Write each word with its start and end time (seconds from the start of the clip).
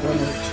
Boa 0.00 0.14
noite. 0.14 0.48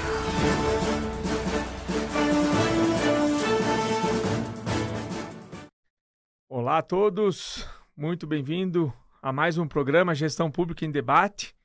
Olá 6.50 6.78
a 6.80 6.82
todos, 6.82 7.68
muito 7.96 8.26
bem-vindo 8.26 8.92
a 9.22 9.32
mais 9.32 9.60
um 9.60 9.68
programa 9.68 10.16
Gestão 10.16 10.50
Pública 10.50 10.84
em 10.84 10.90
Debate. 10.90 11.56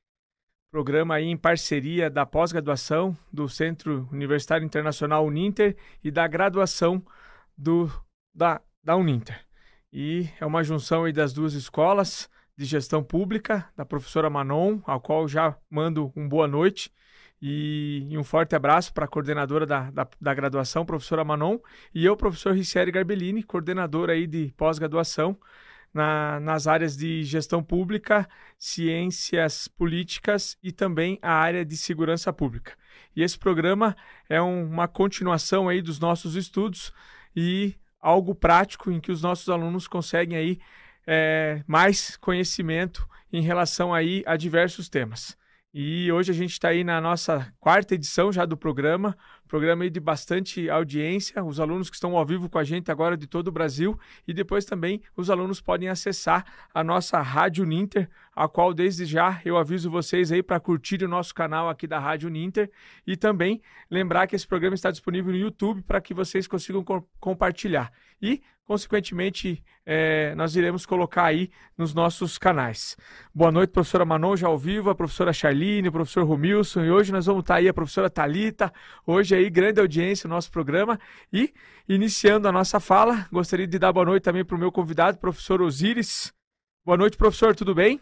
Programa 0.71 1.15
aí 1.15 1.25
em 1.25 1.39
parceria 1.39 2.11
da 2.11 2.27
pós-graduação 2.27 3.17
do 3.33 3.49
Centro 3.49 4.07
Universitário 4.13 4.65
Internacional 4.65 5.25
Uninter 5.25 5.75
e 6.05 6.11
da 6.11 6.29
graduação 6.29 7.03
do, 7.57 7.91
da, 8.35 8.61
da 8.85 8.95
Uninter. 8.95 9.41
E 9.91 10.29
é 10.39 10.45
uma 10.45 10.63
junção 10.63 11.05
aí 11.05 11.15
das 11.15 11.33
duas 11.33 11.55
escolas 11.55 12.29
de 12.59 12.67
gestão 12.67 13.03
pública, 13.03 13.67
da 13.75 13.87
professora 13.87 14.29
Manon, 14.29 14.81
ao 14.85 15.01
qual 15.01 15.27
já 15.27 15.57
mando 15.71 16.13
um 16.15 16.29
boa 16.29 16.47
noite 16.47 16.93
e, 17.41 18.07
e 18.11 18.19
um 18.19 18.25
forte 18.25 18.55
abraço 18.55 18.93
para 18.93 19.07
a 19.07 19.09
coordenadora 19.09 19.65
da, 19.65 19.91
da, 19.91 20.07
da, 20.21 20.35
graduação, 20.35 20.85
professora 20.85 21.25
Manon, 21.25 21.59
e 21.95 22.05
eu, 22.05 22.17
professor 22.17 22.55
Ricieri 22.55 22.91
Garbellini, 22.91 23.43
coordenador 23.43 24.11
aí 24.11 24.27
de 24.27 24.53
pós-graduação 24.57 25.39
na, 25.93 26.39
nas 26.41 26.67
áreas 26.67 26.97
de 26.97 27.25
gestão 27.25 27.63
pública, 27.63 28.29
ciências 28.59 29.69
políticas 29.69 30.57
e 30.63 30.71
também 30.71 31.19
a 31.23 31.33
área 31.33 31.65
de 31.65 31.77
segurança 31.77 32.33
pública. 32.33 32.73
E 33.17 33.23
esse 33.23 33.39
programa 33.39 33.97
é 34.29 34.41
um, 34.41 34.65
uma 34.65 34.87
continuação 34.87 35.69
aí 35.69 35.81
dos 35.81 35.99
nossos 35.99 36.37
estudos 36.37 36.93
e 37.35 37.75
algo 38.01 38.35
prático 38.35 38.91
em 38.91 39.01
que 39.01 39.11
os 39.11 39.23
nossos 39.23 39.49
alunos 39.49 39.89
conseguem 39.89 40.37
aí 40.37 40.59
é, 41.07 41.63
mais 41.67 42.17
conhecimento 42.17 43.09
em 43.33 43.43
relação 43.43 43.93
aí 43.93 44.23
a 44.27 44.37
diversos 44.37 44.89
temas. 44.89 45.40
E 45.73 46.11
hoje 46.11 46.33
a 46.33 46.35
gente 46.35 46.51
está 46.51 46.69
aí 46.69 46.83
na 46.83 47.01
nossa 47.01 47.53
quarta 47.61 47.95
edição 47.95 48.33
já 48.33 48.45
do 48.45 48.57
programa, 48.57 49.17
programa 49.51 49.83
aí 49.83 49.91
de 49.91 49.99
bastante 49.99 50.71
audiência, 50.71 51.43
os 51.43 51.59
alunos 51.59 51.91
que 51.91 51.97
estão 51.97 52.17
ao 52.17 52.25
vivo 52.25 52.49
com 52.49 52.57
a 52.57 52.63
gente 52.63 52.89
agora 52.89 53.17
de 53.17 53.27
todo 53.27 53.49
o 53.49 53.53
Brasil. 53.53 53.99
E 54.27 54.33
depois 54.33 54.65
também 54.65 55.03
os 55.17 55.29
alunos 55.29 55.61
podem 55.61 55.89
acessar 55.89 56.45
a 56.73 56.85
nossa 56.85 57.21
Rádio 57.21 57.65
Ninter, 57.65 58.09
a 58.35 58.49
qual 58.49 58.73
desde 58.73 59.05
já 59.05 59.43
eu 59.45 59.59
aviso 59.59 59.91
vocês 59.91 60.31
aí 60.31 60.41
para 60.41 60.61
curtir 60.61 61.03
o 61.03 61.09
nosso 61.09 61.35
canal 61.35 61.69
aqui 61.69 61.89
da 61.89 61.99
Rádio 61.99 62.31
Ninter 62.31 62.71
e 63.05 63.17
também 63.17 63.61
lembrar 63.91 64.29
que 64.29 64.37
esse 64.37 64.47
programa 64.47 64.77
está 64.77 64.91
disponível 64.93 65.33
no 65.33 65.39
YouTube 65.39 65.83
para 65.83 66.01
que 66.01 66.15
vocês 66.15 66.47
consigam 66.47 66.85
co 66.85 67.05
compartilhar. 67.19 67.91
E 68.23 68.41
consequentemente, 68.71 69.65
é, 69.85 70.33
nós 70.37 70.55
iremos 70.55 70.87
colocar 70.87 71.25
aí 71.25 71.51
nos 71.77 71.93
nossos 71.93 72.39
canais. 72.39 72.97
Boa 73.35 73.51
noite, 73.51 73.71
professora 73.71 74.05
Manon, 74.05 74.37
já 74.37 74.47
ao 74.47 74.57
vivo, 74.57 74.91
a 74.91 74.95
professora 74.95 75.33
Charline, 75.33 75.89
o 75.89 75.93
professor 75.93 76.25
Romilson, 76.25 76.85
e 76.85 76.91
hoje 76.93 77.11
nós 77.11 77.27
vamos 77.27 77.41
estar 77.41 77.57
aí 77.57 77.69
a 77.69 77.75
professora 77.75 78.09
Talita, 78.09 78.73
hoje 79.05 79.35
aí 79.41 79.51
grande 79.51 79.81
audiência 79.81 80.29
no 80.29 80.35
nosso 80.35 80.51
programa, 80.51 80.99
e 81.33 81.53
iniciando 81.89 82.47
a 82.47 82.53
nossa 82.53 82.79
fala, 82.79 83.29
gostaria 83.33 83.67
de 83.67 83.79
dar 83.79 83.93
boa 83.93 84.07
noite 84.07 84.23
também 84.23 84.45
para 84.45 84.57
o 84.57 84.59
meu 84.59 84.71
convidado, 84.71 85.19
professor 85.19 85.61
Osíris. 85.61 86.33
Boa 86.85 86.97
noite, 86.97 87.17
professor, 87.17 87.55
tudo 87.55 87.75
bem? 87.75 88.01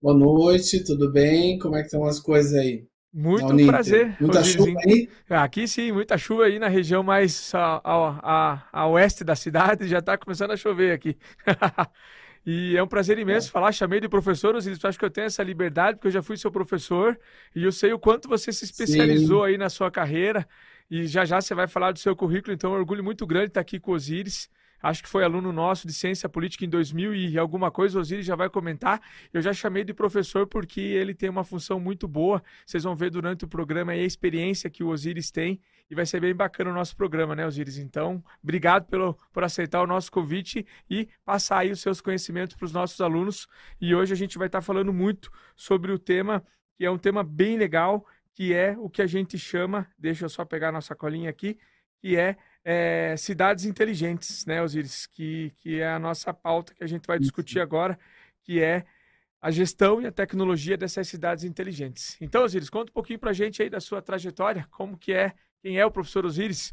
Boa 0.00 0.16
noite, 0.16 0.84
tudo 0.84 1.10
bem? 1.10 1.58
Como 1.58 1.74
é 1.74 1.80
que 1.80 1.86
estão 1.86 2.04
as 2.04 2.20
coisas 2.20 2.54
aí? 2.54 2.86
Muito 3.12 3.50
um 3.50 3.66
prazer. 3.66 4.14
Muita 4.20 4.44
chuva 4.44 4.78
aí? 4.86 5.08
Aqui 5.30 5.66
sim, 5.66 5.90
muita 5.90 6.18
chuva 6.18 6.44
aí 6.44 6.58
na 6.58 6.68
região 6.68 7.02
mais 7.02 7.54
a, 7.54 7.80
a, 7.82 8.20
a, 8.22 8.68
a 8.72 8.88
oeste 8.88 9.24
da 9.24 9.34
cidade, 9.34 9.88
já 9.88 10.00
está 10.00 10.18
começando 10.18 10.50
a 10.50 10.56
chover 10.56 10.92
aqui. 10.92 11.16
e 12.46 12.76
é 12.76 12.82
um 12.82 12.86
prazer 12.86 13.18
imenso 13.18 13.48
é. 13.48 13.50
falar, 13.50 13.72
chamei 13.72 14.00
de 14.00 14.08
professor, 14.08 14.54
Osiris, 14.54 14.82
acho 14.84 14.98
que 14.98 15.04
eu 15.04 15.10
tenho 15.10 15.26
essa 15.26 15.42
liberdade, 15.42 15.96
porque 15.96 16.06
eu 16.06 16.12
já 16.12 16.22
fui 16.22 16.36
seu 16.36 16.50
professor, 16.50 17.18
e 17.54 17.64
eu 17.64 17.72
sei 17.72 17.92
o 17.92 17.98
quanto 17.98 18.28
você 18.28 18.52
se 18.52 18.64
especializou 18.64 19.44
sim. 19.44 19.50
aí 19.50 19.58
na 19.58 19.68
sua 19.68 19.90
carreira, 19.90 20.46
e 20.88 21.06
já 21.06 21.24
já 21.24 21.40
você 21.40 21.54
vai 21.54 21.66
falar 21.66 21.90
do 21.90 21.98
seu 21.98 22.14
currículo, 22.14 22.54
então 22.54 22.72
é 22.72 22.76
um 22.76 22.78
orgulho 22.78 23.02
muito 23.02 23.26
grande 23.26 23.48
estar 23.48 23.60
aqui 23.60 23.80
com 23.80 23.90
o 23.90 23.94
Osiris 23.94 24.48
acho 24.82 25.02
que 25.02 25.08
foi 25.08 25.24
aluno 25.24 25.52
nosso 25.52 25.86
de 25.86 25.92
ciência 25.92 26.28
política 26.28 26.64
em 26.64 26.68
2000 26.68 27.14
e 27.14 27.38
alguma 27.38 27.70
coisa, 27.70 27.98
o 27.98 28.00
Osiris 28.00 28.24
já 28.24 28.36
vai 28.36 28.48
comentar. 28.48 29.00
Eu 29.32 29.42
já 29.42 29.52
chamei 29.52 29.84
de 29.84 29.92
professor 29.92 30.46
porque 30.46 30.80
ele 30.80 31.14
tem 31.14 31.28
uma 31.28 31.44
função 31.44 31.80
muito 31.80 32.06
boa. 32.06 32.42
Vocês 32.64 32.84
vão 32.84 32.94
ver 32.94 33.10
durante 33.10 33.44
o 33.44 33.48
programa 33.48 33.92
a 33.92 33.96
experiência 33.96 34.70
que 34.70 34.84
o 34.84 34.88
Osiris 34.88 35.30
tem 35.30 35.60
e 35.88 35.94
vai 35.94 36.04
ser 36.04 36.20
bem 36.20 36.34
bacana 36.34 36.70
o 36.70 36.74
nosso 36.74 36.96
programa, 36.96 37.34
né, 37.34 37.46
Osiris? 37.46 37.78
Então, 37.78 38.22
obrigado 38.42 38.86
pelo, 38.86 39.18
por 39.32 39.44
aceitar 39.44 39.82
o 39.82 39.86
nosso 39.86 40.10
convite 40.10 40.66
e 40.90 41.08
passar 41.24 41.58
aí 41.58 41.70
os 41.70 41.80
seus 41.80 42.00
conhecimentos 42.00 42.56
para 42.56 42.64
os 42.64 42.72
nossos 42.72 43.00
alunos. 43.00 43.46
E 43.80 43.94
hoje 43.94 44.12
a 44.12 44.16
gente 44.16 44.36
vai 44.38 44.48
estar 44.48 44.60
falando 44.60 44.92
muito 44.92 45.30
sobre 45.54 45.92
o 45.92 45.98
tema, 45.98 46.44
que 46.76 46.84
é 46.84 46.90
um 46.90 46.98
tema 46.98 47.22
bem 47.22 47.56
legal, 47.56 48.06
que 48.34 48.52
é 48.52 48.76
o 48.78 48.90
que 48.90 49.00
a 49.00 49.06
gente 49.06 49.38
chama, 49.38 49.86
deixa 49.98 50.24
eu 50.24 50.28
só 50.28 50.44
pegar 50.44 50.68
a 50.68 50.72
nossa 50.72 50.94
colinha 50.94 51.30
aqui, 51.30 51.58
que 52.00 52.16
é 52.16 52.36
é, 52.68 53.16
cidades 53.16 53.64
inteligentes, 53.64 54.44
né, 54.44 54.60
Osiris? 54.60 55.06
Que, 55.06 55.52
que 55.58 55.80
é 55.80 55.88
a 55.88 56.00
nossa 56.00 56.34
pauta 56.34 56.74
que 56.74 56.82
a 56.82 56.86
gente 56.86 57.06
vai 57.06 57.16
discutir 57.16 57.60
agora, 57.60 57.96
que 58.42 58.60
é 58.60 58.84
a 59.40 59.52
gestão 59.52 60.02
e 60.02 60.06
a 60.06 60.10
tecnologia 60.10 60.76
dessas 60.76 61.06
cidades 61.06 61.44
inteligentes. 61.44 62.16
Então, 62.20 62.42
Osiris, 62.42 62.68
conta 62.68 62.90
um 62.90 62.92
pouquinho 62.92 63.20
para 63.20 63.30
a 63.30 63.32
gente 63.32 63.62
aí 63.62 63.70
da 63.70 63.78
sua 63.78 64.02
trajetória, 64.02 64.66
como 64.72 64.98
que 64.98 65.12
é, 65.12 65.32
quem 65.66 65.78
é 65.78 65.84
o 65.84 65.90
professor 65.90 66.24
Osiris? 66.24 66.72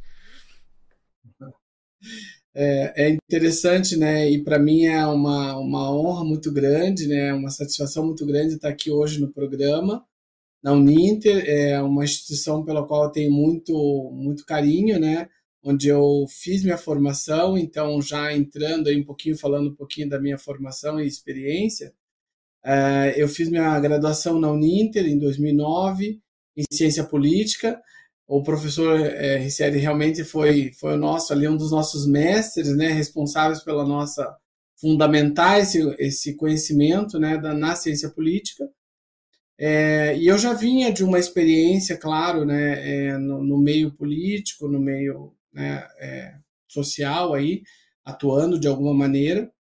É, 2.54 3.08
é 3.08 3.10
interessante, 3.10 3.98
né? 3.98 4.30
E 4.30 4.44
para 4.44 4.60
mim 4.60 4.86
é 4.86 5.04
uma, 5.08 5.58
uma 5.58 5.92
honra 5.92 6.24
muito 6.24 6.54
grande, 6.54 7.08
né? 7.08 7.34
Uma 7.34 7.50
satisfação 7.50 8.06
muito 8.06 8.24
grande 8.24 8.54
estar 8.54 8.70
aqui 8.70 8.92
hoje 8.92 9.20
no 9.20 9.34
programa 9.34 10.06
na 10.62 10.74
Uninter, 10.74 11.44
é 11.48 11.82
uma 11.82 12.04
instituição 12.04 12.64
pela 12.64 12.86
qual 12.88 13.06
eu 13.06 13.10
tenho 13.10 13.32
muito 13.32 13.74
muito 14.14 14.46
carinho, 14.46 15.00
né? 15.00 15.28
onde 15.64 15.88
eu 15.88 16.26
fiz 16.30 16.62
minha 16.62 16.78
formação, 16.78 17.58
então 17.58 18.02
já 18.02 18.34
entrando 18.34 18.90
aí 18.90 19.00
um 19.00 19.04
pouquinho, 19.04 19.38
falando 19.38 19.72
um 19.72 19.76
pouquinho 19.76 20.10
da 20.10 20.20
minha 20.20 20.38
formação 20.38 21.00
e 21.00 21.08
experiência, 21.08 21.94
uh, 22.66 23.10
eu 23.16 23.28
fiz 23.30 23.50
minha 23.50 23.80
graduação 23.80 24.40
na 24.40 24.52
Uninter 24.52 25.06
em 25.06 25.18
2009, 25.18 26.22
em 26.58 26.64
Ciência 26.72 27.04
Política, 27.06 27.82
o 28.28 28.42
professor 28.42 29.00
é, 29.00 29.38
Ricieri 29.38 29.78
realmente 29.80 30.24
foi, 30.24 30.72
foi 30.80 30.94
o 30.94 30.98
nosso, 30.98 31.34
ali 31.34 31.48
um 31.48 31.58
dos 31.58 31.72
nossos 31.72 32.08
mestres, 32.08 32.76
né, 32.76 32.88
responsáveis 32.90 33.64
pela 33.64 33.86
nossa, 33.86 34.36
fundamentar 34.80 35.60
esse, 35.60 35.80
esse 36.00 36.36
conhecimento, 36.36 37.20
né, 37.20 37.38
da, 37.38 37.54
na 37.54 37.76
ciência 37.76 38.10
política, 38.10 38.70
é, 39.58 40.18
e 40.18 40.28
eu 40.28 40.38
já 40.38 40.54
vinha 40.54 40.92
de 40.92 41.04
uma 41.04 41.20
experiência, 41.20 41.98
claro, 41.98 42.46
né, 42.46 43.08
é, 43.08 43.18
no, 43.18 43.44
no, 43.44 43.58
meio 43.58 43.92
político, 43.94 44.68
no 44.68 44.80
meio 44.80 45.34
né, 45.54 45.88
é, 46.00 46.34
social 46.68 47.34
aí, 47.34 47.62
atuando 48.04 48.60
de 48.60 48.68
alguma 48.68 48.94
maneira. 48.94 49.52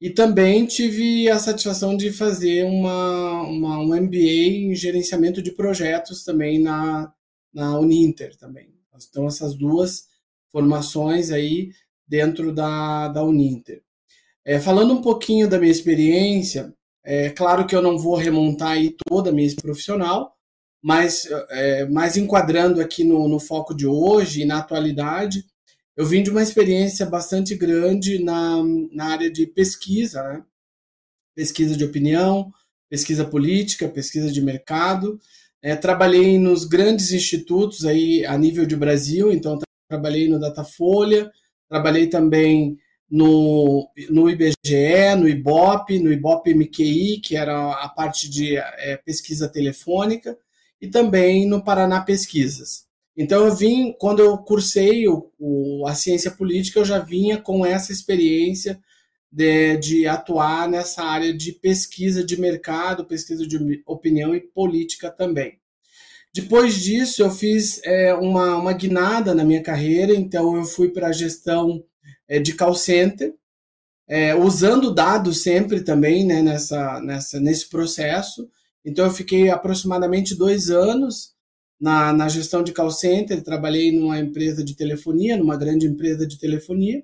E 0.00 0.10
também 0.10 0.66
tive 0.66 1.28
a 1.28 1.38
satisfação 1.38 1.96
de 1.96 2.12
fazer 2.12 2.64
uma, 2.64 3.42
uma, 3.42 3.78
um 3.80 3.94
MBA 4.00 4.16
em 4.16 4.74
gerenciamento 4.74 5.42
de 5.42 5.52
projetos 5.52 6.24
também 6.24 6.58
na, 6.60 7.12
na 7.52 7.78
Uninter 7.78 8.36
também. 8.36 8.74
Então, 9.08 9.26
essas 9.26 9.54
duas 9.54 10.08
formações 10.50 11.30
aí 11.30 11.70
dentro 12.06 12.52
da, 12.52 13.08
da 13.08 13.22
Uninter. 13.22 13.82
É, 14.44 14.58
falando 14.58 14.94
um 14.94 15.02
pouquinho 15.02 15.48
da 15.48 15.58
minha 15.58 15.70
experiência, 15.70 16.74
é 17.04 17.30
claro 17.30 17.66
que 17.66 17.74
eu 17.74 17.82
não 17.82 17.98
vou 17.98 18.16
remontar 18.16 18.72
aí 18.72 18.94
toda 19.06 19.30
a 19.30 19.32
minha 19.32 19.54
profissional, 19.56 20.36
mas, 20.82 21.28
é, 21.50 21.86
mais 21.86 22.16
enquadrando 22.16 22.80
aqui 22.80 23.04
no, 23.04 23.28
no 23.28 23.38
foco 23.38 23.74
de 23.74 23.86
hoje 23.86 24.42
e 24.42 24.44
na 24.44 24.58
atualidade, 24.58 25.44
eu 25.96 26.06
vim 26.06 26.22
de 26.22 26.30
uma 26.30 26.42
experiência 26.42 27.04
bastante 27.04 27.54
grande 27.54 28.22
na, 28.22 28.62
na 28.92 29.06
área 29.06 29.30
de 29.30 29.46
pesquisa, 29.46 30.22
né? 30.22 30.44
pesquisa 31.34 31.76
de 31.76 31.84
opinião, 31.84 32.52
pesquisa 32.88 33.24
política, 33.24 33.88
pesquisa 33.88 34.32
de 34.32 34.40
mercado. 34.40 35.20
É, 35.62 35.76
trabalhei 35.76 36.38
nos 36.38 36.64
grandes 36.64 37.12
institutos 37.12 37.84
aí 37.84 38.24
a 38.24 38.36
nível 38.38 38.64
de 38.64 38.76
Brasil, 38.76 39.30
então 39.30 39.58
trabalhei 39.88 40.28
no 40.28 40.40
Datafolha, 40.40 41.30
trabalhei 41.68 42.06
também 42.06 42.78
no, 43.10 43.90
no 44.08 44.30
IBGE, 44.30 45.16
no 45.18 45.28
IBOP, 45.28 45.98
no 45.98 46.12
IBOP 46.12 46.54
MQI, 46.54 47.20
que 47.20 47.36
era 47.36 47.72
a 47.72 47.88
parte 47.88 48.30
de 48.30 48.56
é, 48.56 48.96
pesquisa 49.04 49.48
telefônica, 49.48 50.38
e 50.80 50.88
também 50.88 51.46
no 51.46 51.62
Paraná 51.62 52.00
Pesquisas. 52.00 52.86
Então 53.16 53.44
eu 53.44 53.54
vim, 53.54 53.94
quando 53.98 54.20
eu 54.20 54.38
cursei 54.38 55.06
o, 55.06 55.30
o, 55.38 55.86
a 55.86 55.94
ciência 55.94 56.30
política, 56.30 56.78
eu 56.78 56.84
já 56.84 57.00
vinha 57.00 57.36
com 57.36 57.66
essa 57.66 57.92
experiência 57.92 58.80
de, 59.32 59.76
de, 59.76 60.06
atuar 60.06 60.68
nessa 60.68 61.02
área 61.02 61.32
de 61.32 61.52
pesquisa 61.52 62.24
de 62.24 62.40
mercado, 62.40 63.04
pesquisa 63.04 63.46
de 63.46 63.82
opinião 63.86 64.34
e 64.34 64.40
política 64.40 65.10
também. 65.10 65.58
Depois 66.32 66.76
disso, 66.76 67.22
eu 67.22 67.30
fiz 67.30 67.80
é, 67.84 68.14
uma, 68.14 68.56
uma 68.56 68.72
guinada 68.72 69.34
na 69.34 69.44
minha 69.44 69.62
carreira, 69.62 70.14
então 70.14 70.56
eu 70.56 70.64
fui 70.64 70.88
para 70.88 71.08
a 71.08 71.12
gestão 71.12 71.84
é, 72.28 72.38
de 72.38 72.54
call 72.54 72.74
center, 72.74 73.34
é, 74.08 74.34
usando 74.34 74.92
dados 74.92 75.42
sempre 75.42 75.82
também 75.82 76.24
né, 76.24 76.42
nessa, 76.42 77.00
nessa, 77.00 77.40
nesse 77.40 77.68
processo, 77.68 78.48
Então, 78.84 79.04
eu 79.06 79.12
fiquei 79.12 79.50
aproximadamente 79.50 80.34
dois 80.34 80.70
anos 80.70 81.34
na, 81.80 82.12
na 82.12 82.28
gestão 82.28 82.62
de 82.62 82.72
call 82.72 82.90
center, 82.90 83.42
trabalhei 83.42 83.92
numa 83.92 84.18
empresa 84.18 84.64
de 84.64 84.74
telefonia, 84.74 85.36
numa 85.36 85.56
grande 85.56 85.86
empresa 85.86 86.26
de 86.26 86.38
telefonia, 86.38 87.02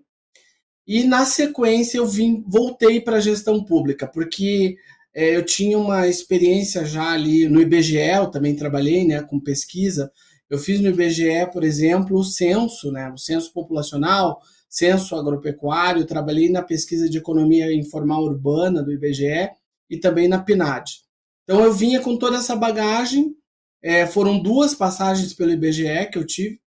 e 0.87 1.03
na 1.03 1.25
sequência 1.25 1.99
eu 1.99 2.07
vim, 2.07 2.45
voltei 2.47 3.01
para 3.01 3.17
a 3.17 3.21
gestão 3.21 3.65
pública, 3.65 4.07
porque 4.07 4.77
é, 5.13 5.35
eu 5.35 5.45
tinha 5.45 5.79
uma 5.79 6.07
experiência 6.07 6.85
já 6.85 7.13
ali 7.13 7.49
no 7.49 7.61
IBGE, 7.61 7.97
eu 7.97 8.31
também 8.31 8.55
trabalhei 8.55 9.05
né, 9.05 9.23
com 9.23 9.41
pesquisa. 9.41 10.13
Eu 10.49 10.59
fiz 10.59 10.81
no 10.81 10.89
IBGE, 10.89 11.51
por 11.53 11.65
exemplo, 11.65 12.19
o 12.19 12.23
censo, 12.23 12.93
né, 12.93 13.11
o 13.11 13.19
censo 13.19 13.53
populacional, 13.53 14.41
censo 14.69 15.17
agropecuário, 15.17 16.05
trabalhei 16.05 16.51
na 16.51 16.63
pesquisa 16.63 17.09
de 17.09 17.19
economia 17.19 17.75
informal 17.75 18.23
urbana 18.23 18.83
do 18.83 18.93
IBGE 18.93 19.51
e 19.91 19.97
também 19.99 20.29
na 20.29 20.39
PNAD. 20.39 21.01
Então 21.43 21.65
eu 21.65 21.73
vinha 21.73 22.01
com 22.01 22.17
toda 22.17 22.37
essa 22.37 22.55
bagagem, 22.55 23.35
é, 23.83 24.07
foram 24.07 24.39
duas 24.39 24.75
passagens 24.75 25.33
pelo 25.33 25.53
IBGE 25.53 26.11
que 26.13 26.19
eu 26.19 26.27
tive, 26.27 26.61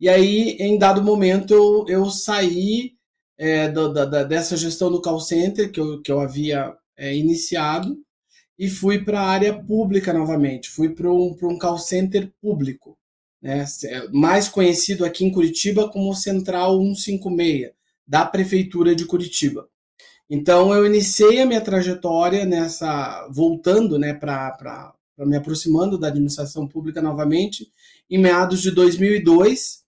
e 0.00 0.08
aí, 0.08 0.56
em 0.60 0.78
dado 0.78 1.02
momento, 1.02 1.52
eu, 1.52 1.84
eu 1.88 2.10
saí 2.10 2.92
é, 3.36 3.68
do, 3.68 3.92
da, 3.92 4.24
dessa 4.24 4.56
gestão 4.56 4.90
do 4.90 5.02
call 5.02 5.20
center 5.20 5.70
que 5.72 5.80
eu, 5.80 6.00
que 6.02 6.10
eu 6.10 6.20
havia 6.20 6.76
é, 6.96 7.16
iniciado 7.16 7.96
e 8.58 8.68
fui 8.68 9.04
para 9.04 9.20
a 9.20 9.28
área 9.28 9.54
pública 9.62 10.12
novamente. 10.12 10.68
Fui 10.68 10.88
para 10.88 11.10
um, 11.10 11.36
um 11.42 11.58
call 11.58 11.78
center 11.78 12.32
público, 12.40 12.98
né, 13.40 13.64
mais 14.12 14.48
conhecido 14.48 15.04
aqui 15.04 15.24
em 15.24 15.32
Curitiba 15.32 15.88
como 15.88 16.14
Central 16.14 16.78
156, 16.78 17.72
da 18.06 18.24
Prefeitura 18.24 18.94
de 18.94 19.04
Curitiba. 19.04 19.68
Então, 20.30 20.74
eu 20.74 20.84
iniciei 20.84 21.40
a 21.40 21.46
minha 21.46 21.60
trajetória 21.60 22.44
nessa, 22.44 23.26
voltando 23.30 23.98
né, 23.98 24.12
para 24.12 24.92
me 25.18 25.36
aproximando 25.36 25.98
da 25.98 26.08
administração 26.08 26.66
pública 26.66 27.00
novamente, 27.00 27.72
em 28.10 28.18
meados 28.18 28.60
de 28.60 28.70
2002, 28.70 29.84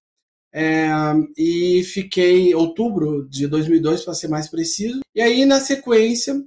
é, 0.53 0.89
e 1.37 1.83
fiquei 1.85 2.55
outubro 2.55 3.29
de 3.29 3.47
2002 3.47 4.05
para 4.05 4.15
ser 4.15 4.29
mais 4.29 4.49
preciso. 4.49 5.01
E 5.15 5.21
aí 5.21 5.45
na 5.45 5.61
sequência 5.61 6.43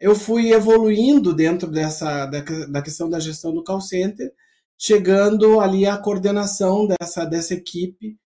eu 0.00 0.14
fui 0.14 0.52
evoluindo 0.52 1.34
dentro 1.34 1.70
dessa 1.70 2.26
da, 2.26 2.40
da 2.40 2.82
questão 2.82 3.08
da 3.08 3.20
gestão 3.20 3.54
do 3.54 3.62
call 3.62 3.80
center, 3.80 4.32
chegando 4.78 5.60
ali 5.60 5.86
à 5.86 5.96
coordenação 5.96 6.86
dessa 6.86 7.24
dessa 7.24 7.54
equipe. 7.54 8.16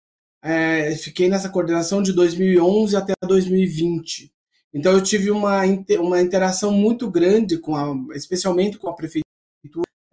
É, 0.43 0.95
fiquei 0.97 1.29
nessa 1.29 1.49
coordenação 1.49 2.03
de 2.03 2.13
2011 2.13 2.97
até 2.97 3.15
2020. 3.27 4.33
Então 4.73 4.93
eu 4.93 5.03
tive 5.03 5.31
uma, 5.31 5.63
uma 5.99 6.21
interação 6.21 6.71
muito 6.71 7.11
grande 7.11 7.59
com 7.59 7.75
a, 7.75 7.93
especialmente 8.15 8.79
com 8.79 8.89
a 8.89 8.95
prefeitura 8.95 9.27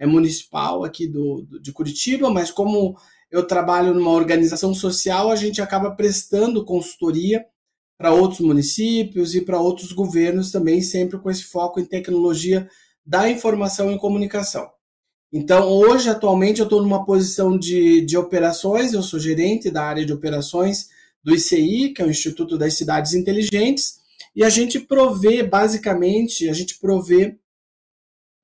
municipal 0.01 0.83
aqui 0.83 1.07
do 1.07 1.45
de 1.62 1.71
Curitiba, 1.71 2.30
mas 2.30 2.50
como 2.51 2.98
eu 3.33 3.47
trabalho 3.47 3.95
numa 3.95 4.12
organização 4.12 4.75
social, 4.75 5.31
a 5.31 5.35
gente 5.35 5.59
acaba 5.59 5.89
prestando 5.89 6.63
consultoria 6.63 7.44
para 7.97 8.13
outros 8.13 8.41
municípios 8.41 9.33
e 9.33 9.41
para 9.41 9.59
outros 9.59 9.91
governos 9.91 10.51
também, 10.51 10.83
sempre 10.83 11.18
com 11.18 11.31
esse 11.31 11.45
foco 11.45 11.80
em 11.80 11.85
tecnologia 11.85 12.69
da 13.03 13.27
informação 13.27 13.91
e 13.91 13.97
comunicação. 13.97 14.69
Então, 15.31 15.68
hoje, 15.68 16.09
atualmente, 16.09 16.59
eu 16.59 16.65
estou 16.65 16.80
numa 16.83 17.03
posição 17.06 17.57
de, 17.57 18.01
de 18.01 18.15
operações, 18.15 18.94
eu 18.94 19.01
sou 19.01 19.19
gerente 19.19 19.71
da 19.71 19.83
área 19.83 20.06
de 20.06 20.13
operações 20.13 20.89
do 21.24 21.33
ICI, 21.33 21.89
que 21.89 22.03
é 22.03 22.06
o 22.06 22.12
Instituto 22.12 22.56
das 22.56 22.75
Cidades 22.75 23.15
Inteligentes, 23.15 23.95
e 24.35 24.44
a 24.44 24.50
gente 24.50 24.80
provê, 24.80 25.41
basicamente, 25.41 26.47
a 26.47 26.53
gente 26.53 26.77
provê 26.77 27.35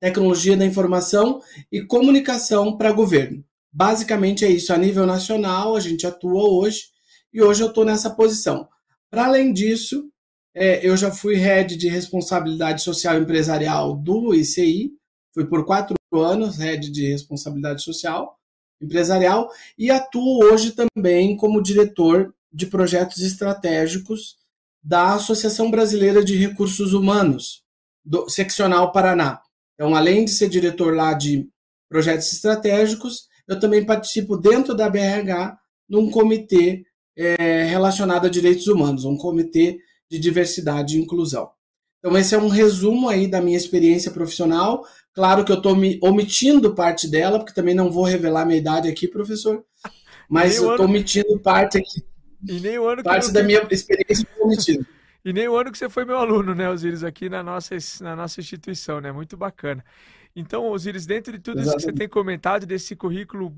tecnologia 0.00 0.56
da 0.56 0.66
informação 0.66 1.40
e 1.70 1.80
comunicação 1.80 2.76
para 2.76 2.90
governo. 2.90 3.44
Basicamente 3.72 4.44
é 4.44 4.50
isso. 4.50 4.72
A 4.72 4.78
nível 4.78 5.06
nacional, 5.06 5.76
a 5.76 5.80
gente 5.80 6.06
atua 6.06 6.48
hoje 6.48 6.84
e 7.32 7.42
hoje 7.42 7.62
eu 7.62 7.68
estou 7.68 7.84
nessa 7.84 8.10
posição. 8.10 8.68
Para 9.10 9.26
além 9.26 9.52
disso, 9.52 10.10
é, 10.54 10.86
eu 10.86 10.96
já 10.96 11.10
fui 11.10 11.36
head 11.36 11.76
de 11.76 11.88
responsabilidade 11.88 12.82
social 12.82 13.18
empresarial 13.18 13.96
do 13.96 14.34
ICI, 14.34 14.90
fui 15.32 15.46
por 15.46 15.64
quatro 15.64 15.94
anos 16.12 16.56
head 16.58 16.90
de 16.90 17.08
responsabilidade 17.08 17.82
social 17.82 18.36
empresarial 18.82 19.50
e 19.78 19.90
atuo 19.90 20.42
hoje 20.44 20.72
também 20.72 21.36
como 21.36 21.62
diretor 21.62 22.34
de 22.52 22.66
projetos 22.66 23.20
estratégicos 23.20 24.36
da 24.82 25.14
Associação 25.14 25.70
Brasileira 25.70 26.24
de 26.24 26.36
Recursos 26.36 26.94
Humanos, 26.94 27.62
do 28.04 28.28
Seccional 28.28 28.90
Paraná. 28.92 29.40
Então, 29.74 29.94
além 29.94 30.24
de 30.24 30.30
ser 30.30 30.48
diretor 30.48 30.94
lá 30.94 31.12
de 31.12 31.48
projetos 31.88 32.32
estratégicos, 32.32 33.28
eu 33.50 33.58
também 33.58 33.84
participo 33.84 34.36
dentro 34.36 34.76
da 34.76 34.88
BRH 34.88 35.58
num 35.88 36.08
comitê 36.08 36.84
é, 37.16 37.64
relacionado 37.64 38.26
a 38.26 38.30
direitos 38.30 38.68
humanos, 38.68 39.04
um 39.04 39.16
comitê 39.16 39.80
de 40.08 40.20
diversidade 40.20 40.96
e 40.96 41.00
inclusão. 41.00 41.50
Então, 41.98 42.16
esse 42.16 42.32
é 42.32 42.38
um 42.38 42.46
resumo 42.46 43.08
aí 43.08 43.26
da 43.26 43.42
minha 43.42 43.56
experiência 43.56 44.12
profissional. 44.12 44.86
Claro 45.12 45.44
que 45.44 45.50
eu 45.50 45.56
estou 45.56 45.76
omitindo 46.00 46.76
parte 46.76 47.08
dela, 47.08 47.40
porque 47.40 47.52
também 47.52 47.74
não 47.74 47.90
vou 47.90 48.04
revelar 48.04 48.46
minha 48.46 48.56
idade 48.56 48.88
aqui, 48.88 49.08
professor, 49.08 49.64
mas 50.30 50.56
eu 50.56 50.70
estou 50.70 50.86
omitindo 50.86 51.36
parte 51.40 51.76
aqui. 51.76 52.04
E 52.48 52.60
nem 52.60 52.78
o 52.78 52.86
ano 52.86 53.02
parte 53.02 53.26
que 53.26 53.32
da 53.32 53.42
minha 53.42 53.66
experiência 53.68 54.26
omitindo. 54.40 54.86
E 55.22 55.34
nem 55.34 55.46
o 55.46 55.54
ano 55.54 55.70
que 55.70 55.76
você 55.76 55.86
foi 55.86 56.06
meu 56.06 56.16
aluno, 56.16 56.54
né, 56.54 56.70
Osiris, 56.70 57.04
aqui 57.04 57.28
na 57.28 57.42
nossa, 57.42 57.76
na 58.00 58.16
nossa 58.16 58.40
instituição, 58.40 59.02
né? 59.02 59.12
Muito 59.12 59.36
bacana. 59.36 59.84
Então, 60.34 60.68
Osiris, 60.68 61.06
dentro 61.06 61.32
de 61.32 61.38
tudo 61.38 61.60
Exatamente. 61.60 61.78
isso 61.78 61.86
que 61.86 61.92
você 61.92 61.98
tem 61.98 62.08
comentado, 62.08 62.66
desse 62.66 62.94
currículo 62.94 63.54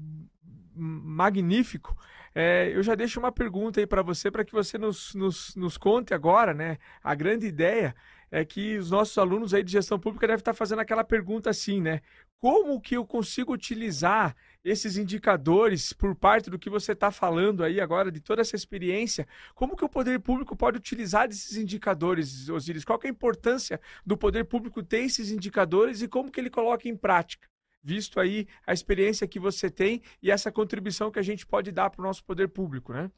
magnífico, 0.74 1.96
é, 2.34 2.70
eu 2.74 2.82
já 2.82 2.94
deixo 2.94 3.20
uma 3.20 3.30
pergunta 3.30 3.78
aí 3.78 3.86
para 3.86 4.02
você, 4.02 4.30
para 4.30 4.44
que 4.44 4.52
você 4.52 4.78
nos, 4.78 5.14
nos, 5.14 5.54
nos 5.54 5.76
conte 5.76 6.14
agora, 6.14 6.54
né? 6.54 6.78
A 7.02 7.14
grande 7.14 7.46
ideia 7.46 7.94
é 8.30 8.44
que 8.44 8.78
os 8.78 8.90
nossos 8.90 9.16
alunos 9.18 9.52
aí 9.52 9.62
de 9.62 9.70
gestão 9.70 9.98
pública 9.98 10.26
devem 10.26 10.40
estar 10.40 10.54
fazendo 10.54 10.80
aquela 10.80 11.04
pergunta 11.04 11.50
assim, 11.50 11.80
né? 11.80 12.00
Como 12.38 12.80
que 12.80 12.96
eu 12.96 13.04
consigo 13.04 13.52
utilizar 13.52 14.34
esses 14.64 14.96
indicadores 14.96 15.92
por 15.92 16.14
parte 16.14 16.48
do 16.48 16.58
que 16.58 16.70
você 16.70 16.92
está 16.92 17.10
falando 17.10 17.64
aí 17.64 17.80
agora, 17.80 18.10
de 18.10 18.20
toda 18.20 18.40
essa 18.42 18.56
experiência? 18.56 19.26
Como 19.54 19.76
que 19.76 19.84
o 19.84 19.88
poder 19.88 20.20
público 20.20 20.56
pode 20.56 20.78
utilizar 20.78 21.28
esses 21.28 21.56
indicadores, 21.56 22.48
Osiris? 22.48 22.84
Qual 22.84 23.00
é 23.02 23.08
a 23.08 23.10
importância 23.10 23.80
do 24.06 24.16
poder 24.16 24.44
público 24.44 24.82
ter 24.82 25.00
esses 25.00 25.30
indicadores 25.30 26.02
e 26.02 26.08
como 26.08 26.30
que 26.30 26.40
ele 26.40 26.50
coloca 26.50 26.88
em 26.88 26.96
prática? 26.96 27.48
Visto 27.82 28.20
aí 28.20 28.46
a 28.64 28.72
experiência 28.72 29.26
que 29.26 29.40
você 29.40 29.68
tem 29.68 30.02
e 30.22 30.30
essa 30.30 30.52
contribuição 30.52 31.10
que 31.10 31.18
a 31.18 31.22
gente 31.22 31.44
pode 31.44 31.72
dar 31.72 31.90
para 31.90 32.00
o 32.00 32.04
nosso 32.04 32.24
poder 32.24 32.48
público, 32.48 32.92
né? 32.92 33.10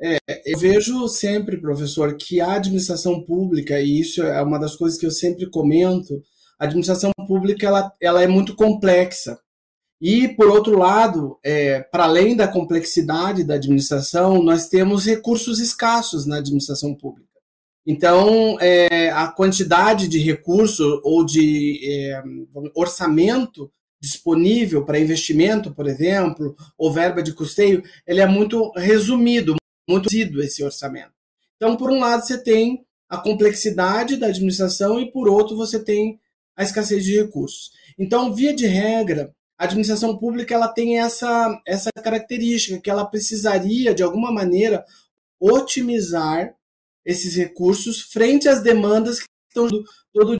É, 0.00 0.18
eu 0.46 0.58
vejo 0.58 1.08
sempre, 1.08 1.60
professor, 1.60 2.16
que 2.16 2.40
a 2.40 2.52
administração 2.52 3.24
pública, 3.24 3.80
e 3.80 3.98
isso 3.98 4.22
é 4.22 4.40
uma 4.42 4.58
das 4.58 4.76
coisas 4.76 4.98
que 4.98 5.04
eu 5.04 5.10
sempre 5.10 5.50
comento, 5.50 6.22
a 6.58 6.64
administração 6.64 7.10
pública 7.26 7.66
ela, 7.66 7.92
ela 8.00 8.22
é 8.22 8.26
muito 8.26 8.54
complexa. 8.54 9.38
E, 10.00 10.28
por 10.28 10.46
outro 10.46 10.78
lado, 10.78 11.38
é, 11.42 11.80
para 11.80 12.04
além 12.04 12.36
da 12.36 12.46
complexidade 12.46 13.42
da 13.42 13.54
administração, 13.54 14.42
nós 14.42 14.68
temos 14.68 15.04
recursos 15.04 15.58
escassos 15.58 16.24
na 16.24 16.38
administração 16.38 16.94
pública. 16.94 17.28
Então, 17.84 18.58
é, 18.60 19.10
a 19.10 19.28
quantidade 19.28 20.06
de 20.08 20.18
recurso 20.18 21.00
ou 21.02 21.24
de 21.24 21.80
é, 21.82 22.22
orçamento 22.74 23.70
disponível 24.00 24.84
para 24.84 25.00
investimento, 25.00 25.74
por 25.74 25.88
exemplo, 25.88 26.54
ou 26.76 26.92
verba 26.92 27.22
de 27.22 27.32
custeio, 27.32 27.82
ele 28.06 28.20
é 28.20 28.26
muito 28.26 28.70
resumido, 28.76 29.56
muito 29.88 30.08
reduzido 30.08 30.42
esse 30.42 30.62
orçamento. 30.62 31.12
Então, 31.56 31.76
por 31.76 31.90
um 31.90 31.98
lado, 31.98 32.24
você 32.24 32.38
tem 32.38 32.84
a 33.08 33.16
complexidade 33.16 34.16
da 34.16 34.28
administração 34.28 35.00
e, 35.00 35.10
por 35.10 35.28
outro, 35.28 35.56
você 35.56 35.82
tem 35.82 36.20
a 36.56 36.62
escassez 36.62 37.04
de 37.04 37.16
recursos. 37.16 37.70
Então, 37.98 38.34
via 38.34 38.54
de 38.54 38.66
regra, 38.66 39.34
a 39.58 39.64
administração 39.64 40.16
pública 40.16 40.54
ela 40.54 40.68
tem 40.68 41.00
essa, 41.00 41.60
essa 41.66 41.90
característica 41.92 42.80
que 42.80 42.88
ela 42.88 43.04
precisaria, 43.04 43.92
de 43.92 44.04
alguma 44.04 44.30
maneira, 44.30 44.84
otimizar 45.40 46.54
esses 47.04 47.34
recursos 47.34 48.02
frente 48.02 48.48
às 48.48 48.62
demandas 48.62 49.18
que 49.18 49.26
estão 49.48 49.68
todo 50.12 50.36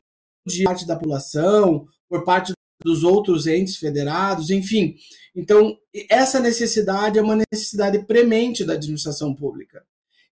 dia 0.46 0.64
por 0.64 0.70
parte 0.70 0.86
da 0.86 0.96
população, 0.96 1.86
por 2.08 2.24
parte 2.24 2.52
dos 2.84 3.02
outros 3.02 3.48
entes 3.48 3.76
federados, 3.76 4.50
enfim. 4.50 4.96
Então, 5.34 5.76
essa 6.08 6.38
necessidade 6.38 7.18
é 7.18 7.22
uma 7.22 7.42
necessidade 7.50 8.04
premente 8.04 8.64
da 8.64 8.74
administração 8.74 9.34
pública. 9.34 9.84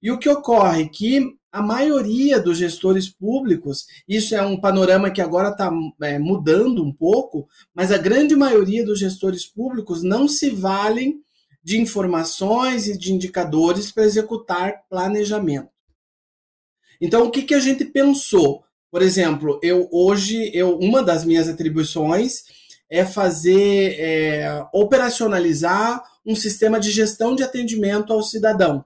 E 0.03 0.11
o 0.11 0.19
que 0.19 0.29
ocorre 0.29 0.89
que 0.89 1.37
a 1.51 1.63
maioria 1.63 2.39
dos 2.39 2.59
gestores 2.59 3.09
públicos, 3.09 3.87
isso 4.07 4.35
é 4.35 4.43
um 4.43 4.61
panorama 4.61 5.11
que 5.11 5.23
agora 5.23 5.49
está 5.49 5.73
é, 6.03 6.19
mudando 6.19 6.85
um 6.85 6.93
pouco, 6.93 7.49
mas 7.75 7.91
a 7.91 7.97
grande 7.97 8.37
maioria 8.37 8.85
dos 8.85 8.99
gestores 8.99 9.47
públicos 9.47 10.03
não 10.03 10.29
se 10.29 10.51
valem 10.51 11.23
de 11.65 11.81
informações 11.81 12.87
e 12.87 12.97
de 12.97 13.13
indicadores 13.13 13.91
para 13.91 14.05
executar 14.05 14.83
planejamento. 14.89 15.71
Então, 17.01 17.25
o 17.25 17.31
que, 17.31 17.43
que 17.43 17.55
a 17.55 17.61
gente 17.61 17.85
pensou? 17.85 18.65
Por 18.91 19.03
exemplo, 19.03 19.59
eu 19.63 19.89
hoje, 19.91 20.51
eu, 20.55 20.79
uma 20.79 21.03
das 21.03 21.25
minhas 21.25 21.49
atribuições 21.49 22.45
é 22.89 23.05
fazer, 23.05 23.97
é, 23.99 24.67
operacionalizar 24.73 26.03
um 26.25 26.37
sistema 26.37 26.79
de 26.79 26.91
gestão 26.91 27.35
de 27.35 27.43
atendimento 27.43 28.13
ao 28.13 28.23
cidadão, 28.23 28.85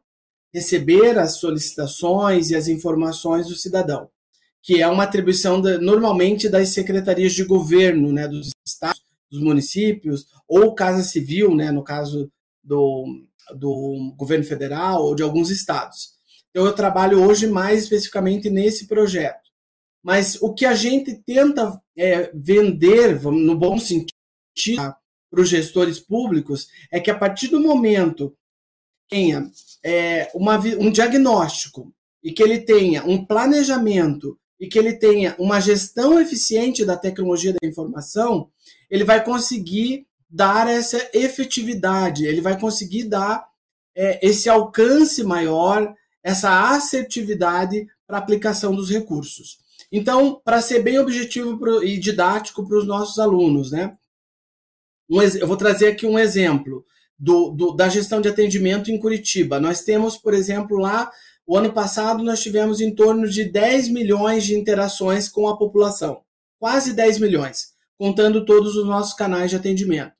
receber 0.53 1.19
as 1.19 1.39
solicitações 1.39 2.51
e 2.51 2.57
as 2.57 2.69
informações 2.69 3.47
do 3.47 3.55
cidadão, 3.55 4.09
que 4.63 4.83
é 4.83 4.89
uma 4.89 5.05
atribuição 5.05 5.61
de, 5.61 5.79
normalmente 5.79 6.49
das 6.49 6.71
secretarias 6.71 7.33
de 7.33 7.45
governo, 7.45 8.13
né, 8.13 8.27
dos 8.27 8.51
estados, 8.67 9.03
dos 9.31 9.41
municípios, 9.41 10.27
ou 10.49 10.75
Casa 10.75 11.03
Civil, 11.03 11.55
né, 11.55 11.71
no 11.71 11.85
caso 11.85 12.31
do, 12.63 13.07
do 13.55 14.15
governo 14.17 14.45
federal 14.45 15.05
ou 15.05 15.15
de 15.15 15.23
alguns 15.23 15.51
estados. 15.51 16.19
Então, 16.51 16.67
eu 16.67 16.73
trabalho 16.73 17.23
hoje 17.23 17.47
mais 17.47 17.85
especificamente 17.85 18.51
nesse 18.51 18.87
projeto. 18.87 19.51
Mas 20.03 20.37
o 20.41 20.53
que 20.53 20.67
a 20.67 20.75
gente 20.75 21.15
tenta 21.15 21.81
é, 21.97 22.31
vender, 22.35 23.21
no 23.23 23.57
bom 23.57 23.79
sentido, 23.79 24.13
para 25.31 25.41
os 25.41 25.49
gestores 25.49 26.01
públicos, 26.01 26.69
é 26.91 26.99
que 26.99 27.11
a 27.11 27.17
partir 27.17 27.49
do 27.49 27.61
momento 27.61 28.37
tenha 29.11 29.51
é, 29.85 30.31
uma, 30.35 30.57
um 30.57 30.91
diagnóstico 30.91 31.93
e 32.23 32.33
que 32.33 32.43
ele 32.43 32.59
tenha 32.59 33.05
um 33.05 33.25
planejamento 33.25 34.39
e 34.59 34.69
que 34.69 34.79
ele 34.79 34.93
tenha 34.93 35.35
uma 35.39 35.59
gestão 35.59 36.21
eficiente 36.21 36.85
da 36.85 36.97
tecnologia 36.97 37.53
da 37.53 37.67
informação, 37.67 38.51
ele 38.91 39.05
vai 39.05 39.25
conseguir 39.25 40.07
dar 40.29 40.69
essa 40.69 41.11
efetividade, 41.13 42.27
ele 42.27 42.41
vai 42.41 42.59
conseguir 42.59 43.05
dar 43.05 43.49
é, 43.97 44.25
esse 44.27 44.49
alcance 44.49 45.25
maior, 45.25 45.93
essa 46.23 46.71
assertividade 46.71 47.87
para 48.07 48.19
a 48.19 48.21
aplicação 48.21 48.75
dos 48.75 48.91
recursos. 48.91 49.59
Então, 49.91 50.41
para 50.45 50.61
ser 50.61 50.83
bem 50.83 50.99
objetivo 50.99 51.83
e 51.83 51.99
didático 51.99 52.67
para 52.69 52.79
os 52.79 52.87
nossos 52.87 53.19
alunos, 53.19 53.73
né? 53.73 53.97
Eu 55.41 55.49
vou 55.49 55.57
trazer 55.57 55.89
aqui 55.89 56.07
um 56.07 56.19
exemplo 56.19 56.85
do, 57.21 57.51
do, 57.51 57.73
da 57.73 57.89
gestão 57.91 58.21
de 58.23 58.29
atendimento 58.29 58.91
em 58.91 58.99
Curitiba. 58.99 59.61
Nós 59.61 59.83
temos, 59.83 60.17
por 60.17 60.33
exemplo, 60.33 60.79
lá, 60.79 61.11
o 61.47 61.57
ano 61.57 61.71
passado 61.73 62.25
nós 62.25 62.41
tivemos 62.41 62.81
em 62.81 62.95
torno 62.95 63.29
de 63.29 63.45
10 63.45 63.91
milhões 63.91 64.45
de 64.45 64.57
interações 64.57 65.29
com 65.29 65.47
a 65.47 65.57
população. 65.57 66.23
Quase 66.59 66.95
10 66.95 67.19
milhões, 67.19 67.73
contando 67.99 68.45
todos 68.47 68.75
os 68.75 68.87
nossos 68.87 69.13
canais 69.13 69.51
de 69.51 69.57
atendimento. 69.57 70.15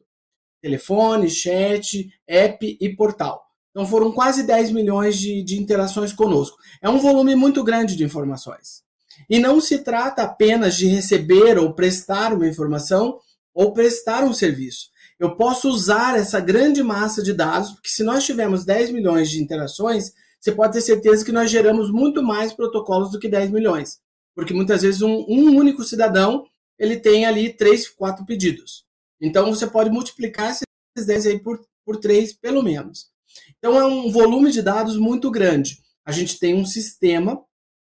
Telefone, 0.61 1.31
chat, 1.31 2.13
app 2.29 2.77
e 2.79 2.89
portal. 2.95 3.43
Então 3.71 3.87
foram 3.87 4.13
quase 4.13 4.43
10 4.43 4.73
milhões 4.73 5.19
de, 5.19 5.43
de 5.43 5.59
interações 5.59 6.13
conosco. 6.13 6.59
É 6.83 6.89
um 6.91 6.99
volume 6.99 7.35
muito 7.35 7.65
grande 7.65 7.97
de 7.97 8.05
informações. 8.05 8.83
E 9.29 9.39
não 9.39 9.61
se 9.61 9.79
trata 9.79 10.23
apenas 10.23 10.77
de 10.77 10.87
receber 10.87 11.57
ou 11.59 11.73
prestar 11.73 12.35
uma 12.35 12.47
informação 12.47 13.19
ou 13.55 13.73
prestar 13.73 14.25
um 14.25 14.35
serviço. 14.35 14.89
Eu 15.21 15.37
posso 15.37 15.69
usar 15.69 16.19
essa 16.19 16.41
grande 16.41 16.83
massa 16.83 17.23
de 17.23 17.35
dados, 17.35 17.73
porque 17.73 17.91
se 17.91 18.03
nós 18.03 18.25
tivermos 18.25 18.65
10 18.65 18.91
milhões 18.91 19.31
de 19.31 19.41
interações, 19.41 20.15
você 20.41 20.51
pode 20.51 20.73
ter 20.73 20.81
certeza 20.81 21.23
que 21.23 21.31
nós 21.31 21.51
geramos 21.51 21.91
muito 21.91 22.23
mais 22.23 22.55
protocolos 22.55 23.11
do 23.11 23.19
que 23.21 23.29
10 23.29 23.51
milhões. 23.51 24.01
Porque 24.35 24.55
muitas 24.55 24.81
vezes 24.81 25.03
um, 25.03 25.27
um 25.29 25.55
único 25.57 25.85
cidadão 25.85 26.47
ele 26.79 26.97
tem 26.97 27.27
ali 27.27 27.53
três, 27.53 27.87
quatro 27.87 28.25
pedidos. 28.25 28.87
Então 29.21 29.55
você 29.55 29.67
pode 29.67 29.91
multiplicar 29.91 30.51
esses 30.53 31.07
10 31.07 31.27
aí 31.27 31.39
por, 31.39 31.61
por 31.85 31.99
3, 31.99 32.33
pelo 32.33 32.63
menos. 32.63 33.11
Então 33.59 33.79
é 33.79 33.85
um 33.85 34.11
volume 34.11 34.51
de 34.51 34.63
dados 34.63 34.97
muito 34.97 35.31
grande. 35.31 35.79
A 36.03 36.13
gente 36.13 36.39
tem 36.39 36.55
um 36.55 36.65
sistema 36.65 37.45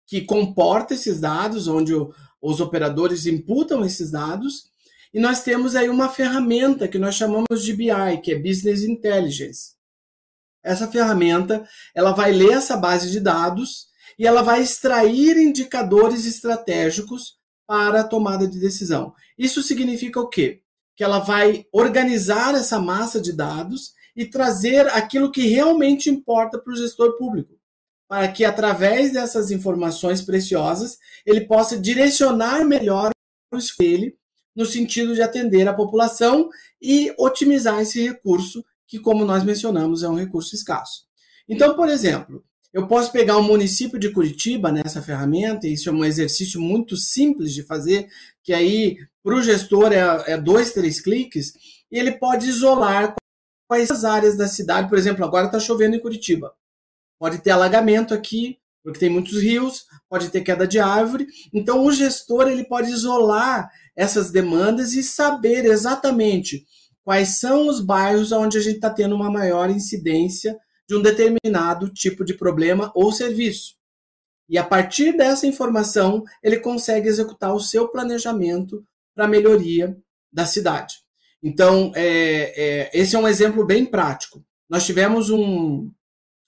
que 0.06 0.21
comporta 0.21 0.95
esses 0.95 1.21
dados, 1.21 1.66
onde 1.66 1.92
os 2.40 2.61
operadores 2.61 3.26
imputam 3.26 3.85
esses 3.85 4.12
dados, 4.12 4.71
e 5.17 5.19
nós 5.19 5.43
temos 5.43 5.75
aí 5.75 5.89
uma 5.89 6.11
ferramenta 6.11 6.87
que 6.87 6.99
nós 6.99 7.15
chamamos 7.15 7.65
de 7.65 7.73
BI, 7.73 8.21
que 8.23 8.33
é 8.33 8.39
Business 8.39 8.83
Intelligence. 8.83 9.75
Essa 10.63 10.87
ferramenta, 10.89 11.67
ela 11.95 12.13
vai 12.13 12.33
ler 12.33 12.53
essa 12.53 12.77
base 12.77 13.11
de 13.11 13.19
dados 13.19 13.87
e 14.19 14.27
ela 14.27 14.43
vai 14.43 14.61
extrair 14.61 15.39
indicadores 15.39 16.27
estratégicos 16.27 17.39
para 17.67 18.03
a 18.03 18.07
tomada 18.07 18.47
de 18.47 18.61
decisão. 18.61 19.15
Isso 19.39 19.63
significa 19.63 20.21
o 20.21 20.29
quê? 20.29 20.61
Que 20.95 21.03
ela 21.03 21.19
vai 21.19 21.65
organizar 21.73 22.55
essa 22.55 22.79
massa 22.79 23.19
de 23.19 23.33
dados 23.33 23.95
e 24.15 24.27
trazer 24.27 24.87
aquilo 24.89 25.33
que 25.33 25.47
realmente 25.47 26.11
importa 26.11 26.59
para 26.59 26.75
o 26.75 26.77
gestor 26.77 27.17
público 27.17 27.55
para 28.07 28.31
que, 28.31 28.45
através 28.45 29.15
dessas 29.15 29.51
informações 29.51 30.21
preciosas, 30.21 30.99
ele 31.25 31.47
possa 31.47 31.79
direcionar 31.79 32.67
melhor 32.67 33.13
o 33.51 33.59
dele 33.79 34.15
no 34.57 34.65
sentido 34.65 35.15
de 35.15 35.23
atender 35.23 35.69
a 35.69 35.75
população 35.75 36.49
e 36.81 37.15
otimizar 37.19 37.81
esse 37.81 38.03
recurso, 38.03 38.65
que, 38.89 38.99
como 38.99 39.25
nós 39.25 39.45
mencionamos, 39.45 40.03
é 40.03 40.09
um 40.09 40.17
recurso 40.17 40.55
escasso. 40.55 41.05
Então, 41.49 41.77
por 41.77 41.89
exemplo, 41.89 42.43
eu 42.73 42.87
posso 42.87 43.13
pegar 43.13 43.37
o 43.37 43.43
município 43.43 43.99
de 43.99 44.11
Curitiba 44.11 44.73
nessa 44.73 45.03
ferramenta, 45.03 45.67
e 45.67 45.75
isso 45.75 45.89
é 45.89 45.93
um 45.93 46.05
exercício 46.05 46.61
muito 46.61 46.97
simples 46.97 47.53
de 47.53 47.63
fazer, 47.63 48.09
que 48.43 48.53
aí, 48.53 48.97
para 49.23 49.35
o 49.35 49.43
gestor, 49.43 49.93
é, 49.93 50.33
é 50.33 50.37
dois, 50.37 50.73
três 50.73 51.01
cliques, 51.01 51.53
e 51.91 51.99
ele 51.99 52.13
pode 52.13 52.49
isolar 52.49 53.15
quais 53.69 53.91
as 53.91 54.05
áreas 54.05 54.37
da 54.37 54.49
cidade, 54.49 54.89
por 54.89 54.99
exemplo, 54.99 55.25
agora 55.25 55.47
está 55.47 55.59
chovendo 55.59 55.97
em 55.97 56.01
Curitiba. 56.01 56.55
Pode 57.19 57.39
ter 57.39 57.51
alagamento 57.51 58.15
aqui, 58.15 58.59
porque 58.87 59.00
tem 59.00 59.11
muitos 59.11 59.43
rios, 59.43 59.85
pode 60.09 60.31
ter 60.31 60.43
queda 60.43 60.64
de 60.64 60.78
árvore. 60.78 61.26
Então, 61.52 61.85
o 61.85 61.90
gestor 61.90 62.47
ele 62.47 62.62
pode 62.62 62.88
isolar 62.88 63.69
essas 63.97 64.31
demandas 64.31 64.93
e 64.93 65.02
saber 65.02 65.64
exatamente 65.64 66.64
quais 67.02 67.40
são 67.40 67.66
os 67.66 67.81
bairros 67.81 68.31
onde 68.31 68.57
a 68.57 68.61
gente 68.61 68.76
está 68.76 68.88
tendo 68.88 69.16
uma 69.16 69.28
maior 69.28 69.71
incidência 69.71 70.57
de 70.88 70.95
um 70.95 71.02
determinado 71.02 71.93
tipo 71.93 72.25
de 72.25 72.35
problema 72.35 72.93
ou 72.95 73.11
serviço. 73.11 73.75
E 74.49 74.57
a 74.57 74.62
partir 74.62 75.16
dessa 75.16 75.49
informação, 75.49 76.23
ele 76.40 76.61
consegue 76.61 77.09
executar 77.09 77.52
o 77.52 77.59
seu 77.59 77.88
planejamento 77.88 78.87
para 79.16 79.25
a 79.25 79.28
melhoria 79.28 79.97
da 80.33 80.47
cidade. 80.47 80.95
Então, 81.43 81.90
é, 81.97 82.05
é, 82.57 82.90
esse 82.95 83.16
é 83.16 83.19
um 83.19 83.26
exemplo 83.26 83.66
bem 83.66 83.85
prático. 83.85 84.45
Nós 84.71 84.87
tivemos 84.87 85.28
um, 85.28 85.90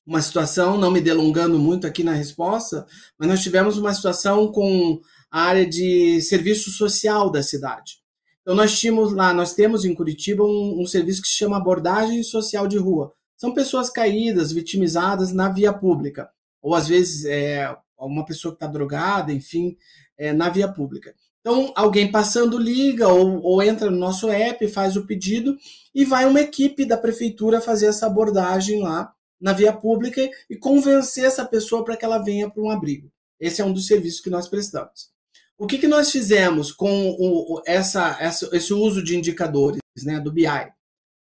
uma 0.09 0.23
situação, 0.23 0.79
não 0.79 0.91
me 0.91 1.03
delongando 1.03 1.59
muito 1.59 1.87
aqui 1.87 2.03
na 2.03 2.15
resposta, 2.15 2.87
mas 3.19 3.29
nós 3.29 3.43
tivemos 3.43 3.77
uma 3.77 3.93
situação 3.93 4.51
com 4.51 4.99
a 5.31 5.43
área 5.43 5.67
de 5.67 6.23
serviço 6.23 6.71
social 6.71 7.31
da 7.31 7.43
cidade. 7.43 7.99
Então 8.41 8.55
nós 8.55 8.79
tínhamos 8.79 9.13
lá, 9.13 9.35
nós 9.35 9.53
temos 9.53 9.85
em 9.85 9.95
Curitiba 9.95 10.43
um, 10.43 10.81
um 10.81 10.87
serviço 10.87 11.21
que 11.21 11.29
se 11.29 11.35
chama 11.35 11.59
abordagem 11.59 12.23
social 12.23 12.67
de 12.67 12.79
rua. 12.79 13.13
São 13.37 13.53
pessoas 13.53 13.91
caídas, 13.91 14.51
vitimizadas 14.51 15.31
na 15.35 15.51
via 15.51 15.75
pública, 15.75 16.31
ou 16.63 16.75
às 16.75 16.89
vezes 16.89 17.27
é, 17.27 17.71
uma 17.99 18.25
pessoa 18.25 18.53
que 18.53 18.57
está 18.57 18.67
drogada, 18.67 19.31
enfim, 19.31 19.77
é, 20.17 20.33
na 20.33 20.49
via 20.49 20.69
pública. 20.69 21.15
Então, 21.43 21.71
alguém 21.77 22.11
passando 22.11 22.59
liga 22.59 23.09
ou, 23.09 23.43
ou, 23.43 23.63
entra 23.63 23.91
no 23.91 23.99
nosso 23.99 24.31
app, 24.31 24.67
faz 24.69 24.97
o 24.97 25.07
pedido 25.07 25.55
e 25.95 26.05
vai 26.07 26.25
uma 26.25 26.41
equipe 26.41 26.87
da 26.87 26.97
prefeitura 26.97 27.61
fazer 27.61 27.87
essa 27.87 28.07
abordagem 28.07 28.81
lá 28.81 29.13
na 29.41 29.53
via 29.53 29.73
pública 29.73 30.29
e 30.49 30.57
convencer 30.57 31.25
essa 31.25 31.45
pessoa 31.45 31.85
para 31.85 31.97
que 31.97 32.05
ela 32.05 32.19
venha 32.19 32.51
para 32.51 32.63
um 32.63 32.71
abrigo. 32.71 33.11
Esse 33.41 33.61
é 33.61 33.65
um 33.65 33.73
dos 33.73 33.87
serviços 33.87 34.21
que 34.21 34.31
nós 34.31 34.49
prestamos. 34.49 35.11
O 35.57 35.67
que, 35.67 35.79
que 35.79 35.89
nós 35.89 36.11
fizemos 36.11 36.73
com 36.73 37.11
o, 37.19 37.61
essa, 37.67 38.17
essa, 38.21 38.49
esse 38.57 38.73
uso 38.73 39.03
de 39.03 39.17
indicadores 39.17 39.81
né, 40.05 40.21
do 40.21 40.33
BI? 40.33 40.47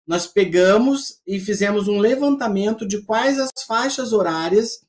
Nós 0.06 0.26
pegamos 0.26 1.20
e 1.26 1.40
fizemos 1.40 1.88
um 1.88 1.98
levantamento 1.98 2.86
de 2.86 3.02
quais 3.02 3.38
as 3.38 3.50
faixas 3.66 4.12
horárias, 4.12 4.84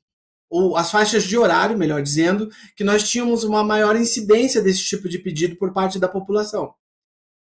ou 0.50 0.76
as 0.76 0.90
faixas 0.90 1.24
de 1.24 1.36
horário, 1.36 1.76
melhor 1.76 2.02
dizendo, 2.02 2.48
que 2.76 2.84
nós 2.84 3.08
tínhamos 3.08 3.42
uma 3.42 3.64
maior 3.64 3.96
incidência 3.96 4.62
desse 4.62 4.84
tipo 4.84 5.08
de 5.08 5.18
pedido 5.18 5.56
por 5.56 5.72
parte 5.72 5.98
da 5.98 6.08
população. 6.08 6.74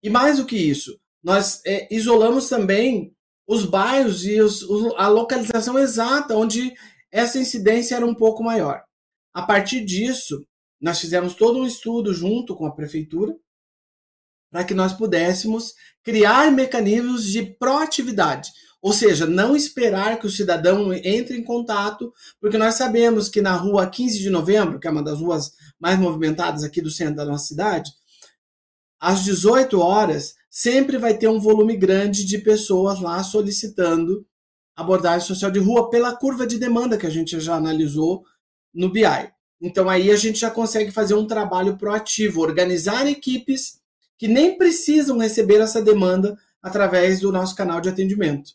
E 0.01 0.10
mais 0.10 0.38
do 0.38 0.46
que 0.46 0.58
isso, 0.58 1.00
nós 1.24 1.62
é, 1.65 1.88
isolamos 1.94 2.50
também 2.50 3.15
os 3.48 3.66
bairros 3.66 4.26
e 4.26 4.40
os, 4.42 4.64
a 4.98 5.08
localização 5.08 5.78
exata 5.78 6.36
onde 6.36 6.74
essa 7.12 7.38
incidência 7.38 7.96
era 7.96 8.06
um 8.06 8.16
pouco 8.16 8.44
maior. 8.44 8.84
A 9.34 9.42
partir 9.42 9.84
disso, 9.84 10.46
nós 10.80 11.00
fizemos 11.00 11.34
todo 11.34 11.60
um 11.60 11.66
estudo 11.66 12.14
junto 12.14 12.56
com 12.56 12.66
a 12.66 12.74
prefeitura 12.74 13.36
para 14.52 14.64
que 14.64 14.74
nós 14.74 14.94
pudéssemos 14.94 15.74
criar 16.04 16.52
mecanismos 16.52 17.26
de 17.26 17.44
proatividade, 17.44 18.52
ou 18.82 18.94
seja, 18.94 19.26
não 19.26 19.56
esperar 19.56 20.20
que 20.20 20.28
o 20.28 20.30
cidadão 20.30 20.94
entre 20.94 21.38
em 21.38 21.44
contato, 21.44 22.14
porque 22.40 22.58
nós 22.58 22.76
sabemos 22.76 23.30
que 23.30 23.42
na 23.42 23.56
rua 23.56 23.90
15 23.90 24.20
de 24.20 24.30
novembro, 24.30 24.80
que 24.80 24.88
é 24.88 24.92
uma 24.92 25.02
das 25.02 25.20
ruas 25.20 25.54
mais 25.80 25.98
movimentadas 25.98 26.64
aqui 26.64 26.82
do 26.82 26.92
centro 26.92 27.16
da 27.16 27.26
nossa 27.26 27.48
cidade, 27.48 27.92
às 29.00 29.24
18 29.24 29.80
horas 29.80 30.36
sempre 30.56 31.00
vai 31.00 31.18
ter 31.18 31.28
um 31.28 31.40
volume 31.40 31.76
grande 31.76 32.24
de 32.24 32.38
pessoas 32.38 33.02
lá 33.02 33.24
solicitando 33.24 34.24
abordagem 34.76 35.28
social 35.28 35.50
de 35.50 35.58
rua 35.58 35.90
pela 35.90 36.16
curva 36.16 36.46
de 36.46 36.60
demanda 36.60 36.96
que 36.96 37.08
a 37.08 37.10
gente 37.10 37.40
já 37.40 37.56
analisou 37.56 38.24
no 38.72 38.92
BI. 38.92 39.02
Então 39.60 39.90
aí 39.90 40.12
a 40.12 40.16
gente 40.16 40.40
já 40.40 40.52
consegue 40.52 40.92
fazer 40.92 41.16
um 41.16 41.26
trabalho 41.26 41.76
proativo, 41.76 42.42
organizar 42.42 43.08
equipes 43.08 43.80
que 44.16 44.28
nem 44.28 44.56
precisam 44.56 45.18
receber 45.18 45.60
essa 45.60 45.82
demanda 45.82 46.38
através 46.62 47.20
do 47.20 47.32
nosso 47.32 47.56
canal 47.56 47.82
de 47.82 47.90
atendimento. 47.90 48.52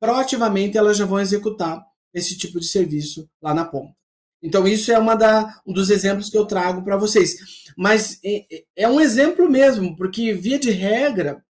Proativamente 0.00 0.78
elas 0.78 0.96
já 0.96 1.04
vão 1.04 1.20
executar 1.20 1.84
esse 2.14 2.38
tipo 2.38 2.58
de 2.58 2.66
serviço 2.66 3.28
lá 3.42 3.52
na 3.52 3.66
ponta. 3.66 3.94
Então, 4.44 4.68
isso 4.68 4.92
é 4.92 4.98
uma 4.98 5.14
da, 5.14 5.58
um 5.66 5.72
dos 5.72 5.88
exemplos 5.88 6.28
que 6.28 6.36
eu 6.36 6.44
trago 6.44 6.84
para 6.84 6.98
vocês. 6.98 7.34
Mas 7.78 8.20
é, 8.76 8.86
um 8.86 9.00
exemplo 9.00 9.50
mesmo, 9.50 9.96
porque, 9.96 10.34
via 10.34 10.58
de 10.58 10.70
regra, 10.70 11.42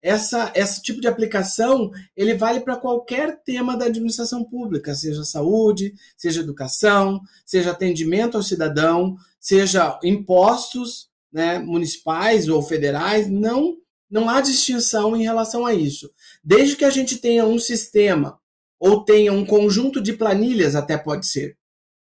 essa, 0.00 0.52
esse 0.54 0.80
tipo 0.80 1.00
de 1.00 1.08
aplicação 1.08 1.90
ele 2.16 2.34
vale 2.34 2.60
para 2.60 2.76
qualquer 2.76 3.42
tema 3.42 3.76
da 3.76 3.86
administração 3.86 4.44
pública, 4.44 4.94
seja 4.94 5.24
saúde, 5.24 5.92
seja 6.16 6.40
educação, 6.40 7.20
seja 7.44 7.72
atendimento 7.72 8.36
ao 8.36 8.42
cidadão, 8.44 9.16
seja 9.40 9.98
impostos 10.04 11.08
né, 11.32 11.58
municipais 11.58 12.48
ou 12.48 12.62
federais, 12.62 13.28
não, 13.28 13.76
não 14.08 14.28
há 14.28 14.40
distinção 14.40 15.16
em 15.16 15.24
relação 15.24 15.66
a 15.66 15.74
isso. 15.74 16.08
Desde 16.44 16.76
que 16.76 16.84
a 16.84 16.90
gente 16.90 17.16
tenha 17.16 17.44
um 17.44 17.58
sistema 17.58 18.38
ou 18.78 19.04
tenha 19.04 19.32
um 19.32 19.44
conjunto 19.44 20.00
de 20.00 20.12
planilhas, 20.12 20.76
até 20.76 20.96
pode 20.96 21.26
ser, 21.26 21.56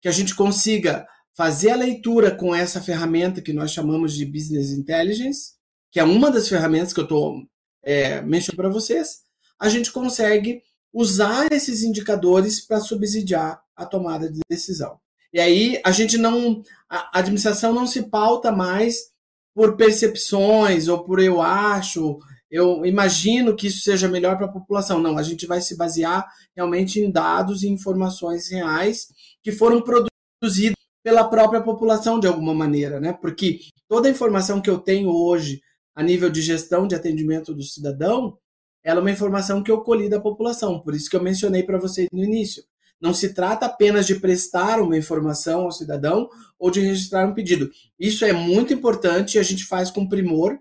que 0.04 0.08
a 0.08 0.12
gente 0.12 0.34
consiga 0.34 1.08
fazer 1.32 1.70
a 1.70 1.76
leitura 1.76 2.30
com 2.30 2.54
essa 2.54 2.78
ferramenta 2.78 3.40
que 3.40 3.54
nós 3.54 3.70
chamamos 3.70 4.12
de 4.12 4.26
Business 4.26 4.70
Intelligence, 4.70 5.54
que 5.90 5.99
é 5.99 6.04
uma 6.04 6.30
das 6.30 6.46
ferramentas 6.46 6.92
que 6.92 7.00
eu 7.00 7.04
estou 7.04 7.42
é, 7.82 8.20
mencionando 8.20 8.62
para 8.62 8.68
vocês, 8.68 9.20
a 9.58 9.66
gente 9.70 9.90
consegue 9.90 10.61
usar 10.92 11.50
esses 11.50 11.82
indicadores 11.82 12.61
para 12.61 12.80
subsidiar 12.80 13.62
a 13.75 13.87
tomada 13.87 14.30
de 14.30 14.40
decisão. 14.46 15.00
E 15.32 15.40
aí 15.40 15.80
a 15.82 15.90
gente 15.90 16.18
não, 16.18 16.62
a 16.87 17.18
administração 17.20 17.73
não 17.73 17.87
se 17.87 18.02
pauta 18.02 18.52
mais 18.52 19.06
por 19.54 19.75
percepções 19.75 20.87
ou 20.87 21.02
por 21.02 21.18
eu 21.18 21.40
acho, 21.40 22.18
eu 22.54 22.87
imagino 22.87 23.56
que 23.56 23.66
isso 23.66 23.80
seja 23.80 24.06
melhor 24.06 24.37
para 24.37 24.46
a 24.46 24.52
população. 24.52 25.00
Não, 25.00 25.18
a 25.18 25.25
gente 25.25 25.44
vai 25.44 25.61
se 25.61 25.76
basear 25.76 26.25
realmente 26.54 27.00
em 27.00 27.11
dados 27.11 27.64
e 27.64 27.68
informações 27.68 28.49
reais 28.49 29.08
que 29.42 29.50
foram 29.50 29.82
produzidos 29.82 30.76
pela 31.02 31.25
própria 31.25 31.61
população 31.61 32.20
de 32.20 32.28
alguma 32.28 32.54
maneira, 32.54 33.00
né? 33.00 33.12
Porque 33.12 33.58
toda 33.88 34.06
a 34.06 34.11
informação 34.12 34.61
que 34.61 34.70
eu 34.70 34.78
tenho 34.78 35.11
hoje 35.11 35.61
a 35.96 36.02
nível 36.02 36.30
de 36.30 36.40
gestão 36.40 36.87
de 36.87 36.94
atendimento 36.94 37.52
do 37.52 37.62
cidadão, 37.64 38.38
ela 38.84 39.00
é 39.00 39.02
uma 39.02 39.11
informação 39.11 39.61
que 39.61 39.70
eu 39.73 39.80
colhi 39.80 40.08
da 40.08 40.20
população, 40.20 40.78
por 40.78 40.94
isso 40.94 41.11
que 41.11 41.16
eu 41.16 41.23
mencionei 41.23 41.64
para 41.64 41.78
vocês 41.78 42.06
no 42.12 42.23
início. 42.23 42.62
Não 43.00 43.12
se 43.12 43.34
trata 43.34 43.66
apenas 43.66 44.06
de 44.06 44.14
prestar 44.20 44.80
uma 44.80 44.96
informação 44.96 45.62
ao 45.62 45.73
cidadão 45.73 46.28
ou 46.56 46.70
de 46.70 46.78
registrar 46.78 47.26
um 47.28 47.34
pedido. 47.34 47.68
Isso 47.99 48.25
é 48.25 48.32
muito 48.32 48.73
importante 48.73 49.34
e 49.34 49.40
a 49.40 49.42
gente 49.42 49.64
faz 49.64 49.90
com 49.90 50.08
primor, 50.08 50.56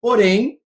porém, 0.00 0.59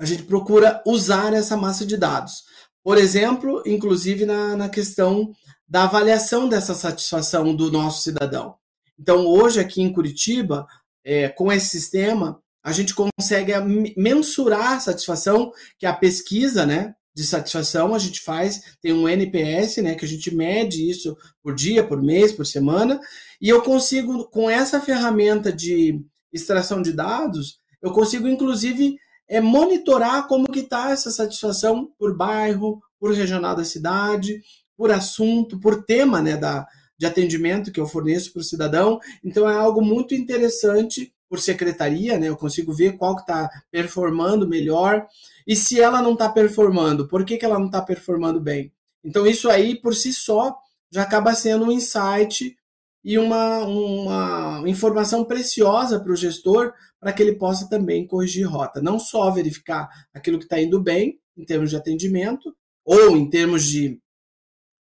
a 0.00 0.06
gente 0.06 0.22
procura 0.22 0.82
usar 0.86 1.34
essa 1.34 1.58
massa 1.58 1.84
de 1.84 1.94
dados. 1.94 2.44
Por 2.82 2.96
exemplo, 2.96 3.62
inclusive 3.66 4.24
na, 4.24 4.56
na 4.56 4.68
questão 4.70 5.30
da 5.68 5.84
avaliação 5.84 6.48
dessa 6.48 6.74
satisfação 6.74 7.54
do 7.54 7.70
nosso 7.70 8.02
cidadão. 8.02 8.54
Então, 8.98 9.26
hoje 9.26 9.60
aqui 9.60 9.82
em 9.82 9.92
Curitiba, 9.92 10.66
é, 11.04 11.28
com 11.28 11.52
esse 11.52 11.66
sistema, 11.66 12.40
a 12.64 12.72
gente 12.72 12.94
consegue 12.94 13.52
mensurar 13.94 14.72
a 14.72 14.80
satisfação, 14.80 15.52
que 15.78 15.84
a 15.84 15.92
pesquisa 15.92 16.64
né, 16.64 16.94
de 17.14 17.24
satisfação 17.24 17.94
a 17.94 17.98
gente 17.98 18.22
faz, 18.22 18.76
tem 18.80 18.94
um 18.94 19.06
NPS, 19.06 19.76
né, 19.82 19.94
que 19.94 20.04
a 20.06 20.08
gente 20.08 20.34
mede 20.34 20.88
isso 20.88 21.14
por 21.42 21.54
dia, 21.54 21.84
por 21.86 22.02
mês, 22.02 22.32
por 22.32 22.46
semana, 22.46 22.98
e 23.38 23.50
eu 23.50 23.60
consigo, 23.60 24.30
com 24.30 24.48
essa 24.48 24.80
ferramenta 24.80 25.52
de 25.52 26.02
extração 26.32 26.80
de 26.80 26.92
dados, 26.92 27.58
eu 27.82 27.92
consigo, 27.92 28.26
inclusive, 28.26 28.96
é, 29.30 29.40
monitorar 29.40 30.26
como 30.26 30.50
que 30.50 30.58
está 30.58 30.90
essa 30.90 31.10
satisfação 31.10 31.88
por 31.96 32.16
bairro, 32.16 32.82
por 32.98 33.14
regional 33.14 33.54
da 33.54 33.64
cidade, 33.64 34.42
por 34.76 34.90
assunto, 34.90 35.58
por 35.60 35.84
tema 35.84 36.20
né, 36.20 36.36
da, 36.36 36.66
de 36.98 37.06
atendimento 37.06 37.70
que 37.70 37.78
eu 37.78 37.86
forneço 37.86 38.32
para 38.32 38.40
o 38.40 38.44
cidadão. 38.44 38.98
Então 39.22 39.48
é 39.48 39.54
algo 39.54 39.80
muito 39.80 40.16
interessante 40.16 41.14
por 41.28 41.38
secretaria, 41.38 42.18
né? 42.18 42.28
Eu 42.28 42.36
consigo 42.36 42.72
ver 42.72 42.96
qual 42.96 43.14
que 43.14 43.22
está 43.22 43.48
performando 43.70 44.48
melhor. 44.48 45.06
E 45.46 45.54
se 45.54 45.80
ela 45.80 46.02
não 46.02 46.14
está 46.14 46.28
performando, 46.28 47.06
por 47.06 47.24
que, 47.24 47.38
que 47.38 47.44
ela 47.44 47.58
não 47.58 47.66
está 47.66 47.80
performando 47.80 48.40
bem? 48.40 48.72
Então, 49.04 49.24
isso 49.24 49.48
aí, 49.48 49.76
por 49.76 49.94
si 49.94 50.12
só, 50.12 50.58
já 50.90 51.02
acaba 51.02 51.32
sendo 51.34 51.66
um 51.66 51.72
insight 51.72 52.56
e 53.04 53.18
uma, 53.18 53.58
uma 53.58 54.68
informação 54.68 55.24
preciosa 55.24 55.98
para 56.00 56.12
o 56.12 56.16
gestor 56.16 56.72
para 56.98 57.12
que 57.12 57.22
ele 57.22 57.36
possa 57.36 57.68
também 57.68 58.06
corrigir 58.06 58.46
rota. 58.46 58.80
Não 58.82 58.98
só 58.98 59.30
verificar 59.30 59.88
aquilo 60.12 60.38
que 60.38 60.44
está 60.44 60.60
indo 60.60 60.80
bem 60.80 61.18
em 61.36 61.44
termos 61.44 61.70
de 61.70 61.76
atendimento 61.76 62.54
ou 62.84 63.16
em 63.16 63.28
termos 63.28 63.64
de 63.64 63.98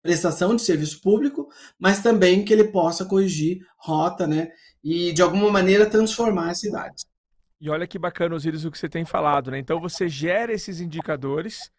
prestação 0.02 0.56
de 0.56 0.62
serviço 0.62 1.02
público, 1.02 1.50
mas 1.78 2.02
também 2.02 2.46
que 2.46 2.54
ele 2.54 2.66
possa 2.66 3.04
corrigir 3.04 3.60
rota, 3.78 4.26
né? 4.26 4.50
E 4.82 5.12
de 5.12 5.22
alguma 5.22 5.52
maneira 5.52 5.90
transformar 5.90 6.52
as 6.52 6.60
cidades. 6.60 7.06
E 7.60 7.70
olha 7.70 7.88
que 7.88 8.00
bacana, 8.00 8.36
Osiris, 8.36 8.64
o 8.64 8.72
que 8.72 8.78
você 8.78 8.88
tem 8.88 9.04
falado, 9.04 9.52
né? 9.52 9.60
Então 9.60 9.82
você 9.82 10.08
gera 10.08 10.54
esses 10.54 10.80
indicadores 10.80 11.72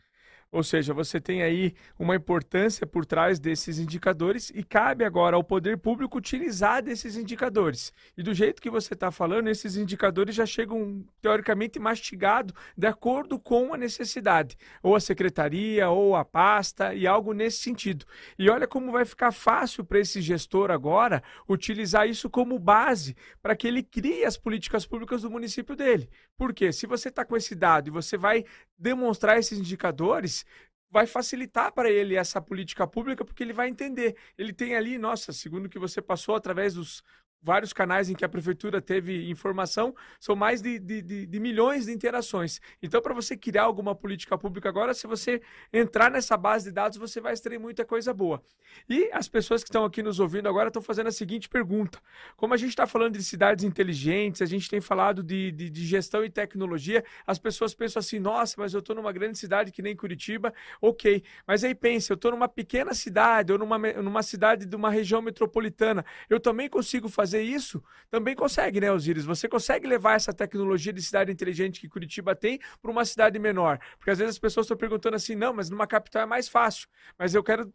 ou 0.50 0.62
seja, 0.62 0.94
você 0.94 1.20
tem 1.20 1.42
aí 1.42 1.74
uma 1.98 2.16
importância 2.16 2.86
por 2.86 3.04
trás 3.04 3.38
desses 3.38 3.78
indicadores 3.78 4.50
e 4.54 4.62
cabe 4.62 5.04
agora 5.04 5.36
ao 5.36 5.44
poder 5.44 5.76
público 5.76 6.16
utilizar 6.16 6.82
desses 6.82 7.16
indicadores. 7.16 7.92
E 8.16 8.22
do 8.22 8.32
jeito 8.32 8.62
que 8.62 8.70
você 8.70 8.94
está 8.94 9.10
falando, 9.10 9.48
esses 9.48 9.76
indicadores 9.76 10.34
já 10.34 10.46
chegam 10.46 11.04
teoricamente 11.20 11.78
mastigados 11.78 12.54
de 12.74 12.86
acordo 12.86 13.38
com 13.38 13.74
a 13.74 13.76
necessidade, 13.76 14.56
ou 14.82 14.96
a 14.96 15.00
secretaria, 15.00 15.90
ou 15.90 16.16
a 16.16 16.24
pasta, 16.24 16.94
e 16.94 17.06
algo 17.06 17.34
nesse 17.34 17.58
sentido. 17.58 18.06
E 18.38 18.48
olha 18.48 18.66
como 18.66 18.90
vai 18.90 19.04
ficar 19.04 19.32
fácil 19.32 19.84
para 19.84 20.00
esse 20.00 20.22
gestor 20.22 20.70
agora 20.70 21.22
utilizar 21.46 22.08
isso 22.08 22.30
como 22.30 22.58
base 22.58 23.14
para 23.42 23.54
que 23.54 23.68
ele 23.68 23.82
crie 23.82 24.24
as 24.24 24.38
políticas 24.38 24.86
públicas 24.86 25.22
do 25.22 25.30
município 25.30 25.76
dele. 25.76 26.08
Porque 26.38 26.72
se 26.72 26.86
você 26.86 27.10
está 27.10 27.22
com 27.22 27.36
esse 27.36 27.54
dado 27.54 27.88
e 27.88 27.90
você 27.90 28.16
vai 28.16 28.46
demonstrar 28.78 29.38
esses 29.38 29.58
indicadores, 29.58 30.44
vai 30.90 31.06
facilitar 31.06 31.72
para 31.72 31.90
ele 31.90 32.14
essa 32.14 32.40
política 32.40 32.86
pública, 32.86 33.24
porque 33.24 33.42
ele 33.42 33.52
vai 33.52 33.68
entender. 33.68 34.16
Ele 34.36 34.52
tem 34.52 34.74
ali, 34.76 34.98
nossa, 34.98 35.32
segundo 35.32 35.66
o 35.66 35.68
que 35.68 35.78
você 35.78 36.00
passou 36.00 36.34
através 36.34 36.74
dos 36.74 37.02
vários 37.42 37.72
canais 37.72 38.10
em 38.10 38.14
que 38.14 38.24
a 38.24 38.28
prefeitura 38.28 38.80
teve 38.80 39.30
informação, 39.30 39.94
são 40.18 40.34
mais 40.34 40.60
de, 40.60 40.78
de, 40.78 41.02
de, 41.02 41.26
de 41.26 41.40
milhões 41.40 41.86
de 41.86 41.92
interações. 41.92 42.60
Então, 42.82 43.00
para 43.00 43.14
você 43.14 43.36
criar 43.36 43.62
alguma 43.62 43.94
política 43.94 44.36
pública 44.36 44.68
agora, 44.68 44.92
se 44.92 45.06
você 45.06 45.40
entrar 45.72 46.10
nessa 46.10 46.36
base 46.36 46.66
de 46.66 46.72
dados, 46.72 46.98
você 46.98 47.20
vai 47.20 47.32
extrair 47.32 47.58
muita 47.58 47.84
coisa 47.84 48.12
boa. 48.12 48.42
E 48.88 49.10
as 49.12 49.28
pessoas 49.28 49.62
que 49.62 49.68
estão 49.68 49.84
aqui 49.84 50.02
nos 50.02 50.20
ouvindo 50.20 50.48
agora 50.48 50.68
estão 50.68 50.82
fazendo 50.82 51.06
a 51.06 51.12
seguinte 51.12 51.48
pergunta: 51.48 52.00
como 52.36 52.54
a 52.54 52.56
gente 52.56 52.70
está 52.70 52.86
falando 52.86 53.14
de 53.14 53.24
cidades 53.24 53.64
inteligentes, 53.64 54.42
a 54.42 54.46
gente 54.46 54.68
tem 54.68 54.80
falado 54.80 55.22
de, 55.22 55.52
de, 55.52 55.70
de 55.70 55.86
gestão 55.86 56.24
e 56.24 56.30
tecnologia, 56.30 57.04
as 57.26 57.38
pessoas 57.38 57.74
pensam 57.74 58.00
assim: 58.00 58.18
nossa, 58.18 58.56
mas 58.58 58.74
eu 58.74 58.80
estou 58.80 58.96
numa 58.96 59.12
grande 59.12 59.38
cidade 59.38 59.72
que 59.72 59.82
nem 59.82 59.96
Curitiba, 59.96 60.52
ok. 60.80 61.22
Mas 61.46 61.64
aí 61.64 61.74
pensa, 61.74 62.12
eu 62.12 62.16
estou 62.16 62.30
numa 62.30 62.48
pequena 62.48 62.94
cidade 62.94 63.52
ou 63.52 63.58
numa, 63.58 63.78
numa 63.78 64.22
cidade 64.22 64.66
de 64.66 64.76
uma 64.76 64.90
região 64.90 65.22
metropolitana, 65.22 66.04
eu 66.28 66.40
também 66.40 66.68
consigo 66.68 67.08
fazer 67.08 67.27
fazer 67.28 67.42
isso, 67.42 67.82
também 68.10 68.34
consegue, 68.34 68.80
né, 68.80 68.90
Osiris? 68.90 69.24
Você 69.24 69.46
consegue 69.48 69.86
levar 69.86 70.14
essa 70.14 70.32
tecnologia 70.32 70.92
de 70.92 71.02
cidade 71.02 71.30
inteligente 71.30 71.80
que 71.80 71.88
Curitiba 71.88 72.34
tem 72.34 72.58
para 72.80 72.90
uma 72.90 73.04
cidade 73.04 73.38
menor. 73.38 73.78
Porque 73.98 74.10
às 74.10 74.18
vezes 74.18 74.36
as 74.36 74.38
pessoas 74.38 74.64
estão 74.64 74.76
perguntando 74.76 75.16
assim, 75.16 75.34
não, 75.34 75.52
mas 75.52 75.68
numa 75.68 75.86
capital 75.86 76.22
é 76.22 76.26
mais 76.26 76.48
fácil. 76.48 76.88
Mas 77.18 77.34
eu 77.34 77.42
quero 77.42 77.70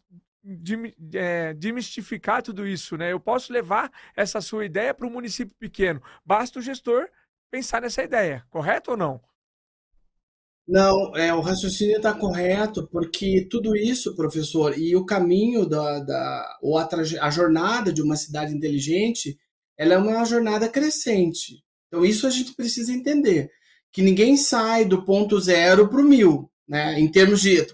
é, 1.13 1.53
demistificar 1.53 2.41
tudo 2.41 2.67
isso, 2.67 2.97
né? 2.97 3.11
Eu 3.11 3.19
posso 3.19 3.53
levar 3.53 3.91
essa 4.15 4.41
sua 4.41 4.65
ideia 4.65 4.93
para 4.93 5.05
um 5.05 5.11
município 5.11 5.55
pequeno. 5.57 6.01
Basta 6.25 6.57
o 6.57 6.61
gestor 6.61 7.07
pensar 7.51 7.81
nessa 7.81 8.01
ideia, 8.01 8.43
correto 8.49 8.91
ou 8.91 8.97
não? 8.97 9.21
Não, 10.67 11.15
é, 11.15 11.33
o 11.33 11.41
raciocínio 11.41 11.97
está 11.97 12.13
correto, 12.13 12.87
porque 12.87 13.45
tudo 13.49 13.75
isso, 13.75 14.15
professor, 14.15 14.77
e 14.77 14.95
o 14.95 15.05
caminho 15.05 15.65
da, 15.65 15.99
da 15.99 16.57
ou 16.61 16.77
a, 16.77 16.87
a 17.21 17.29
jornada 17.29 17.91
de 17.91 18.01
uma 18.01 18.15
cidade 18.15 18.53
inteligente, 18.55 19.37
ela 19.77 19.95
é 19.95 19.97
uma 19.97 20.23
jornada 20.23 20.69
crescente. 20.69 21.61
Então, 21.87 22.05
isso 22.05 22.25
a 22.25 22.29
gente 22.29 22.55
precisa 22.55 22.93
entender. 22.93 23.51
Que 23.91 24.01
ninguém 24.01 24.37
sai 24.37 24.85
do 24.85 25.03
ponto 25.03 25.39
zero 25.39 25.87
para 25.89 25.99
o 25.99 26.03
mil, 26.03 26.49
né? 26.67 26.99
em 26.99 27.09
termos 27.11 27.41
de. 27.41 27.67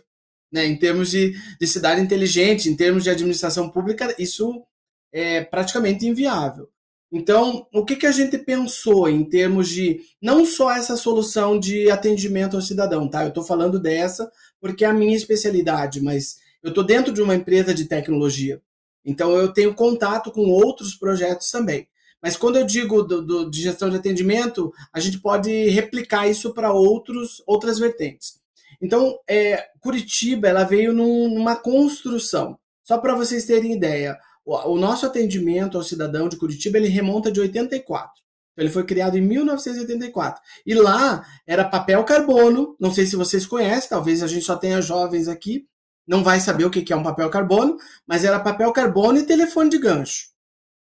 Né, 0.51 0.65
em 0.65 0.75
termos 0.75 1.11
de, 1.11 1.35
de 1.61 1.67
cidade 1.67 2.01
inteligente, 2.01 2.69
em 2.69 2.75
termos 2.75 3.03
de 3.03 3.11
administração 3.11 3.69
pública, 3.69 4.15
isso 4.17 4.65
é 5.13 5.43
praticamente 5.43 6.07
inviável. 6.07 6.67
Então, 7.11 7.65
o 7.73 7.83
que, 7.83 7.95
que 7.95 8.05
a 8.05 8.11
gente 8.11 8.37
pensou 8.37 9.09
em 9.09 9.23
termos 9.23 9.67
de 9.69 10.01
não 10.21 10.45
só 10.45 10.71
essa 10.71 10.95
solução 10.95 11.59
de 11.59 11.89
atendimento 11.89 12.55
ao 12.55 12.61
cidadão, 12.61 13.09
tá? 13.09 13.23
Eu 13.23 13.29
estou 13.29 13.43
falando 13.43 13.79
dessa 13.79 14.31
porque 14.61 14.85
é 14.85 14.87
a 14.87 14.93
minha 14.93 15.15
especialidade, 15.15 16.01
mas 16.01 16.37
eu 16.61 16.69
estou 16.69 16.83
dentro 16.83 17.11
de 17.11 17.21
uma 17.21 17.33
empresa 17.33 17.73
de 17.73 17.85
tecnologia. 17.85 18.61
Então 19.03 19.35
eu 19.35 19.51
tenho 19.51 19.73
contato 19.73 20.31
com 20.31 20.49
outros 20.49 20.93
projetos 20.93 21.49
também. 21.49 21.87
Mas 22.21 22.35
quando 22.35 22.57
eu 22.57 22.65
digo 22.65 23.01
do, 23.01 23.25
do, 23.25 23.49
de 23.49 23.61
gestão 23.61 23.89
de 23.89 23.95
atendimento, 23.95 24.71
a 24.93 24.99
gente 24.99 25.19
pode 25.19 25.69
replicar 25.69 26.27
isso 26.27 26.53
para 26.53 26.71
outras 26.71 27.79
vertentes. 27.79 28.39
Então, 28.81 29.17
é, 29.27 29.67
Curitiba 29.79 30.47
ela 30.47 30.63
veio 30.63 30.93
num, 30.93 31.29
numa 31.29 31.55
construção. 31.55 32.57
Só 32.83 32.97
para 32.97 33.15
vocês 33.15 33.45
terem 33.45 33.73
ideia, 33.73 34.17
o, 34.45 34.77
nosso 34.77 35.05
atendimento 35.05 35.77
ao 35.77 35.83
cidadão 35.83 36.27
de 36.27 36.37
Curitiba 36.37 36.77
ele 36.77 36.87
remonta 36.87 37.31
de 37.31 37.39
84. 37.39 38.11
Então, 38.53 38.65
ele 38.65 38.73
foi 38.73 38.83
criado 38.83 39.17
em 39.17 39.21
1984. 39.21 40.41
E 40.65 40.73
lá 40.73 41.25
era 41.45 41.63
papel 41.63 42.03
carbono. 42.03 42.75
Não 42.79 42.91
sei 42.91 43.05
se 43.05 43.15
vocês 43.15 43.45
conhecem, 43.45 43.89
talvez 43.89 44.23
a 44.23 44.27
gente 44.27 44.45
só 44.45 44.55
tenha 44.55 44.81
jovens 44.81 45.27
aqui, 45.27 45.65
não 46.07 46.23
vai 46.23 46.39
saber 46.39 46.65
o 46.65 46.71
que 46.71 46.91
é 46.91 46.95
um 46.95 47.03
papel 47.03 47.29
carbono, 47.29 47.77
mas 48.07 48.23
era 48.23 48.39
papel 48.39 48.73
carbono 48.73 49.19
e 49.19 49.25
telefone 49.25 49.69
de 49.69 49.77
gancho. 49.77 50.29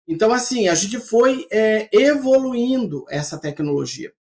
Então, 0.07 0.31
assim, 0.31 0.67
a 0.67 0.75
gente 0.75 0.99
foi 0.99 1.47
é, 1.51 1.89
evoluindo 1.91 3.05
essa 3.09 3.39
tecnologia. 3.39 4.13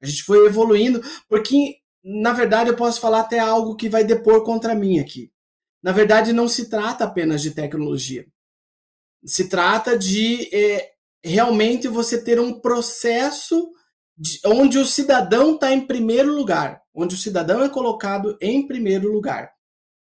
A 0.00 0.06
gente 0.06 0.22
foi 0.22 0.46
evoluindo, 0.46 1.02
porque, 1.28 1.78
na 2.04 2.32
verdade, 2.32 2.70
eu 2.70 2.76
posso 2.76 3.00
falar 3.00 3.20
até 3.20 3.38
algo 3.38 3.74
que 3.74 3.88
vai 3.88 4.04
depor 4.04 4.44
contra 4.44 4.74
mim 4.74 5.00
aqui. 5.00 5.32
Na 5.82 5.90
verdade, 5.90 6.32
não 6.32 6.46
se 6.46 6.68
trata 6.70 7.04
apenas 7.04 7.42
de 7.42 7.50
tecnologia. 7.50 8.24
Se 9.24 9.48
trata 9.48 9.96
de 9.96 10.48
é, 10.54 10.90
realmente 11.24 11.88
você 11.88 12.22
ter 12.22 12.40
um 12.40 12.60
processo 12.60 13.72
de, 14.16 14.40
onde 14.44 14.78
o 14.78 14.86
cidadão 14.86 15.54
está 15.54 15.72
em 15.72 15.86
primeiro 15.86 16.34
lugar, 16.34 16.82
onde 16.94 17.14
o 17.14 17.18
cidadão 17.18 17.62
é 17.62 17.68
colocado 17.68 18.36
em 18.40 18.66
primeiro 18.66 19.12
lugar. 19.12 19.52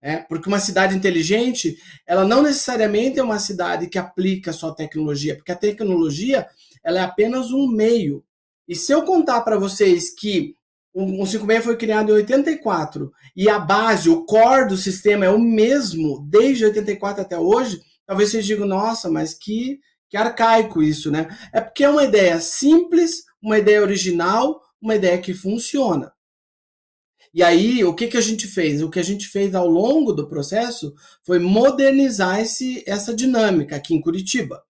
É, 0.02 0.18
porque 0.18 0.48
uma 0.48 0.60
cidade 0.60 0.96
inteligente, 0.96 1.78
ela 2.06 2.24
não 2.24 2.44
necessariamente 2.44 3.20
é 3.20 3.24
uma 3.24 3.40
cidade 3.40 3.88
que 3.88 3.98
aplica 3.98 4.54
só 4.54 4.72
tecnologia, 4.72 5.36
porque 5.36 5.52
a 5.52 5.56
tecnologia 5.56 6.48
ela 6.84 7.00
é 7.00 7.02
apenas 7.02 7.52
um 7.52 7.68
meio. 7.68 8.24
E 8.68 8.76
se 8.76 8.92
eu 8.92 9.04
contar 9.04 9.42
para 9.42 9.58
vocês 9.58 10.14
que 10.14 10.56
o 10.94 11.26
56 11.26 11.64
foi 11.64 11.76
criado 11.76 12.12
em 12.12 12.16
84 12.16 13.12
e 13.36 13.50
a 13.50 13.60
base, 13.60 14.10
o 14.10 14.24
core 14.24 14.70
do 14.70 14.78
sistema 14.78 15.26
é 15.26 15.30
o 15.30 15.40
mesmo 15.40 16.26
desde 16.30 16.66
84 16.66 17.22
até 17.22 17.38
hoje, 17.38 17.82
talvez 18.06 18.30
vocês 18.30 18.46
digam, 18.46 18.68
nossa, 18.68 19.10
mas 19.10 19.34
que, 19.34 19.80
que 20.10 20.18
arcaico 20.18 20.82
isso, 20.82 21.12
né? 21.12 21.28
É 21.54 21.62
porque 21.62 21.84
é 21.84 21.90
uma 21.90 22.04
ideia 22.04 22.40
simples, 22.40 23.24
uma 23.42 23.58
ideia 23.58 23.82
original, 23.82 24.62
uma 24.82 24.96
ideia 24.96 25.20
que 25.20 25.34
funciona. 25.34 26.12
E 27.34 27.44
aí, 27.44 27.84
o 27.84 27.94
que, 27.94 28.08
que 28.08 28.16
a 28.16 28.22
gente 28.22 28.48
fez? 28.48 28.82
O 28.82 28.90
que 28.90 29.00
a 29.00 29.04
gente 29.04 29.28
fez 29.28 29.54
ao 29.54 29.68
longo 29.68 30.14
do 30.14 30.30
processo 30.30 30.94
foi 31.26 31.38
modernizar 31.38 32.40
esse, 32.40 32.82
essa 32.88 33.14
dinâmica 33.14 33.76
aqui 33.76 33.94
em 33.94 34.00
Curitiba. 34.00 34.64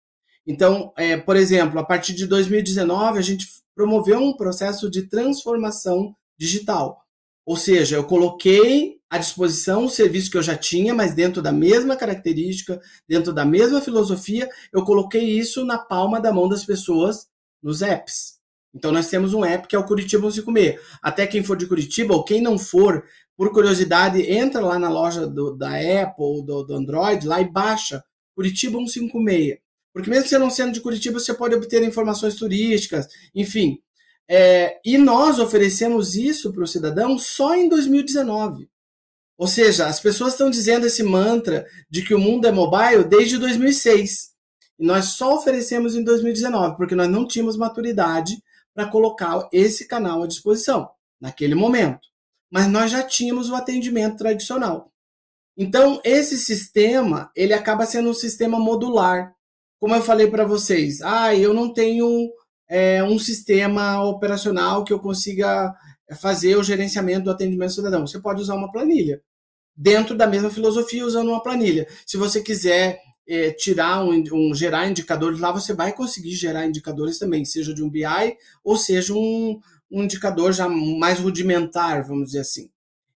Então, 0.48 0.92
é, 0.98 1.16
por 1.16 1.36
exemplo, 1.36 1.80
a 1.80 1.86
partir 1.86 2.14
de 2.14 2.26
2019, 2.26 3.20
a 3.20 3.22
gente 3.22 3.46
promoveu 3.76 4.20
um 4.20 4.36
processo 4.36 4.90
de 4.90 5.08
transformação 5.08 6.16
digital. 6.40 7.05
Ou 7.46 7.56
seja, 7.56 7.96
eu 7.96 8.04
coloquei 8.04 8.98
à 9.10 9.18
disposição 9.18 9.86
o 9.86 9.90
serviço 9.90 10.32
que 10.32 10.38
eu 10.38 10.42
já 10.42 10.58
tinha, 10.58 10.94
mas 10.94 11.14
dentro 11.14 11.42
da 11.42 11.52
mesma 11.52 11.96
característica, 11.96 12.82
dentro 13.08 13.32
da 13.32 13.46
mesma 13.46 13.80
filosofia, 13.80 14.50
eu 14.74 14.84
coloquei 14.84 15.24
isso 15.24 15.64
na 15.64 15.78
palma 15.78 16.20
da 16.20 16.34
mão 16.34 16.50
das 16.50 16.66
pessoas 16.66 17.28
nos 17.62 17.82
apps. 17.82 18.36
Então 18.74 18.92
nós 18.92 19.08
temos 19.08 19.34
um 19.34 19.46
app 19.46 19.68
que 19.68 19.76
é 19.76 19.80
o 19.80 19.86
Curitiba 19.86 20.30
156. 20.30 20.82
Até 21.02 21.26
quem 21.28 21.44
for 21.44 21.56
de 21.56 21.68
Curitiba 21.68 22.14
ou 22.14 22.26
quem 22.26 22.42
não 22.42 22.58
for, 22.58 23.06
por 23.38 23.52
curiosidade, 23.52 24.22
entra 24.22 24.60
lá 24.60 24.78
na 24.80 24.90
loja 24.90 25.28
do, 25.28 25.56
da 25.56 25.70
Apple 25.70 26.24
ou 26.24 26.42
do, 26.44 26.64
do 26.64 26.74
Android 26.74 27.26
lá 27.28 27.40
e 27.40 27.50
baixa 27.50 28.04
Curitiba 28.36 28.78
156. 28.80 29.60
Porque 29.94 30.10
mesmo 30.10 30.28
você 30.28 30.38
não 30.38 30.50
sendo 30.50 30.74
de 30.74 30.82
Curitiba, 30.82 31.20
você 31.20 31.34
pode 31.34 31.56
obter 31.56 31.82
informações 31.82 32.36
turísticas, 32.36 33.08
enfim. 33.34 33.80
É, 34.28 34.80
e 34.84 34.98
nós 34.98 35.40
oferecemos 35.40 36.16
isso 36.16 36.52
para 36.52 36.64
o 36.64 36.68
cidadão 36.68 37.18
só 37.18 37.56
em 37.56 37.70
2019. 37.70 38.68
Ou 39.38 39.48
seja, 39.48 39.88
as 39.88 40.00
pessoas 40.00 40.34
estão 40.34 40.50
dizendo 40.50 40.88
esse 40.88 41.04
mantra 41.04 41.66
de 41.90 42.04
que 42.04 42.14
o 42.14 42.20
mundo 42.20 42.48
é 42.48 42.52
mobile 42.52 43.04
desde 43.04 43.38
2006. 43.38 44.32
E 44.80 44.86
nós 44.86 45.06
só 45.10 45.36
oferecemos 45.36 45.96
em 45.96 46.04
2019, 46.04 46.78
porque 46.78 46.96
nós 46.96 47.10
não 47.10 47.28
tínhamos 47.28 47.58
maturidade 47.58 48.42
para 48.74 48.88
colocar 48.88 49.48
esse 49.52 49.88
canal 49.88 50.24
à 50.24 50.28
disposição 50.28 50.90
naquele 51.20 51.56
momento. 51.56 52.08
Mas 52.50 52.68
nós 52.68 52.92
já 52.92 53.04
tínhamos 53.04 53.50
o 53.50 53.56
atendimento 53.56 54.18
tradicional. 54.18 54.92
Então, 55.58 56.02
esse 56.04 56.38
sistema, 56.38 57.32
ele 57.36 57.54
acaba 57.54 57.86
sendo 57.86 58.10
um 58.10 58.14
sistema 58.14 58.60
modular. 58.60 59.34
Como 59.80 59.96
eu 59.96 60.02
falei 60.02 60.28
para 60.28 60.46
vocês, 60.46 61.02
ah, 61.02 61.34
eu 61.36 61.54
não 61.54 61.72
tenho 61.74 62.30
é, 62.68 63.04
um 63.04 63.20
sistema 63.20 64.04
operacional 64.04 64.84
que 64.84 64.94
eu 64.94 65.00
consiga 65.00 65.74
fazer 66.20 66.56
o 66.56 66.64
gerenciamento 66.64 67.26
do 67.26 67.32
atendimento 67.32 67.74
cidadão. 67.74 68.06
Você 68.06 68.20
pode 68.20 68.42
usar 68.42 68.56
uma 68.56 68.72
planilha. 68.72 69.22
Dentro 69.76 70.16
da 70.16 70.28
mesma 70.28 70.50
filosofia, 70.50 71.06
usando 71.06 71.30
uma 71.30 71.44
planilha. 71.44 71.88
Se 72.06 72.18
você 72.18 72.42
quiser 72.42 73.00
é, 73.28 73.52
tirar 73.52 74.04
um, 74.04 74.24
um, 74.32 74.54
gerar 74.54 74.88
indicadores 74.88 75.40
lá, 75.40 75.52
você 75.52 75.74
vai 75.74 75.94
conseguir 75.94 76.32
gerar 76.32 76.66
indicadores 76.66 77.18
também, 77.18 77.44
seja 77.44 77.74
de 77.74 77.84
um 77.84 77.90
BI 77.90 78.06
ou 78.64 78.78
seja 78.78 79.14
um, 79.14 79.60
um 79.92 80.04
indicador 80.04 80.54
já 80.54 80.70
mais 80.70 81.20
rudimentar, 81.20 82.08
vamos 82.08 82.28
dizer 82.28 82.40
assim. 82.40 82.70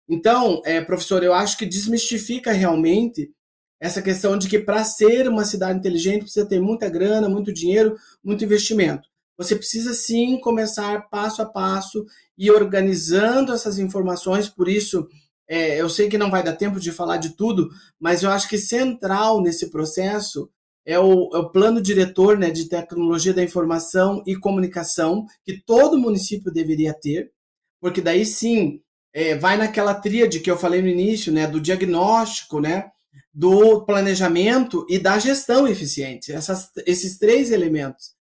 Então, 0.07 0.61
é, 0.65 0.81
professor, 0.81 1.23
eu 1.23 1.33
acho 1.33 1.57
que 1.57 1.65
desmistifica 1.65 2.51
realmente 2.51 3.31
essa 3.79 4.01
questão 4.01 4.37
de 4.37 4.49
que 4.49 4.59
para 4.59 4.83
ser 4.83 5.27
uma 5.27 5.45
cidade 5.45 5.79
inteligente 5.79 6.23
precisa 6.23 6.45
ter 6.45 6.59
muita 6.59 6.89
grana, 6.89 7.29
muito 7.29 7.53
dinheiro, 7.53 7.95
muito 8.23 8.43
investimento. 8.43 9.08
Você 9.39 9.55
precisa 9.55 9.93
sim 9.93 10.37
começar 10.37 11.09
passo 11.09 11.41
a 11.41 11.45
passo 11.45 12.05
e 12.37 12.51
organizando 12.51 13.53
essas 13.53 13.79
informações, 13.79 14.49
por 14.49 14.67
isso 14.67 15.07
é, 15.47 15.79
eu 15.79 15.89
sei 15.89 16.09
que 16.09 16.17
não 16.17 16.29
vai 16.29 16.43
dar 16.43 16.57
tempo 16.57 16.77
de 16.77 16.91
falar 16.91 17.15
de 17.15 17.29
tudo, 17.37 17.69
mas 17.97 18.21
eu 18.21 18.29
acho 18.29 18.49
que 18.49 18.57
central 18.57 19.41
nesse 19.41 19.69
processo 19.69 20.49
é 20.85 20.99
o, 20.99 21.29
é 21.33 21.37
o, 21.37 21.49
plano 21.49 21.81
diretor 21.81 22.37
né, 22.37 22.51
de 22.51 22.67
tecnologia 22.67 23.33
da 23.33 23.41
informação 23.41 24.21
e 24.27 24.35
comunicação, 24.35 25.25
que 25.45 25.63
todo 25.65 25.97
município 25.97 26.51
deveria 26.51 26.93
ter, 26.93 27.31
porque 27.79 28.01
daí 28.01 28.25
sim 28.25 28.81
é, 29.13 29.35
vai 29.35 29.55
naquela 29.55 29.93
tríade 29.93 30.41
que 30.41 30.51
eu 30.51 30.57
falei 30.57 30.81
no 30.81 30.87
início, 30.89 31.31
né, 31.31 31.47
do 31.47 31.61
diagnóstico, 31.61 32.59
né, 32.59 32.91
do 33.33 33.85
planejamento 33.85 34.85
e 34.89 34.99
da 34.99 35.17
gestão 35.17 35.65
eficiente, 35.65 36.33
essas, 36.33 36.69
esses 36.85 37.17
três 37.17 37.51
elementos. 37.51 38.18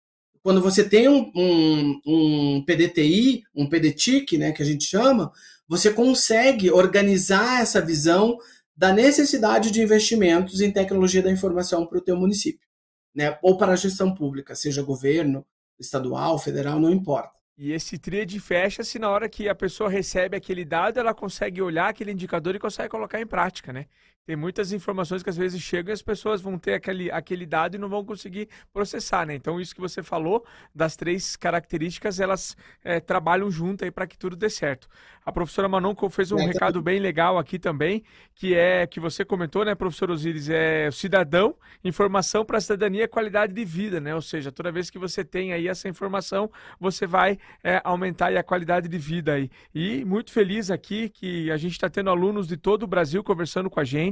Quando 0.43 0.61
você 0.61 0.87
tem 0.87 1.07
um, 1.07 1.31
um, 1.35 2.01
um 2.05 2.65
PDTI, 2.65 3.43
um 3.55 3.69
PDTIC, 3.69 4.37
né, 4.37 4.51
que 4.51 4.61
a 4.61 4.65
gente 4.65 4.85
chama, 4.85 5.31
você 5.67 5.93
consegue 5.93 6.71
organizar 6.71 7.61
essa 7.61 7.79
visão 7.79 8.37
da 8.75 8.91
necessidade 8.91 9.69
de 9.71 9.81
investimentos 9.81 10.59
em 10.59 10.71
tecnologia 10.71 11.21
da 11.21 11.31
informação 11.31 11.85
para 11.85 11.99
o 11.99 12.01
teu 12.01 12.17
município, 12.17 12.67
né? 13.13 13.37
Ou 13.43 13.55
para 13.57 13.73
a 13.73 13.75
gestão 13.75 14.13
pública, 14.13 14.55
seja 14.55 14.81
governo, 14.81 15.45
estadual, 15.79 16.39
federal, 16.39 16.79
não 16.79 16.91
importa. 16.91 17.31
E 17.57 17.71
esse 17.71 17.99
tríade 17.99 18.39
fecha-se 18.39 18.97
na 18.97 19.09
hora 19.09 19.29
que 19.29 19.47
a 19.47 19.53
pessoa 19.53 19.89
recebe 19.89 20.35
aquele 20.35 20.65
dado, 20.65 20.99
ela 20.99 21.13
consegue 21.13 21.61
olhar 21.61 21.89
aquele 21.89 22.11
indicador 22.11 22.55
e 22.55 22.59
consegue 22.59 22.89
colocar 22.89 23.21
em 23.21 23.27
prática, 23.27 23.71
né? 23.71 23.85
Tem 24.23 24.35
muitas 24.35 24.71
informações 24.71 25.23
que 25.23 25.31
às 25.31 25.35
vezes 25.35 25.59
chegam 25.59 25.91
e 25.91 25.93
as 25.93 26.01
pessoas 26.03 26.41
vão 26.41 26.55
ter 26.57 26.75
aquele, 26.75 27.09
aquele 27.09 27.43
dado 27.43 27.73
e 27.73 27.79
não 27.79 27.89
vão 27.89 28.05
conseguir 28.05 28.47
processar, 28.71 29.25
né? 29.25 29.33
Então, 29.33 29.59
isso 29.59 29.73
que 29.73 29.81
você 29.81 30.03
falou, 30.03 30.45
das 30.75 30.95
três 30.95 31.35
características, 31.35 32.19
elas 32.19 32.55
é, 32.83 32.99
trabalham 32.99 33.49
junto 33.49 33.83
aí 33.83 33.89
para 33.89 34.05
que 34.05 34.15
tudo 34.15 34.35
dê 34.35 34.47
certo. 34.47 34.87
A 35.25 35.31
professora 35.31 35.67
Manon 35.67 35.95
fez 36.11 36.31
um 36.31 36.37
é, 36.37 36.45
recado 36.45 36.81
bem 36.83 36.99
legal 36.99 37.39
aqui 37.39 37.57
também, 37.57 38.03
que 38.35 38.53
é 38.53 38.85
que 38.85 38.99
você 38.99 39.25
comentou, 39.25 39.65
né, 39.65 39.73
professor 39.73 40.11
Osiris, 40.11 40.49
é 40.49 40.87
o 40.87 40.91
cidadão, 40.91 41.55
informação 41.83 42.45
para 42.45 42.59
a 42.59 42.61
cidadania 42.61 43.05
é 43.05 43.07
qualidade 43.07 43.53
de 43.53 43.65
vida, 43.65 43.99
né? 43.99 44.13
Ou 44.13 44.21
seja, 44.21 44.51
toda 44.51 44.71
vez 44.71 44.91
que 44.91 44.99
você 44.99 45.23
tem 45.23 45.51
aí 45.51 45.67
essa 45.67 45.89
informação, 45.89 46.49
você 46.79 47.07
vai 47.07 47.39
é, 47.63 47.81
aumentar 47.83 48.35
a 48.37 48.43
qualidade 48.43 48.87
de 48.87 48.97
vida 48.99 49.33
aí. 49.33 49.49
E 49.73 50.05
muito 50.05 50.31
feliz 50.31 50.69
aqui 50.69 51.09
que 51.09 51.49
a 51.49 51.57
gente 51.57 51.73
está 51.73 51.89
tendo 51.89 52.11
alunos 52.11 52.47
de 52.47 52.55
todo 52.55 52.83
o 52.83 52.87
Brasil 52.87 53.23
conversando 53.23 53.69
com 53.69 53.79
a 53.79 53.83
gente 53.83 54.10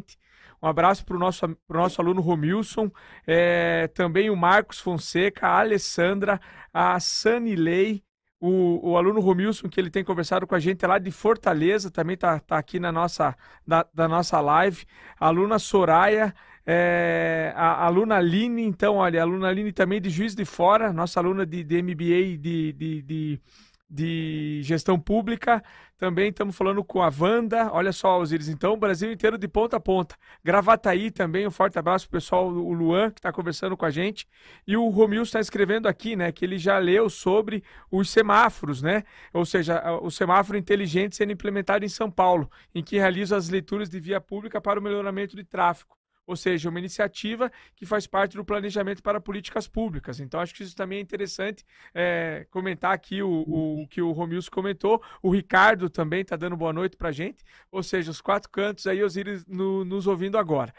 um 0.61 0.67
abraço 0.67 1.05
para 1.05 1.15
o 1.15 1.19
nosso, 1.19 1.47
pro 1.67 1.79
nosso 1.79 2.01
aluno 2.01 2.21
Romilson, 2.21 2.91
é, 3.25 3.87
também 3.87 4.29
o 4.29 4.35
Marcos 4.35 4.79
Fonseca, 4.79 5.47
a 5.47 5.59
Alessandra, 5.59 6.39
a 6.73 6.99
Sanilei, 6.99 8.03
o, 8.41 8.91
o 8.91 8.97
aluno 8.97 9.19
Romilson, 9.19 9.67
que 9.69 9.79
ele 9.79 9.89
tem 9.89 10.03
conversado 10.03 10.47
com 10.47 10.55
a 10.55 10.59
gente 10.59 10.83
é 10.83 10.87
lá 10.87 10.97
de 10.97 11.11
Fortaleza, 11.11 11.91
também 11.91 12.13
está 12.13 12.39
tá 12.39 12.57
aqui 12.57 12.79
na 12.79 12.91
nossa, 12.91 13.35
da, 13.67 13.85
da 13.93 14.07
nossa 14.07 14.39
live. 14.39 14.85
A 15.19 15.27
aluna 15.27 15.59
Soraya, 15.59 16.33
é, 16.65 17.53
a, 17.55 17.71
a 17.71 17.85
aluna 17.85 18.15
Aline, 18.15 18.63
então, 18.63 18.95
olha, 18.95 19.19
a 19.19 19.23
aluna 19.23 19.49
Aline 19.49 19.73
também 19.73 19.99
de 20.01 20.09
Juiz 20.09 20.35
de 20.35 20.45
Fora, 20.45 20.93
nossa 20.93 21.19
aluna 21.19 21.45
de, 21.45 21.63
de 21.63 21.81
MBA 21.81 22.37
de, 22.37 22.73
de, 22.73 23.01
de 23.01 23.41
de 23.89 24.61
gestão 24.63 24.99
pública. 24.99 25.63
Também 25.97 26.29
estamos 26.29 26.55
falando 26.55 26.83
com 26.83 27.01
a 27.01 27.11
Wanda. 27.19 27.69
Olha 27.73 27.91
só, 27.91 28.19
Osiris, 28.19 28.47
então, 28.47 28.73
o 28.73 28.77
Brasil 28.77 29.11
inteiro 29.11 29.37
de 29.37 29.47
ponta 29.47 29.77
a 29.77 29.79
ponta. 29.79 30.15
Gravataí 30.43 31.11
também, 31.11 31.45
um 31.45 31.51
forte 31.51 31.77
abraço 31.77 32.07
para 32.07 32.17
o 32.17 32.21
pessoal, 32.21 32.47
o 32.47 32.71
Luan, 32.71 33.11
que 33.11 33.19
está 33.19 33.31
conversando 33.33 33.75
com 33.75 33.85
a 33.85 33.89
gente. 33.89 34.27
E 34.65 34.77
o 34.77 34.87
Romil 34.89 35.23
está 35.23 35.39
escrevendo 35.39 35.87
aqui, 35.87 36.15
né, 36.15 36.31
que 36.31 36.45
ele 36.45 36.57
já 36.57 36.77
leu 36.77 37.09
sobre 37.09 37.63
os 37.91 38.09
semáforos, 38.09 38.81
né? 38.81 39.03
Ou 39.33 39.45
seja, 39.45 39.81
o 40.01 40.09
semáforo 40.09 40.57
inteligente 40.57 41.17
sendo 41.17 41.33
implementado 41.33 41.83
em 41.83 41.89
São 41.89 42.09
Paulo, 42.09 42.49
em 42.73 42.83
que 42.83 42.97
realiza 42.97 43.35
as 43.35 43.49
leituras 43.49 43.89
de 43.89 43.99
via 43.99 44.21
pública 44.21 44.61
para 44.61 44.79
o 44.79 44.83
melhoramento 44.83 45.35
de 45.35 45.43
tráfego 45.43 45.98
ou 46.29 46.35
seja, 46.35 46.69
uma 46.69 46.77
iniciativa 46.77 47.51
que 47.75 47.87
faz 47.87 48.05
parte 48.05 48.37
do 48.37 48.45
planejamento 48.45 49.01
para 49.01 49.19
políticas 49.19 49.67
públicas. 49.67 50.19
Então, 50.19 50.39
acho 50.39 50.53
que 50.53 50.61
isso 50.61 50.75
também 50.75 50.99
é 50.99 51.01
interessante 51.01 51.65
é, 51.91 52.45
comentar 52.51 52.93
aqui 52.93 53.23
o, 53.23 53.29
o, 53.47 53.87
que 53.87 53.99
o 53.99 54.11
Romilson 54.11 54.51
comentou. 54.51 55.01
O 55.23 55.31
Ricardo 55.31 55.89
também 55.89 56.21
está 56.21 56.35
dando 56.35 56.55
boa 56.55 56.71
noite 56.71 56.95
para 56.95 57.09
a 57.09 57.11
gente, 57.11 57.43
ou 57.71 57.81
seja, 57.81 58.11
os 58.11 58.21
quatro 58.21 58.47
cantos 58.51 58.85
aí, 58.85 59.03
Osiris 59.03 59.43
no, 59.47 59.83
nos 59.83 60.05
ouvindo 60.05 60.37
agora. 60.37 60.71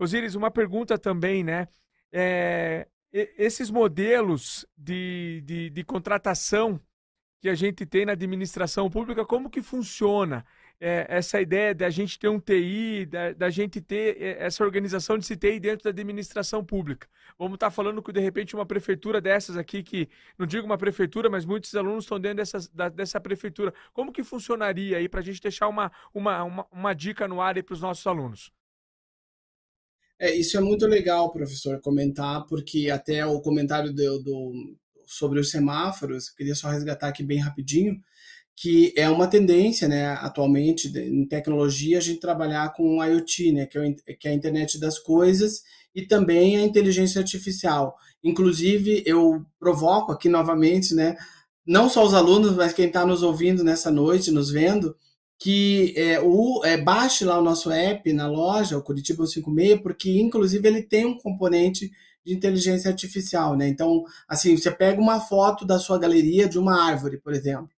Osiris, 0.00 0.34
uma 0.34 0.50
pergunta 0.50 0.98
também, 0.98 1.44
né? 1.44 1.68
É, 2.10 2.88
esses 3.12 3.70
modelos 3.70 4.66
de, 4.76 5.44
de, 5.44 5.70
de 5.70 5.84
contratação 5.84 6.80
que 7.40 7.48
a 7.48 7.54
gente 7.54 7.86
tem 7.86 8.04
na 8.04 8.12
administração 8.12 8.90
pública, 8.90 9.24
como 9.24 9.48
que 9.48 9.62
funciona? 9.62 10.44
É, 10.80 11.06
essa 11.08 11.40
ideia 11.40 11.74
da 11.74 11.90
gente 11.90 12.18
ter 12.18 12.28
um 12.28 12.38
TI, 12.38 13.06
da, 13.06 13.32
da, 13.32 13.50
gente 13.50 13.80
ter 13.80 14.20
é, 14.20 14.44
essa 14.44 14.62
organização 14.62 15.18
de 15.18 15.36
TI 15.36 15.58
dentro 15.58 15.84
da 15.84 15.90
administração 15.90 16.64
pública. 16.64 17.08
Vamos 17.38 17.54
estar 17.54 17.66
tá 17.66 17.70
falando 17.70 18.02
que, 18.02 18.12
de 18.12 18.20
repente, 18.20 18.54
uma 18.54 18.66
prefeitura 18.66 19.20
dessas 19.20 19.56
aqui, 19.56 19.82
que 19.82 20.08
não 20.38 20.46
digo 20.46 20.66
uma 20.66 20.78
prefeitura, 20.78 21.28
mas 21.28 21.44
muitos 21.44 21.74
alunos 21.74 22.04
estão 22.04 22.20
dentro 22.20 22.36
dessa, 22.38 22.58
da, 22.72 22.88
dessa 22.88 23.20
prefeitura. 23.20 23.74
Como 23.92 24.12
que 24.12 24.22
funcionaria 24.22 24.98
aí 24.98 25.08
para 25.08 25.20
a 25.20 25.24
gente 25.24 25.40
deixar 25.40 25.68
uma, 25.68 25.90
uma, 26.14 26.44
uma, 26.44 26.66
uma 26.70 26.94
dica 26.94 27.26
no 27.26 27.40
ar 27.40 27.60
para 27.62 27.74
os 27.74 27.80
nossos 27.80 28.06
alunos? 28.06 28.52
É, 30.20 30.34
isso 30.34 30.56
é 30.56 30.60
muito 30.60 30.86
legal, 30.86 31.32
professor, 31.32 31.80
comentar, 31.80 32.44
porque 32.46 32.90
até 32.90 33.24
o 33.24 33.40
comentário 33.40 33.92
do, 33.92 34.18
do 34.18 34.76
sobre 35.06 35.40
os 35.40 35.50
semáforos, 35.50 36.28
queria 36.28 36.54
só 36.54 36.68
resgatar 36.68 37.08
aqui 37.08 37.22
bem 37.22 37.38
rapidinho 37.38 38.00
que 38.60 38.92
é 38.96 39.08
uma 39.08 39.28
tendência, 39.28 39.86
né, 39.86 40.08
atualmente 40.14 40.88
em 40.98 41.24
tecnologia 41.24 41.98
a 41.98 42.00
gente 42.00 42.18
trabalhar 42.18 42.72
com 42.74 43.04
IoT, 43.04 43.52
né, 43.52 43.66
que 43.66 43.78
é, 43.78 44.14
que 44.14 44.26
é 44.26 44.32
a 44.32 44.34
internet 44.34 44.80
das 44.80 44.98
coisas 44.98 45.62
e 45.94 46.02
também 46.04 46.56
a 46.56 46.64
inteligência 46.64 47.20
artificial. 47.20 47.96
Inclusive 48.22 49.04
eu 49.06 49.46
provoco 49.60 50.10
aqui 50.10 50.28
novamente, 50.28 50.92
né, 50.92 51.16
não 51.64 51.88
só 51.88 52.04
os 52.04 52.14
alunos, 52.14 52.56
mas 52.56 52.72
quem 52.72 52.86
está 52.86 53.06
nos 53.06 53.22
ouvindo 53.22 53.62
nessa 53.62 53.92
noite, 53.92 54.32
nos 54.32 54.50
vendo, 54.50 54.96
que 55.38 55.94
é, 55.96 56.20
o, 56.20 56.64
é, 56.64 56.76
baixe 56.76 57.24
lá 57.24 57.38
o 57.38 57.44
nosso 57.44 57.70
app 57.70 58.12
na 58.12 58.26
loja, 58.26 58.76
o 58.76 58.82
Curitiba 58.82 59.24
56, 59.24 59.80
porque 59.80 60.18
inclusive 60.18 60.66
ele 60.66 60.82
tem 60.82 61.06
um 61.06 61.16
componente 61.16 61.92
de 62.26 62.34
inteligência 62.34 62.90
artificial, 62.90 63.56
né? 63.56 63.68
Então, 63.68 64.02
assim, 64.28 64.56
você 64.56 64.70
pega 64.70 65.00
uma 65.00 65.20
foto 65.20 65.64
da 65.64 65.78
sua 65.78 65.96
galeria 65.96 66.48
de 66.48 66.58
uma 66.58 66.82
árvore, 66.82 67.18
por 67.18 67.32
exemplo, 67.32 67.70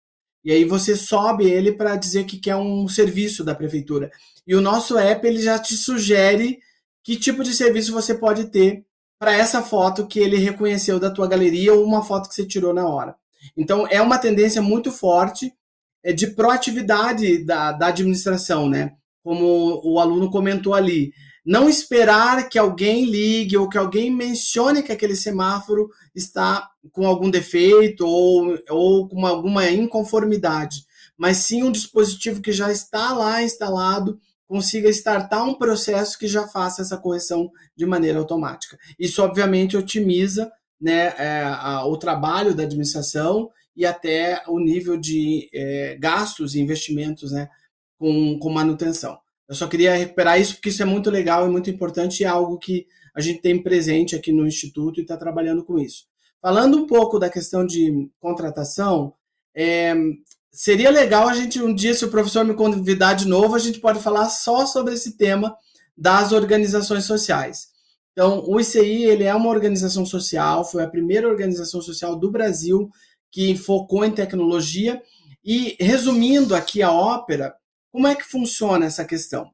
e 0.43 0.51
aí 0.51 0.65
você 0.65 0.95
sobe 0.95 1.45
ele 1.49 1.71
para 1.71 1.95
dizer 1.95 2.25
que 2.25 2.37
quer 2.37 2.55
um 2.55 2.87
serviço 2.87 3.43
da 3.43 3.53
prefeitura. 3.53 4.11
E 4.47 4.55
o 4.55 4.61
nosso 4.61 4.97
app 4.97 5.25
ele 5.27 5.41
já 5.41 5.59
te 5.59 5.75
sugere 5.75 6.59
que 7.03 7.17
tipo 7.17 7.43
de 7.43 7.53
serviço 7.53 7.91
você 7.91 8.15
pode 8.15 8.45
ter 8.45 8.85
para 9.19 9.33
essa 9.33 9.61
foto 9.61 10.07
que 10.07 10.19
ele 10.19 10.37
reconheceu 10.37 10.99
da 10.99 11.11
tua 11.11 11.27
galeria 11.27 11.73
ou 11.73 11.83
uma 11.83 12.03
foto 12.03 12.29
que 12.29 12.35
você 12.35 12.45
tirou 12.45 12.73
na 12.73 12.87
hora. 12.87 13.15
Então 13.55 13.85
é 13.89 14.01
uma 14.01 14.17
tendência 14.17 14.61
muito 14.61 14.91
forte 14.91 15.53
é, 16.03 16.13
de 16.13 16.27
proatividade 16.27 17.43
da, 17.43 17.71
da 17.73 17.87
administração, 17.87 18.69
né? 18.69 18.93
Como 19.21 19.81
o 19.83 19.99
aluno 19.99 20.31
comentou 20.31 20.73
ali 20.73 21.11
não 21.45 21.69
esperar 21.69 22.49
que 22.49 22.59
alguém 22.59 23.05
ligue 23.05 23.57
ou 23.57 23.69
que 23.69 23.77
alguém 23.77 24.11
mencione 24.11 24.83
que 24.83 24.91
aquele 24.91 25.15
semáforo 25.15 25.89
está 26.13 26.69
com 26.91 27.07
algum 27.07 27.29
defeito 27.29 28.05
ou, 28.05 28.57
ou 28.69 29.07
com 29.07 29.25
alguma 29.25 29.69
inconformidade, 29.69 30.85
mas 31.17 31.37
sim 31.37 31.63
um 31.63 31.71
dispositivo 31.71 32.41
que 32.41 32.51
já 32.51 32.71
está 32.71 33.13
lá 33.13 33.41
instalado 33.41 34.19
consiga 34.47 34.89
startar 34.89 35.47
um 35.47 35.53
processo 35.53 36.17
que 36.17 36.27
já 36.27 36.47
faça 36.47 36.81
essa 36.81 36.97
correção 36.97 37.51
de 37.75 37.85
maneira 37.85 38.17
automática. 38.17 38.79
Isso, 38.97 39.21
obviamente, 39.21 39.77
otimiza 39.77 40.51
né, 40.81 41.13
é, 41.17 41.43
a, 41.43 41.85
o 41.85 41.95
trabalho 41.97 42.55
da 42.55 42.63
administração 42.63 43.51
e 43.75 43.85
até 43.85 44.43
o 44.47 44.59
nível 44.59 44.97
de 44.97 45.49
é, 45.53 45.95
gastos 45.99 46.55
e 46.55 46.59
investimentos 46.59 47.31
né, 47.31 47.47
com, 47.99 48.39
com 48.39 48.49
manutenção. 48.49 49.19
Eu 49.49 49.55
só 49.55 49.67
queria 49.67 49.95
recuperar 49.95 50.39
isso 50.39 50.53
porque 50.53 50.69
isso 50.69 50.83
é 50.83 50.85
muito 50.85 51.09
legal 51.09 51.47
e 51.47 51.49
muito 51.49 51.71
importante 51.71 52.19
e 52.19 52.23
é 52.23 52.27
algo 52.27 52.59
que 52.59 52.85
a 53.15 53.19
gente 53.19 53.41
tem 53.41 53.61
presente 53.61 54.15
aqui 54.15 54.31
no 54.31 54.45
Instituto 54.45 54.99
e 54.99 55.01
está 55.01 55.17
trabalhando 55.17 55.65
com 55.65 55.79
isso. 55.79 56.05
Falando 56.39 56.77
um 56.77 56.85
pouco 56.85 57.17
da 57.17 57.31
questão 57.31 57.65
de 57.65 58.07
contratação, 58.19 59.13
é, 59.55 59.95
seria 60.51 60.91
legal 60.91 61.27
a 61.27 61.33
gente, 61.33 61.61
um 61.61 61.73
dia, 61.73 61.95
se 61.95 62.05
o 62.05 62.11
professor 62.11 62.45
me 62.45 62.53
convidar 62.53 63.13
de 63.13 63.27
novo, 63.27 63.55
a 63.55 63.59
gente 63.59 63.79
pode 63.79 63.99
falar 63.99 64.29
só 64.29 64.67
sobre 64.67 64.93
esse 64.93 65.17
tema 65.17 65.55
das 65.97 66.31
organizações 66.31 67.05
sociais. 67.05 67.69
Então, 68.11 68.43
o 68.47 68.59
ICI 68.59 69.03
ele 69.03 69.23
é 69.23 69.33
uma 69.33 69.49
organização 69.49 70.05
social, 70.05 70.63
foi 70.63 70.83
a 70.83 70.89
primeira 70.89 71.27
organização 71.27 71.81
social 71.81 72.15
do 72.15 72.31
Brasil 72.31 72.89
que 73.31 73.55
focou 73.57 74.05
em 74.05 74.11
tecnologia. 74.11 75.01
E, 75.43 75.75
resumindo 75.79 76.53
aqui 76.53 76.81
a 76.81 76.91
ópera, 76.91 77.55
como 77.91 78.07
é 78.07 78.15
que 78.15 78.23
funciona 78.23 78.85
essa 78.85 79.05
questão? 79.05 79.51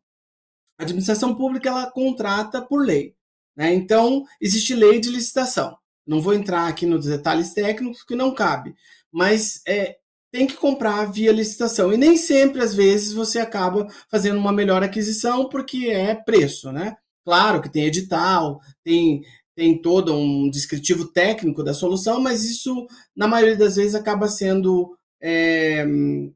A 0.78 0.84
administração 0.84 1.36
pública 1.36 1.70
ela 1.70 1.92
contrata 1.92 2.62
por 2.62 2.86
lei. 2.86 3.16
Né? 3.56 3.74
Então, 3.74 4.26
existe 4.42 4.76
lei 4.76 5.00
de 5.00 5.10
licitação. 5.10 5.78
Não 6.06 6.22
vou 6.22 6.34
entrar 6.34 6.68
aqui 6.68 6.86
nos 6.86 7.06
detalhes 7.06 7.54
técnicos, 7.54 8.04
que 8.04 8.16
não 8.16 8.34
cabe. 8.34 8.76
Mas 9.12 9.62
é, 9.68 9.98
tem 10.32 10.46
que 10.46 10.56
comprar 10.56 11.06
via 11.06 11.32
licitação. 11.32 11.94
E 11.94 11.98
nem 11.98 12.18
sempre, 12.18 12.62
às 12.62 12.76
vezes, 12.76 13.14
você 13.14 13.40
acaba 13.40 13.88
fazendo 14.12 14.38
uma 14.38 14.52
melhor 14.52 14.84
aquisição 14.84 15.48
porque 15.48 15.88
é 15.88 16.14
preço. 16.14 16.72
Né? 16.72 16.96
Claro 17.24 17.62
que 17.62 17.72
tem 17.72 17.86
edital, 17.86 18.60
tem, 18.84 19.24
tem 19.56 19.82
todo 19.82 20.14
um 20.14 20.50
descritivo 20.50 21.06
técnico 21.08 21.64
da 21.64 21.74
solução, 21.74 22.20
mas 22.20 22.44
isso, 22.44 22.86
na 23.16 23.28
maioria 23.28 23.56
das 23.56 23.78
vezes, 23.78 23.96
acaba 23.96 24.28
sendo 24.28 24.96
é, 25.28 25.84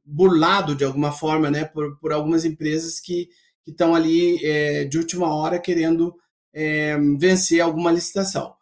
burlado 0.04 0.74
de 0.74 0.84
alguma 0.84 1.12
forma 1.12 1.52
né, 1.52 1.64
por, 1.64 2.00
por 2.00 2.12
algumas 2.12 2.44
empresas 2.44 3.00
que 3.00 3.30
estão 3.68 3.94
ali 3.94 4.44
é, 4.44 4.86
de 4.86 4.98
última 4.98 5.32
hora 5.32 5.60
querendo 5.60 6.16
é, 6.52 6.98
vencer 7.20 7.62
alguma 7.62 7.92
licitação. 7.92 8.56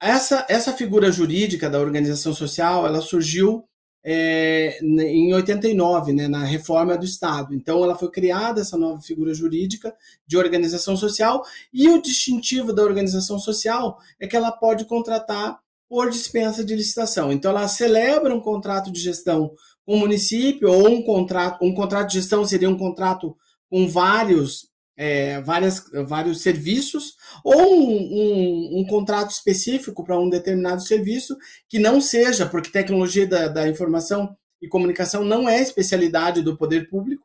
Essa, 0.00 0.46
essa 0.48 0.72
figura 0.72 1.10
jurídica 1.10 1.68
da 1.68 1.80
organização 1.80 2.32
social 2.32 2.86
ela 2.86 3.00
surgiu 3.00 3.64
é, 4.04 4.78
em 4.80 5.34
89, 5.34 6.12
né, 6.12 6.28
na 6.28 6.44
reforma 6.44 6.96
do 6.96 7.04
Estado. 7.04 7.52
Então, 7.52 7.82
ela 7.82 7.98
foi 7.98 8.12
criada, 8.12 8.60
essa 8.60 8.78
nova 8.78 9.02
figura 9.02 9.34
jurídica 9.34 9.92
de 10.24 10.38
organização 10.38 10.96
social, 10.96 11.42
e 11.72 11.88
o 11.88 12.00
distintivo 12.00 12.72
da 12.72 12.84
organização 12.84 13.40
social 13.40 13.98
é 14.20 14.28
que 14.28 14.36
ela 14.36 14.52
pode 14.52 14.84
contratar 14.84 15.58
por 15.88 16.10
dispensa 16.10 16.64
de 16.64 16.74
licitação. 16.74 17.32
Então, 17.32 17.50
ela 17.50 17.66
celebra 17.66 18.34
um 18.34 18.40
contrato 18.40 18.92
de 18.92 19.00
gestão 19.00 19.52
com 19.84 19.94
o 19.94 19.98
município, 19.98 20.70
ou 20.70 20.88
um 20.88 21.02
contrato, 21.02 21.64
um 21.64 21.72
contrato 21.74 22.08
de 22.08 22.14
gestão 22.14 22.44
seria 22.44 22.68
um 22.68 22.76
contrato 22.76 23.34
com 23.70 23.88
vários, 23.88 24.68
é, 24.96 25.40
várias, 25.40 25.82
vários 26.06 26.42
serviços, 26.42 27.14
ou 27.42 27.74
um, 27.74 27.90
um, 27.90 28.80
um 28.80 28.86
contrato 28.86 29.30
específico 29.30 30.04
para 30.04 30.18
um 30.18 30.28
determinado 30.28 30.82
serviço, 30.82 31.36
que 31.68 31.78
não 31.78 32.00
seja, 32.00 32.44
porque 32.44 32.70
tecnologia 32.70 33.26
da, 33.26 33.48
da 33.48 33.68
informação 33.68 34.36
e 34.60 34.68
comunicação 34.68 35.24
não 35.24 35.48
é 35.48 35.60
especialidade 35.62 36.42
do 36.42 36.56
poder 36.56 36.90
público. 36.90 37.24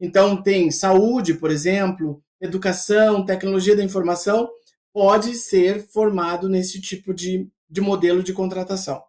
Então, 0.00 0.40
tem 0.40 0.70
saúde, 0.70 1.34
por 1.34 1.50
exemplo, 1.50 2.22
educação, 2.40 3.24
tecnologia 3.24 3.74
da 3.74 3.82
informação, 3.82 4.48
pode 4.92 5.34
ser 5.34 5.86
formado 5.88 6.48
nesse 6.48 6.80
tipo 6.80 7.12
de, 7.12 7.48
de 7.68 7.80
modelo 7.80 8.22
de 8.22 8.32
contratação. 8.32 9.02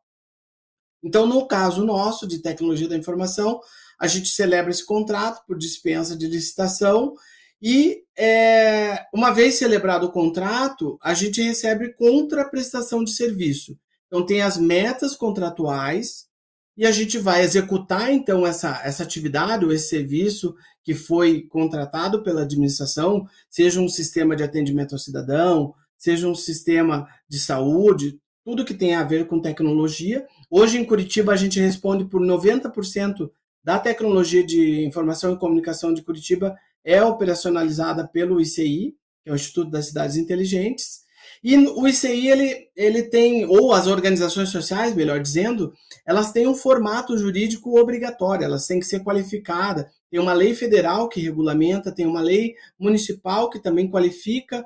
Então, 1.03 1.25
no 1.25 1.47
caso 1.47 1.85
nosso, 1.85 2.27
de 2.27 2.39
tecnologia 2.39 2.87
da 2.87 2.97
informação, 2.97 3.61
a 3.99 4.07
gente 4.07 4.29
celebra 4.29 4.71
esse 4.71 4.85
contrato 4.85 5.45
por 5.45 5.57
dispensa 5.57 6.15
de 6.15 6.27
licitação 6.27 7.15
e, 7.61 8.03
é, 8.17 9.05
uma 9.13 9.31
vez 9.31 9.55
celebrado 9.55 10.05
o 10.05 10.11
contrato, 10.11 10.97
a 11.01 11.13
gente 11.13 11.41
recebe 11.41 11.93
contraprestação 11.93 13.03
de 13.03 13.11
serviço. 13.11 13.77
Então, 14.07 14.25
tem 14.25 14.41
as 14.41 14.57
metas 14.57 15.15
contratuais 15.15 16.27
e 16.75 16.85
a 16.85 16.91
gente 16.91 17.17
vai 17.17 17.41
executar, 17.41 18.11
então, 18.11 18.45
essa, 18.45 18.81
essa 18.83 19.03
atividade 19.03 19.65
ou 19.65 19.71
esse 19.71 19.89
serviço 19.89 20.55
que 20.83 20.93
foi 20.93 21.41
contratado 21.41 22.23
pela 22.23 22.43
administração, 22.43 23.27
seja 23.49 23.81
um 23.81 23.89
sistema 23.89 24.35
de 24.35 24.43
atendimento 24.43 24.93
ao 24.93 24.99
cidadão, 24.99 25.73
seja 25.97 26.27
um 26.27 26.35
sistema 26.35 27.07
de 27.27 27.39
saúde, 27.39 28.19
tudo 28.47 28.63
que 28.63 28.73
tem 28.73 28.95
a 28.95 29.03
ver 29.03 29.27
com 29.27 29.41
tecnologia, 29.41 30.25
Hoje 30.49 30.77
em 30.77 30.85
Curitiba 30.85 31.33
a 31.33 31.35
gente 31.35 31.59
responde 31.59 32.05
por 32.05 32.21
90% 32.21 33.29
da 33.61 33.77
tecnologia 33.77 34.41
de 34.41 34.85
informação 34.85 35.33
e 35.33 35.37
comunicação 35.37 35.93
de 35.93 36.01
Curitiba 36.01 36.57
é 36.85 37.03
operacionalizada 37.03 38.07
pelo 38.07 38.39
ICI, 38.39 38.95
que 39.21 39.29
é 39.29 39.33
o 39.33 39.35
Instituto 39.35 39.69
das 39.69 39.87
Cidades 39.87 40.15
Inteligentes. 40.15 41.05
E 41.43 41.57
o 41.57 41.85
ICI 41.85 42.29
ele, 42.29 42.69
ele 42.77 43.03
tem, 43.03 43.45
ou 43.45 43.73
as 43.73 43.87
organizações 43.87 44.47
sociais, 44.47 44.95
melhor 44.95 45.19
dizendo, 45.19 45.73
elas 46.05 46.31
têm 46.31 46.47
um 46.47 46.55
formato 46.55 47.17
jurídico 47.17 47.77
obrigatório, 47.77 48.45
elas 48.45 48.65
têm 48.65 48.79
que 48.79 48.85
ser 48.85 49.03
qualificadas. 49.03 49.85
Tem 50.09 50.17
uma 50.17 50.31
lei 50.31 50.55
federal 50.55 51.09
que 51.09 51.19
regulamenta, 51.19 51.91
tem 51.91 52.05
uma 52.05 52.21
lei 52.21 52.55
municipal 52.79 53.49
que 53.49 53.59
também 53.59 53.89
qualifica 53.89 54.65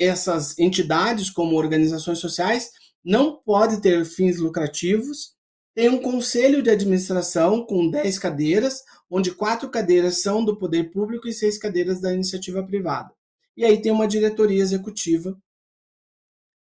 essas 0.00 0.58
entidades 0.58 1.30
como 1.30 1.56
organizações 1.56 2.18
sociais, 2.18 2.70
não 3.06 3.36
pode 3.36 3.80
ter 3.80 4.04
fins 4.04 4.38
lucrativos. 4.38 5.36
Tem 5.72 5.88
um 5.88 6.02
conselho 6.02 6.60
de 6.60 6.70
administração 6.70 7.64
com 7.64 7.88
10 7.88 8.18
cadeiras, 8.18 8.82
onde 9.08 9.32
quatro 9.32 9.70
cadeiras 9.70 10.22
são 10.22 10.44
do 10.44 10.56
poder 10.56 10.90
público 10.90 11.28
e 11.28 11.32
seis 11.32 11.56
cadeiras 11.56 12.00
da 12.00 12.12
iniciativa 12.12 12.64
privada. 12.64 13.14
E 13.56 13.64
aí 13.64 13.80
tem 13.80 13.92
uma 13.92 14.08
diretoria 14.08 14.60
executiva 14.60 15.38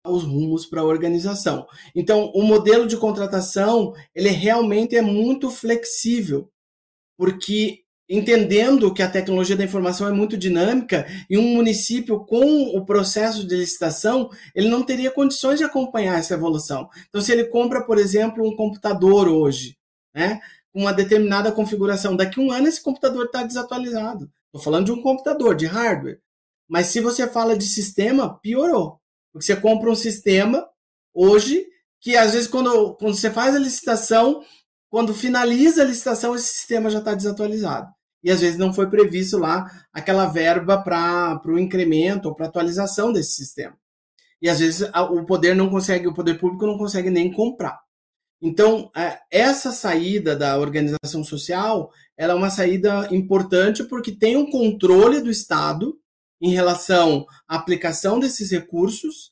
os 0.07 0.23
rumos 0.23 0.65
para 0.65 0.81
a 0.81 0.85
organização. 0.85 1.67
Então, 1.93 2.31
o 2.33 2.41
modelo 2.41 2.87
de 2.87 2.97
contratação, 2.97 3.93
ele 4.15 4.29
realmente 4.29 4.95
é 4.95 5.01
muito 5.01 5.51
flexível, 5.51 6.49
porque 7.17 7.83
entendendo 8.09 8.91
que 8.91 9.03
a 9.03 9.09
tecnologia 9.09 9.55
da 9.55 9.63
informação 9.63 10.07
é 10.07 10.11
muito 10.11 10.35
dinâmica 10.35 11.05
e 11.29 11.37
um 11.37 11.53
município 11.53 12.25
com 12.25 12.75
o 12.75 12.83
processo 12.83 13.45
de 13.45 13.55
licitação, 13.55 14.31
ele 14.55 14.67
não 14.67 14.81
teria 14.81 15.11
condições 15.11 15.59
de 15.59 15.63
acompanhar 15.63 16.17
essa 16.17 16.33
evolução. 16.33 16.89
Então, 17.07 17.21
se 17.21 17.31
ele 17.31 17.45
compra, 17.45 17.83
por 17.83 17.99
exemplo, 17.99 18.43
um 18.43 18.55
computador 18.55 19.27
hoje, 19.27 19.77
né, 20.13 20.41
com 20.73 20.81
uma 20.81 20.91
determinada 20.91 21.51
configuração, 21.51 22.15
daqui 22.15 22.39
a 22.39 22.43
um 22.43 22.51
ano 22.51 22.67
esse 22.67 22.81
computador 22.81 23.25
está 23.25 23.43
desatualizado. 23.43 24.29
Estou 24.47 24.61
falando 24.61 24.85
de 24.87 24.91
um 24.91 25.01
computador, 25.01 25.55
de 25.55 25.67
hardware. 25.67 26.19
Mas 26.67 26.87
se 26.87 26.99
você 26.99 27.27
fala 27.27 27.55
de 27.55 27.65
sistema, 27.65 28.39
piorou. 28.39 28.99
Porque 29.31 29.45
você 29.45 29.55
compra 29.55 29.89
um 29.89 29.95
sistema 29.95 30.67
hoje 31.13 31.65
que 32.01 32.15
às 32.15 32.33
vezes 32.33 32.47
quando, 32.47 32.95
quando 32.95 33.15
você 33.15 33.29
faz 33.29 33.55
a 33.55 33.59
licitação, 33.59 34.43
quando 34.89 35.13
finaliza 35.13 35.83
a 35.83 35.85
licitação, 35.85 36.35
esse 36.35 36.47
sistema 36.47 36.89
já 36.89 36.99
está 36.99 37.13
desatualizado. 37.13 37.93
E 38.23 38.31
às 38.31 38.41
vezes 38.41 38.57
não 38.57 38.73
foi 38.73 38.89
previsto 38.89 39.37
lá 39.37 39.69
aquela 39.93 40.25
verba 40.25 40.77
para 40.77 41.41
o 41.45 41.59
incremento 41.59 42.27
ou 42.27 42.35
para 42.35 42.47
atualização 42.47 43.13
desse 43.13 43.33
sistema. 43.33 43.77
E 44.41 44.49
às 44.49 44.59
vezes 44.59 44.89
o 45.11 45.25
poder 45.25 45.55
não 45.55 45.69
consegue, 45.69 46.07
o 46.07 46.13
poder 46.13 46.39
público 46.39 46.65
não 46.65 46.77
consegue 46.77 47.09
nem 47.09 47.31
comprar. 47.31 47.79
Então, 48.41 48.89
é, 48.95 49.19
essa 49.29 49.71
saída 49.71 50.35
da 50.35 50.57
organização 50.57 51.23
social 51.23 51.91
ela 52.17 52.33
é 52.33 52.35
uma 52.35 52.49
saída 52.49 53.07
importante 53.13 53.83
porque 53.83 54.11
tem 54.11 54.37
um 54.37 54.49
controle 54.49 55.21
do 55.21 55.29
Estado 55.29 55.97
em 56.41 56.51
relação 56.51 57.25
à 57.47 57.55
aplicação 57.55 58.19
desses 58.19 58.51
recursos 58.51 59.31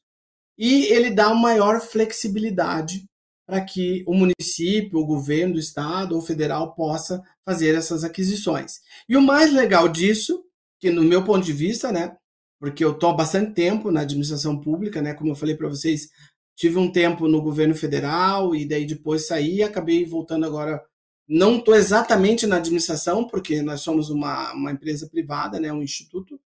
e 0.58 0.86
ele 0.86 1.12
dá 1.12 1.34
maior 1.34 1.80
flexibilidade 1.80 3.06
para 3.48 3.62
que 3.62 4.04
o 4.06 4.14
município, 4.14 5.00
o 5.00 5.06
governo 5.06 5.54
do 5.54 5.60
estado 5.60 6.14
ou 6.14 6.22
federal 6.22 6.76
possa 6.76 7.24
fazer 7.46 7.74
essas 7.76 8.04
aquisições. 8.04 8.82
E 9.08 9.16
o 9.16 9.22
mais 9.22 9.54
legal 9.54 9.88
disso, 9.88 10.44
que 10.82 10.92
no 10.92 11.02
meu 11.02 11.24
ponto 11.24 11.46
de 11.46 11.54
vista, 11.54 11.90
né, 11.90 12.18
porque 12.60 12.84
eu 12.84 12.92
estou 12.92 13.10
há 13.10 13.14
bastante 13.14 13.54
tempo 13.54 13.90
na 13.90 14.02
administração 14.02 14.60
pública, 14.60 15.02
né, 15.02 15.14
como 15.14 15.32
eu 15.32 15.36
falei 15.36 15.56
para 15.56 15.70
vocês, 15.70 16.10
tive 16.58 16.78
um 16.78 16.92
tempo 16.92 17.26
no 17.30 17.42
governo 17.42 17.74
federal 17.74 18.54
e 18.54 18.68
daí 18.68 18.86
depois 18.86 19.28
saí 19.28 19.58
e 19.58 19.64
acabei 19.64 20.06
voltando 20.06 20.46
agora. 20.46 20.84
Não 21.26 21.58
estou 21.58 21.76
exatamente 21.76 22.46
na 22.46 22.58
administração, 22.58 23.26
porque 23.28 23.62
nós 23.62 23.82
somos 23.82 24.10
uma, 24.10 24.54
uma 24.54 24.72
empresa 24.72 25.08
privada, 25.08 25.58
né, 25.58 25.72
um 25.72 25.84
instituto, 25.84 26.40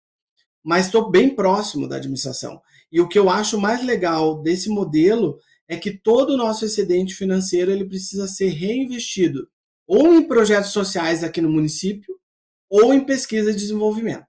mas 0.61 0.87
estou 0.87 1.09
bem 1.09 1.33
próximo 1.33 1.87
da 1.87 1.95
administração. 1.95 2.61
E 2.91 2.99
o 2.99 3.07
que 3.07 3.17
eu 3.17 3.29
acho 3.29 3.59
mais 3.59 3.85
legal 3.85 4.41
desse 4.41 4.67
modelo 4.67 5.37
é 5.69 5.77
que 5.77 5.91
todo 5.91 6.31
o 6.31 6.37
nosso 6.37 6.65
excedente 6.65 7.13
financeiro 7.13 7.71
ele 7.71 7.85
precisa 7.85 8.27
ser 8.27 8.49
reinvestido 8.49 9.47
ou 9.87 10.13
em 10.13 10.27
projetos 10.27 10.71
sociais 10.71 11.23
aqui 11.23 11.39
no 11.39 11.49
município 11.49 12.15
ou 12.69 12.93
em 12.93 13.05
pesquisa 13.05 13.51
e 13.51 13.55
desenvolvimento. 13.55 14.27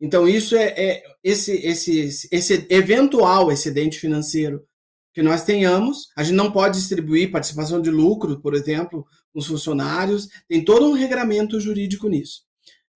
Então 0.00 0.28
isso 0.28 0.56
é, 0.56 0.74
é 0.76 1.02
esse, 1.22 1.52
esse, 1.64 2.28
esse 2.30 2.66
eventual 2.68 3.52
excedente 3.52 3.98
financeiro 3.98 4.66
que 5.14 5.22
nós 5.22 5.44
tenhamos, 5.44 6.08
a 6.16 6.24
gente 6.24 6.34
não 6.34 6.50
pode 6.50 6.78
distribuir 6.78 7.30
participação 7.30 7.80
de 7.80 7.90
lucro, 7.90 8.40
por 8.40 8.54
exemplo, 8.54 9.06
nos 9.34 9.46
funcionários, 9.46 10.26
tem 10.48 10.64
todo 10.64 10.86
um 10.88 10.94
regramento 10.94 11.60
jurídico 11.60 12.08
nisso. 12.08 12.42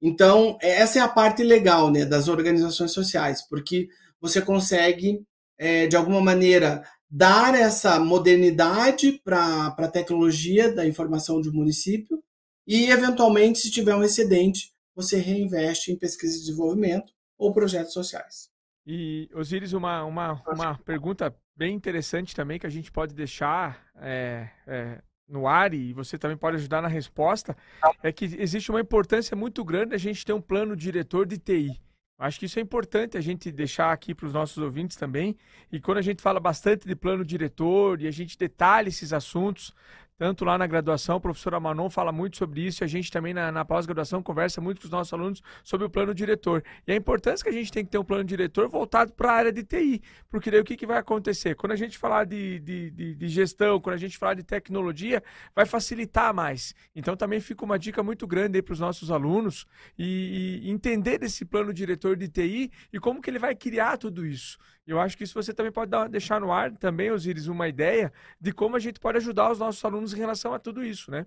Então, 0.01 0.57
essa 0.61 0.99
é 0.99 1.03
a 1.03 1.09
parte 1.09 1.43
legal 1.43 1.91
né, 1.91 2.05
das 2.05 2.29
organizações 2.29 2.93
sociais, 2.93 3.47
porque 3.49 3.89
você 4.21 4.41
consegue, 4.41 5.21
é, 5.59 5.87
de 5.87 5.97
alguma 5.97 6.21
maneira, 6.21 6.83
dar 7.11 7.55
essa 7.55 8.01
modernidade 8.01 9.21
para 9.25 9.69
a 9.69 9.89
tecnologia 9.89 10.75
da 10.75 10.87
informação 10.87 11.41
de 11.41 11.49
um 11.49 11.53
município 11.55 12.23
e, 12.67 12.91
eventualmente, 12.91 13.59
se 13.59 13.71
tiver 13.71 13.95
um 13.95 14.03
excedente, 14.03 14.73
você 14.95 15.19
reinveste 15.19 15.93
em 15.93 15.97
pesquisa 15.97 16.37
e 16.37 16.41
desenvolvimento 16.41 17.13
ou 17.39 17.53
projetos 17.53 17.93
sociais. 17.93 18.51
E, 18.87 19.29
Osiris, 19.35 19.73
uma, 19.73 20.05
uma, 20.05 20.43
uma 20.47 20.79
pergunta 20.79 21.35
bem 21.57 21.75
interessante 21.75 22.35
também 22.35 22.59
que 22.59 22.67
a 22.67 22.71
gente 22.71 22.91
pode 22.91 23.15
deixar 23.15 23.85
é, 23.97 24.49
é, 24.67 25.03
no 25.29 25.47
ar 25.47 25.75
e 25.75 25.93
você 25.93 26.19
também 26.19 26.37
pode 26.37 26.57
ajudar 26.57 26.81
na 26.81 26.89
resposta, 26.89 27.57
é 28.03 28.13
que 28.13 28.25
existe 28.39 28.71
uma 28.71 28.81
importância 28.81 29.37
muito 29.37 29.65
grande 29.65 29.95
a 29.95 29.99
gente 29.99 30.25
ter 30.25 30.33
um 30.33 30.41
plano 30.41 30.77
diretor 30.77 31.27
de 31.27 31.39
TI. 31.39 31.81
Acho 32.19 32.39
que 32.39 32.47
isso 32.47 32.59
é 32.59 32.63
importante 32.63 33.19
a 33.19 33.21
gente 33.21 33.53
deixar 33.53 33.93
aqui 33.93 34.15
para 34.15 34.27
os 34.27 34.33
nossos 34.33 34.57
ouvintes 34.57 34.97
também. 34.97 35.37
E 35.71 35.79
quando 35.79 35.99
a 35.99 36.03
gente 36.03 36.23
fala 36.23 36.41
bastante 36.41 36.87
de 36.87 36.97
plano 36.97 37.23
diretor 37.23 38.01
e 38.01 38.07
a 38.07 38.11
gente 38.11 38.39
detalha 38.39 38.89
esses 38.89 39.13
assuntos, 39.13 39.75
tanto 40.19 40.45
lá 40.45 40.57
na 40.57 40.67
graduação, 40.67 41.17
a 41.17 41.21
professora 41.21 41.61
Manon 41.61 41.91
fala 41.91 42.11
muito 42.11 42.37
sobre 42.37 42.63
isso, 42.63 42.83
e 42.83 42.85
a 42.85 42.89
gente 42.89 43.11
também 43.11 43.35
na, 43.35 43.53
na 43.53 43.65
pós-graduação 43.65 44.23
conversa 44.23 44.61
muito 44.61 44.81
com 44.81 44.87
os 44.87 44.91
nossos 44.91 45.13
alunos 45.13 45.43
sobre 45.63 45.87
o 45.87 45.91
plano 45.91 46.15
diretor. 46.15 46.65
E 46.87 46.93
a 46.93 46.97
importância 46.97 47.45
que 47.45 47.51
a 47.51 47.53
gente 47.53 47.71
tem 47.71 47.85
que 47.85 47.91
ter 47.91 47.99
um 47.99 48.05
plano 48.05 48.25
diretor 48.25 48.69
voltado 48.69 49.13
para 49.13 49.31
a 49.31 49.35
área 49.35 49.53
de 49.53 49.63
TI, 49.63 50.03
porque 50.31 50.51
daí 50.51 50.61
o 50.61 50.65
que, 50.65 50.77
que 50.77 50.87
vai 50.87 50.99
acontecer? 50.99 51.55
Quando 51.55 51.73
a 51.73 51.77
gente 51.77 51.99
falar 51.99 52.25
de, 52.25 52.59
de, 52.61 52.91
de, 52.91 53.15
de 53.15 53.29
gestão, 53.29 53.81
quando 53.81 53.95
a 53.95 53.99
gente 53.99 54.17
falar 54.17 54.35
de 54.35 54.43
tecnologia, 54.43 55.23
vai 55.55 55.67
facilitar 55.67 56.33
mais. 56.33 56.75
Então 56.95 57.17
também 57.17 57.41
fica 57.41 57.65
uma 57.65 57.79
dica 57.79 58.03
muito 58.03 58.27
grande 58.27 58.63
para 58.63 58.73
os 58.73 58.81
nossos 58.81 59.11
alunos 59.11 59.67
e, 59.99 60.63
e 60.65 60.71
entender 60.71 61.19
desse 61.19 61.45
plano 61.45 61.73
diretor 61.75 62.17
de 62.17 62.29
TI 62.29 62.71
e 62.93 62.99
como 62.99 63.21
que 63.21 63.29
ele 63.29 63.39
vai 63.39 63.55
criar 63.55 63.99
tudo 63.99 64.25
isso. 64.25 64.59
Eu 64.87 65.01
acho 65.01 65.17
que 65.17 65.25
isso 65.25 65.35
você 65.35 65.53
também 65.53 65.73
pode 65.73 65.91
dar, 65.91 66.09
deixar 66.09 66.41
no 66.41 66.53
ar 66.53 66.71
também, 66.77 67.11
Osiris, 67.11 67.49
uma 67.49 67.69
ideia 67.69 68.13
de 68.41 68.53
como 68.53 68.77
a 68.77 68.79
gente 68.79 69.01
pode 69.01 69.19
ajudar 69.19 69.51
os 69.51 69.59
nossos 69.59 69.85
alunos 69.85 70.13
em 70.13 70.17
relação 70.17 70.55
a 70.55 70.59
tudo 70.59 70.85
isso, 70.85 71.11
né? 71.11 71.27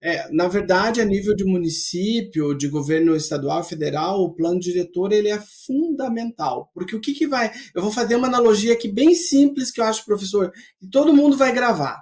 É, 0.00 0.30
na 0.32 0.46
verdade, 0.46 1.00
a 1.00 1.04
nível 1.04 1.34
de 1.34 1.44
município, 1.44 2.54
de 2.54 2.68
governo 2.68 3.16
estadual, 3.16 3.64
federal, 3.64 4.20
o 4.20 4.32
plano 4.32 4.60
diretor 4.60 5.12
ele 5.12 5.28
é 5.28 5.40
fundamental. 5.66 6.70
Porque 6.72 6.94
o 6.94 7.00
que, 7.00 7.12
que 7.12 7.26
vai. 7.26 7.52
Eu 7.74 7.82
vou 7.82 7.90
fazer 7.90 8.14
uma 8.14 8.28
analogia 8.28 8.74
aqui 8.74 8.88
bem 8.88 9.14
simples 9.14 9.72
que 9.72 9.80
eu 9.80 9.84
acho, 9.84 10.04
professor, 10.04 10.52
que 10.78 10.88
todo 10.88 11.12
mundo 11.12 11.36
vai 11.36 11.52
gravar. 11.52 12.00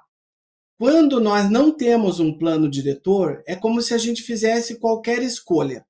Quando 0.79 1.21
nós 1.21 1.51
não 1.51 1.75
temos 1.75 2.21
um 2.21 2.37
plano 2.37 2.71
diretor, 2.71 3.43
é 3.47 3.57
como 3.57 3.81
se 3.81 3.95
a 3.95 3.99
gente 3.99 4.23
fizesse 4.23 4.79
qualquer 4.79 5.23
escolha. 5.23 5.87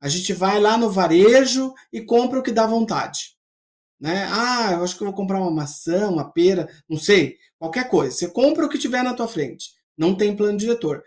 A 0.00 0.08
gente 0.08 0.32
vai 0.32 0.60
lá 0.60 0.78
no 0.78 0.88
varejo 0.88 1.74
e 1.92 2.00
compra 2.00 2.38
o 2.38 2.42
que 2.42 2.52
dá 2.52 2.64
vontade. 2.64 3.39
Né? 4.00 4.26
Ah, 4.30 4.72
eu 4.72 4.82
acho 4.82 4.96
que 4.96 5.02
eu 5.02 5.06
vou 5.06 5.14
comprar 5.14 5.38
uma 5.38 5.50
maçã, 5.50 6.08
uma 6.08 6.32
pera, 6.32 6.68
não 6.88 6.96
sei, 6.96 7.36
qualquer 7.58 7.88
coisa. 7.88 8.16
Você 8.16 8.28
compra 8.28 8.64
o 8.64 8.68
que 8.68 8.78
tiver 8.78 9.02
na 9.02 9.14
tua 9.14 9.28
frente. 9.28 9.72
Não 9.96 10.14
tem 10.14 10.34
plano 10.34 10.56
diretor. 10.56 11.02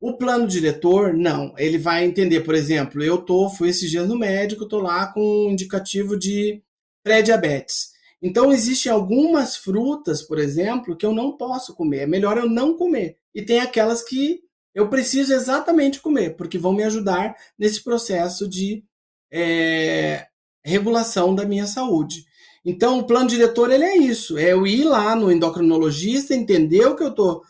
O 0.00 0.16
plano 0.16 0.46
diretor, 0.46 1.12
não. 1.14 1.52
Ele 1.58 1.78
vai 1.78 2.04
entender, 2.04 2.42
por 2.42 2.54
exemplo, 2.54 3.02
eu 3.02 3.18
tô, 3.18 3.48
fui 3.50 3.70
esses 3.70 3.90
dias 3.90 4.06
no 4.06 4.18
médico, 4.18 4.68
tô 4.68 4.78
lá 4.78 5.06
com 5.12 5.20
um 5.20 5.50
indicativo 5.50 6.16
de 6.16 6.62
pré-diabetes. 7.02 7.96
Então, 8.22 8.52
existem 8.52 8.90
algumas 8.90 9.56
frutas, 9.56 10.22
por 10.22 10.38
exemplo, 10.38 10.96
que 10.96 11.04
eu 11.04 11.12
não 11.12 11.36
posso 11.36 11.74
comer. 11.74 12.00
É 12.00 12.06
melhor 12.06 12.38
eu 12.38 12.48
não 12.48 12.76
comer. 12.76 13.18
E 13.34 13.42
tem 13.42 13.60
aquelas 13.60 14.02
que 14.02 14.40
eu 14.74 14.88
preciso 14.88 15.32
exatamente 15.32 16.00
comer, 16.00 16.36
porque 16.36 16.58
vão 16.58 16.72
me 16.72 16.84
ajudar 16.84 17.34
nesse 17.58 17.82
processo 17.82 18.48
de 18.48 18.84
é, 19.32 20.26
regulação 20.64 21.34
da 21.34 21.44
minha 21.44 21.66
saúde. 21.66 22.26
Então, 22.68 22.98
o 22.98 23.06
plano 23.06 23.28
diretor 23.28 23.70
ele 23.70 23.84
é 23.84 23.96
isso: 23.96 24.36
é 24.36 24.52
eu 24.52 24.66
ir 24.66 24.82
lá 24.82 25.14
no 25.14 25.30
endocrinologista, 25.30 26.34
entender 26.34 26.84
o 26.84 26.96
que 26.96 27.04
eu 27.04 27.10
estou 27.10 27.42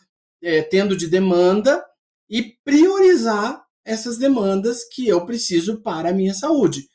é, 0.42 0.60
tendo 0.60 0.94
de 0.94 1.08
demanda 1.08 1.82
e 2.28 2.42
priorizar 2.62 3.64
essas 3.82 4.18
demandas 4.18 4.84
que 4.84 5.08
eu 5.08 5.24
preciso 5.24 5.80
para 5.80 6.10
a 6.10 6.12
minha 6.12 6.34
saúde. 6.34 6.88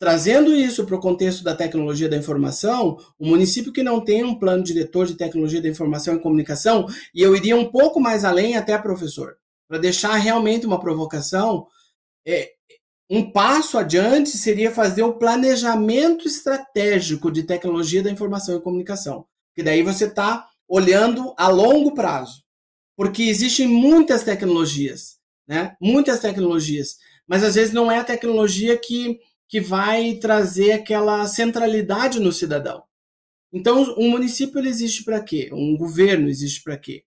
Trazendo 0.00 0.54
isso 0.54 0.84
para 0.86 0.96
o 0.96 1.00
contexto 1.00 1.44
da 1.44 1.54
tecnologia 1.54 2.08
da 2.08 2.16
informação, 2.16 2.96
o 3.18 3.26
município 3.26 3.72
que 3.72 3.82
não 3.82 4.02
tem 4.02 4.24
um 4.24 4.38
plano 4.38 4.64
diretor 4.64 5.06
de 5.06 5.14
tecnologia 5.14 5.60
da 5.60 5.68
informação 5.68 6.16
e 6.16 6.20
comunicação, 6.20 6.86
e 7.14 7.22
eu 7.22 7.36
iria 7.36 7.54
um 7.54 7.70
pouco 7.70 8.00
mais 8.00 8.24
além 8.24 8.56
até, 8.56 8.76
professor, 8.78 9.36
para 9.68 9.78
deixar 9.78 10.14
realmente 10.14 10.66
uma 10.66 10.80
provocação, 10.80 11.66
é, 12.26 12.50
um 13.10 13.28
passo 13.30 13.76
adiante 13.76 14.30
seria 14.30 14.70
fazer 14.70 15.02
o 15.02 15.14
planejamento 15.14 16.28
estratégico 16.28 17.30
de 17.30 17.42
tecnologia 17.42 18.02
da 18.02 18.10
informação 18.10 18.56
e 18.56 18.62
comunicação, 18.62 19.26
que 19.54 19.64
daí 19.64 19.82
você 19.82 20.04
está 20.04 20.48
olhando 20.68 21.34
a 21.36 21.48
longo 21.48 21.92
prazo, 21.92 22.44
porque 22.96 23.24
existem 23.24 23.66
muitas 23.66 24.22
tecnologias, 24.22 25.18
né? 25.48 25.76
Muitas 25.80 26.20
tecnologias, 26.20 26.98
mas 27.26 27.42
às 27.42 27.56
vezes 27.56 27.74
não 27.74 27.90
é 27.90 27.98
a 27.98 28.04
tecnologia 28.04 28.78
que 28.78 29.18
que 29.50 29.60
vai 29.60 30.14
trazer 30.14 30.70
aquela 30.70 31.26
centralidade 31.26 32.20
no 32.20 32.32
cidadão. 32.32 32.84
Então, 33.52 33.96
um 33.98 34.08
município 34.08 34.64
existe 34.64 35.02
para 35.02 35.20
quê? 35.20 35.50
Um 35.52 35.76
governo 35.76 36.28
existe 36.28 36.62
para 36.62 36.78
quê? 36.78 37.02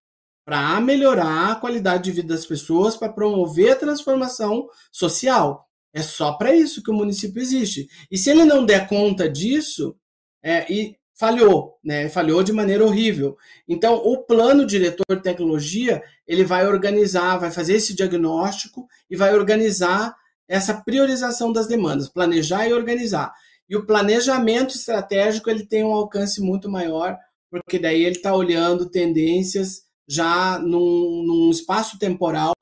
Para 0.45 0.82
melhorar 0.82 1.54
a 1.54 1.56
qualidade 1.56 2.04
de 2.04 2.12
vida 2.12 2.34
das 2.34 2.45
pessoas, 2.45 2.97
para 2.97 3.14
promover 3.14 3.72
a 3.72 3.76
transformação 3.78 4.68
social. 4.91 5.66
É 5.93 6.01
só 6.01 6.33
para 6.33 6.55
isso 6.55 6.81
que 6.81 6.89
o 6.89 6.95
município 6.95 7.41
existe. 7.41 7.87
E 8.09 8.17
se 8.17 8.29
ele 8.29 8.45
não 8.45 8.65
der 8.65 8.87
conta 8.87 9.29
disso, 9.29 9.95
é, 10.41 10.65
e 10.71 10.97
falhou, 11.13 11.77
né? 11.83 12.09
Falhou 12.09 12.43
de 12.43 12.51
maneira 12.51 12.83
horrível. 12.83 13.37
Então, 13.67 13.95
o 13.95 14.23
plano 14.23 14.65
diretor 14.65 15.05
de 15.15 15.21
tecnologia 15.21 16.01
ele 16.27 16.43
vai 16.43 16.67
organizar, 16.67 17.37
vai 17.37 17.51
fazer 17.51 17.75
esse 17.75 17.95
diagnóstico 17.95 18.87
e 19.09 19.15
vai 19.15 19.33
organizar 19.33 20.15
essa 20.47 20.73
priorização 20.73 21.53
das 21.53 21.67
demandas, 21.67 22.09
planejar 22.09 22.67
e 22.67 22.73
organizar. 22.73 23.33
E 23.69 23.75
o 23.75 23.85
planejamento 23.85 24.75
estratégico 24.75 25.49
ele 25.49 25.65
tem 25.65 25.83
um 25.83 25.93
alcance 25.93 26.41
muito 26.41 26.69
maior, 26.69 27.17
porque 27.49 27.79
daí 27.79 28.03
ele 28.03 28.17
está 28.17 28.35
olhando 28.35 28.89
tendências 28.89 29.83
já 30.07 30.59
num, 30.59 31.23
num, 31.25 31.49
espaço 31.49 31.97
temporal 31.97 32.53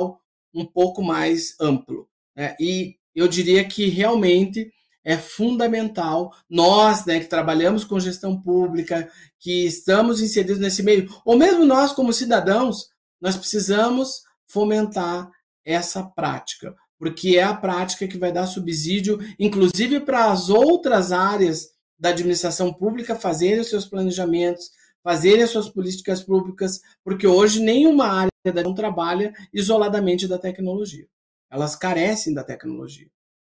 um 0.53 0.65
pouco 0.65 1.01
mais 1.01 1.55
amplo. 1.59 2.07
Né? 2.35 2.55
E 2.59 2.95
eu 3.15 3.27
diria 3.27 3.63
que 3.63 3.87
realmente 3.87 4.71
é 5.03 5.17
fundamental 5.17 6.31
nós, 6.49 7.05
né, 7.05 7.19
que 7.19 7.27
trabalhamos 7.27 7.83
com 7.83 7.99
gestão 7.99 8.39
pública, 8.39 9.09
que 9.39 9.65
estamos 9.65 10.21
inseridos 10.21 10.59
nesse 10.59 10.83
meio, 10.83 11.09
ou 11.25 11.37
mesmo 11.37 11.65
nós 11.65 11.91
como 11.91 12.13
cidadãos, 12.13 12.87
nós 13.19 13.35
precisamos 13.35 14.21
fomentar 14.47 15.29
essa 15.65 16.03
prática 16.03 16.75
porque 17.01 17.35
é 17.35 17.41
a 17.41 17.55
prática 17.55 18.07
que 18.07 18.15
vai 18.15 18.31
dar 18.31 18.45
subsídio, 18.45 19.17
inclusive 19.39 20.01
para 20.01 20.31
as 20.31 20.51
outras 20.51 21.11
áreas 21.11 21.69
da 21.97 22.09
administração 22.09 22.71
pública 22.71 23.15
fazerem 23.15 23.59
os 23.59 23.69
seus 23.69 23.87
planejamentos, 23.87 24.69
fazerem 25.03 25.41
as 25.41 25.49
suas 25.49 25.67
políticas 25.67 26.21
públicas, 26.21 26.79
porque 27.03 27.25
hoje 27.25 27.59
nenhuma 27.59 28.05
área 28.05 28.63
não 28.63 28.75
trabalha 28.75 29.33
isoladamente 29.51 30.27
da 30.27 30.37
tecnologia. 30.37 31.07
Elas 31.51 31.75
carecem 31.75 32.33
da 32.33 32.43
tecnologia. 32.43 33.07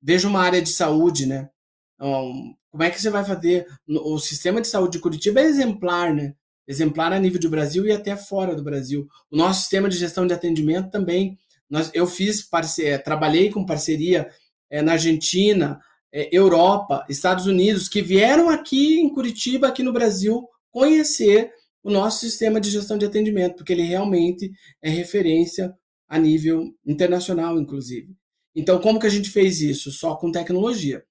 Veja 0.03 0.28
uma 0.28 0.42
área 0.42 0.61
de 0.61 0.70
saúde, 0.70 1.26
né? 1.26 1.49
Então, 1.94 2.55
como 2.70 2.82
é 2.82 2.90
que 2.90 3.01
você 3.01 3.11
vai 3.11 3.24
fazer? 3.24 3.66
O 3.88 4.18
sistema 4.18 4.61
de 4.61 4.68
saúde 4.68 4.92
de 4.92 5.03
Curitiba 5.03 5.40
é 5.40 5.44
exemplar, 5.44 6.14
né? 6.14 6.34
Exemplar 6.68 7.12
a 7.12 7.18
nível 7.18 7.40
do 7.40 7.49
Brasil 7.49 7.86
e 7.86 7.92
até 7.92 8.14
fora 8.16 8.55
do 8.55 8.62
Brasil. 8.62 9.09
O 9.30 9.36
nosso 9.36 9.61
sistema 9.61 9.88
de 9.88 9.97
gestão 9.97 10.26
de 10.26 10.34
atendimento 10.34 10.90
também 10.90 11.38
nós, 11.68 11.90
eu 11.92 12.07
fiz 12.07 12.42
parceria, 12.42 12.94
é, 12.94 12.99
trabalhei 12.99 13.51
com 13.51 13.66
parceria 13.66 14.28
é, 14.70 14.80
na 14.82 14.92
Argentina, 14.92 15.80
é, 16.12 16.28
Europa, 16.32 17.05
Estados 17.09 17.47
Unidos, 17.47 17.88
que 17.88 18.01
vieram 18.01 18.49
aqui 18.49 19.01
em 19.01 19.12
Curitiba, 19.12 19.68
aqui 19.68 19.82
no 19.82 19.92
Brasil, 19.92 20.49
conhecer 20.70 21.51
o 21.82 21.90
nosso 21.90 22.20
sistema 22.20 22.61
de 22.61 22.70
gestão 22.70 22.99
de 22.99 23.07
atendimento, 23.07 23.57
porque 23.57 23.72
ele 23.72 23.82
realmente 23.82 24.51
é 24.82 24.90
referência 24.90 25.74
a 26.09 26.18
nível 26.18 26.74
internacional, 26.86 27.59
inclusive. 27.59 28.14
Então, 28.54 28.80
como 28.80 28.98
que 28.98 29.07
a 29.07 29.11
gente 29.11 29.28
fez 29.30 29.61
isso? 29.61 29.90
Só 29.90 30.14
com 30.16 30.32
tecnologia. 30.32 31.04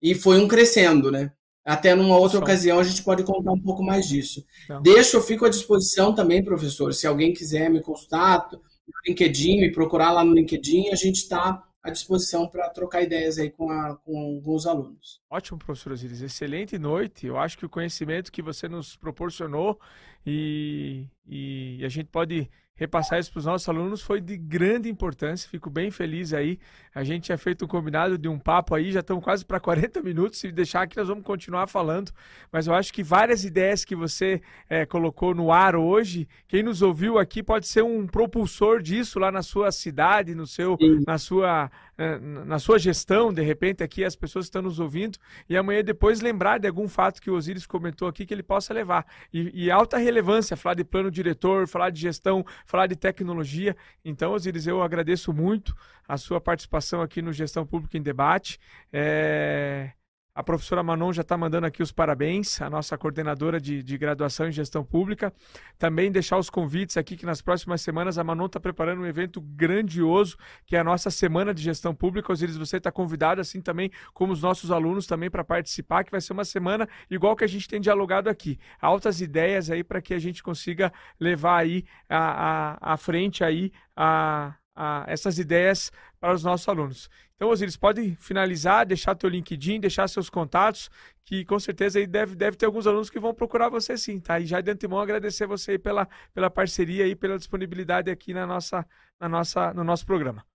E 0.00 0.14
foi 0.14 0.40
um 0.40 0.48
crescendo, 0.48 1.10
né? 1.10 1.32
Até 1.64 1.94
numa 1.94 2.16
outra 2.16 2.38
Só. 2.38 2.44
ocasião 2.44 2.78
a 2.78 2.84
gente 2.84 3.02
pode 3.02 3.22
contar 3.22 3.52
um 3.52 3.60
pouco 3.60 3.82
mais 3.82 4.08
disso. 4.08 4.44
Então. 4.64 4.82
Deixa, 4.82 5.16
eu 5.16 5.22
fico 5.22 5.44
à 5.44 5.48
disposição 5.48 6.14
também, 6.14 6.44
professor, 6.44 6.92
se 6.92 7.06
alguém 7.06 7.32
quiser 7.32 7.70
me 7.70 7.80
consultar, 7.80 8.48
no 8.50 8.60
LinkedIn, 9.06 9.60
me 9.60 9.72
procurar 9.72 10.10
lá 10.10 10.24
no 10.24 10.34
LinkedIn, 10.34 10.88
a 10.88 10.96
gente 10.96 11.16
está 11.16 11.62
à 11.82 11.90
disposição 11.90 12.48
para 12.48 12.68
trocar 12.70 13.02
ideias 13.02 13.38
aí 13.38 13.50
com, 13.50 13.70
a, 13.70 13.96
com, 13.96 14.40
com, 14.42 14.54
os 14.54 14.66
alunos. 14.66 15.20
Ótimo, 15.30 15.58
professor 15.58 15.92
Osiris. 15.92 16.20
Excelente 16.20 16.78
noite. 16.78 17.26
Eu 17.26 17.36
acho 17.38 17.58
que 17.58 17.66
o 17.66 17.68
conhecimento 17.68 18.30
que 18.30 18.42
você 18.42 18.68
nos 18.68 18.96
proporcionou 18.96 19.78
e, 20.24 21.06
e 21.26 21.80
a 21.84 21.88
gente 21.88 22.06
pode 22.06 22.48
repassar 22.74 23.18
isso 23.18 23.30
para 23.30 23.38
os 23.38 23.44
nossos 23.44 23.68
alunos 23.68 24.02
foi 24.02 24.20
de 24.20 24.36
grande 24.36 24.88
importância. 24.88 25.48
Fico 25.48 25.70
bem 25.70 25.90
feliz 25.90 26.32
aí. 26.32 26.58
A 26.94 27.04
gente 27.04 27.24
tinha 27.24 27.38
feito 27.38 27.64
um 27.64 27.68
combinado 27.68 28.18
de 28.18 28.28
um 28.28 28.38
papo 28.38 28.74
aí, 28.74 28.90
já 28.92 29.00
estamos 29.00 29.22
quase 29.22 29.44
para 29.44 29.60
40 29.60 30.02
minutos. 30.02 30.38
Se 30.38 30.50
deixar 30.50 30.82
aqui, 30.82 30.96
nós 30.96 31.08
vamos 31.08 31.24
continuar 31.24 31.66
falando. 31.66 32.10
Mas 32.50 32.66
eu 32.66 32.74
acho 32.74 32.92
que 32.92 33.02
várias 33.02 33.44
ideias 33.44 33.84
que 33.84 33.94
você 33.94 34.40
é, 34.68 34.84
colocou 34.86 35.34
no 35.34 35.52
ar 35.52 35.76
hoje, 35.76 36.28
quem 36.48 36.62
nos 36.62 36.82
ouviu 36.82 37.18
aqui 37.18 37.42
pode 37.42 37.66
ser 37.66 37.82
um 37.82 38.06
propulsor 38.06 38.82
disso 38.82 39.18
lá 39.18 39.30
na 39.30 39.42
sua 39.42 39.70
cidade, 39.70 40.34
no 40.34 40.46
seu, 40.46 40.76
na 41.06 41.18
sua 41.18 41.70
é, 42.02 42.18
na 42.18 42.58
sua 42.58 42.78
gestão, 42.78 43.32
de 43.32 43.42
repente 43.42 43.82
aqui 43.82 44.04
as 44.04 44.16
pessoas 44.16 44.46
estão 44.46 44.62
nos 44.62 44.80
ouvindo 44.80 45.18
e 45.48 45.56
amanhã 45.56 45.84
depois 45.84 46.20
lembrar 46.20 46.58
de 46.58 46.66
algum 46.66 46.88
fato 46.88 47.20
que 47.20 47.30
o 47.30 47.34
Osiris 47.34 47.66
comentou 47.66 48.08
aqui 48.08 48.24
que 48.24 48.32
ele 48.32 48.42
possa 48.42 48.72
levar. 48.74 49.06
E, 49.32 49.66
e 49.66 49.70
alta 49.70 49.98
relevância, 49.98 50.56
falar 50.56 50.74
de 50.74 50.84
plano 50.84 51.10
diretor, 51.10 51.68
falar 51.68 51.90
de 51.90 52.00
gestão, 52.00 52.44
falar 52.66 52.86
de 52.86 52.96
tecnologia. 52.96 53.76
Então, 54.04 54.32
Osiris, 54.32 54.66
eu 54.66 54.82
agradeço 54.82 55.32
muito 55.32 55.74
a 56.06 56.16
sua 56.16 56.40
participação 56.40 57.00
aqui 57.00 57.22
no 57.22 57.32
Gestão 57.32 57.66
Pública 57.66 57.96
em 57.96 58.02
Debate. 58.02 58.58
É... 58.92 59.92
A 60.34 60.42
professora 60.42 60.82
Manon 60.82 61.12
já 61.12 61.20
está 61.20 61.36
mandando 61.36 61.66
aqui 61.66 61.82
os 61.82 61.92
parabéns, 61.92 62.58
a 62.62 62.70
nossa 62.70 62.96
coordenadora 62.96 63.60
de, 63.60 63.82
de, 63.82 63.98
graduação 63.98 64.48
em 64.48 64.52
gestão 64.52 64.82
pública. 64.82 65.30
Também 65.78 66.10
deixar 66.10 66.38
os 66.38 66.48
convites 66.48 66.96
aqui 66.96 67.18
que 67.18 67.26
nas 67.26 67.42
próximas 67.42 67.82
semanas 67.82 68.16
a 68.16 68.24
Manon 68.24 68.46
está 68.46 68.58
preparando 68.58 69.02
um 69.02 69.06
evento 69.06 69.42
grandioso, 69.42 70.38
que 70.64 70.74
é 70.74 70.78
a 70.78 70.84
nossa 70.84 71.10
Semana 71.10 71.52
de 71.52 71.62
Gestão 71.62 71.94
Pública. 71.94 72.32
Osiris, 72.32 72.56
você 72.56 72.78
está 72.78 72.90
convidado, 72.90 73.42
assim 73.42 73.60
também 73.60 73.90
como 74.14 74.32
os 74.32 74.40
nossos 74.40 74.70
alunos 74.70 75.06
também 75.06 75.30
para 75.30 75.44
participar, 75.44 76.02
que 76.02 76.10
vai 76.10 76.20
ser 76.22 76.32
uma 76.32 76.46
semana 76.46 76.88
igual 77.10 77.36
que 77.36 77.44
a 77.44 77.48
gente 77.48 77.68
tem 77.68 77.78
dialogado 77.78 78.30
aqui. 78.30 78.58
Altas 78.80 79.20
ideias 79.20 79.68
aí 79.68 79.84
para 79.84 80.00
que 80.00 80.14
a 80.14 80.18
gente 80.18 80.42
consiga 80.42 80.90
levar 81.20 81.58
aí 81.58 81.84
à, 82.08 82.96
frente 82.96 83.44
aí 83.44 83.70
a 83.94 84.54
a, 84.74 85.04
essas 85.06 85.38
ideias 85.38 85.92
para 86.22 86.34
os 86.34 86.44
nossos 86.44 86.68
alunos. 86.68 87.10
Então, 87.34 87.50
Osiris, 87.50 87.76
pode 87.76 88.14
finalizar, 88.14 88.86
deixar 88.86 89.16
teu 89.16 89.28
LinkedIn, 89.28 89.80
deixar 89.80 90.06
seus 90.06 90.30
contatos, 90.30 90.88
que 91.24 91.44
com 91.44 91.58
certeza 91.58 91.98
aí 91.98 92.06
deve, 92.06 92.36
deve 92.36 92.56
ter 92.56 92.64
alguns 92.64 92.86
alunos 92.86 93.10
que 93.10 93.18
vão 93.18 93.34
procurar 93.34 93.68
você 93.68 93.98
sim, 93.98 94.20
tá? 94.20 94.38
E 94.38 94.46
já 94.46 94.60
de 94.60 94.70
antemão 94.70 95.00
agradecer 95.00 95.48
você 95.48 95.76
pela, 95.76 96.08
pela 96.32 96.48
parceria 96.48 97.08
e 97.08 97.16
pela 97.16 97.36
disponibilidade 97.36 98.08
aqui 98.08 98.32
na 98.32 98.46
nossa, 98.46 98.86
na 99.20 99.28
nossa, 99.28 99.74
no 99.74 99.82
nosso 99.82 100.06
programa. 100.06 100.46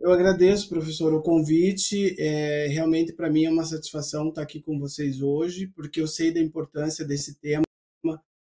Eu 0.00 0.10
agradeço, 0.10 0.68
professor, 0.68 1.14
o 1.14 1.22
convite. 1.22 2.16
É, 2.18 2.66
realmente, 2.72 3.12
para 3.12 3.30
mim, 3.30 3.44
é 3.44 3.50
uma 3.50 3.64
satisfação 3.64 4.30
estar 4.30 4.42
aqui 4.42 4.60
com 4.60 4.80
vocês 4.80 5.22
hoje, 5.22 5.68
porque 5.68 6.00
eu 6.00 6.08
sei 6.08 6.34
da 6.34 6.40
importância 6.40 7.06
desse 7.06 7.38
tema 7.38 7.62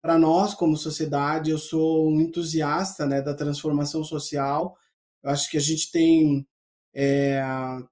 para 0.00 0.18
nós, 0.18 0.54
como 0.54 0.76
sociedade, 0.76 1.50
eu 1.50 1.58
sou 1.58 2.08
um 2.08 2.20
entusiasta 2.20 3.06
né, 3.06 3.20
da 3.20 3.34
transformação 3.34 4.04
social. 4.04 4.76
Eu 5.24 5.30
acho 5.30 5.50
que 5.50 5.56
a 5.56 5.60
gente 5.60 5.90
tem, 5.90 6.46
é, 6.94 7.42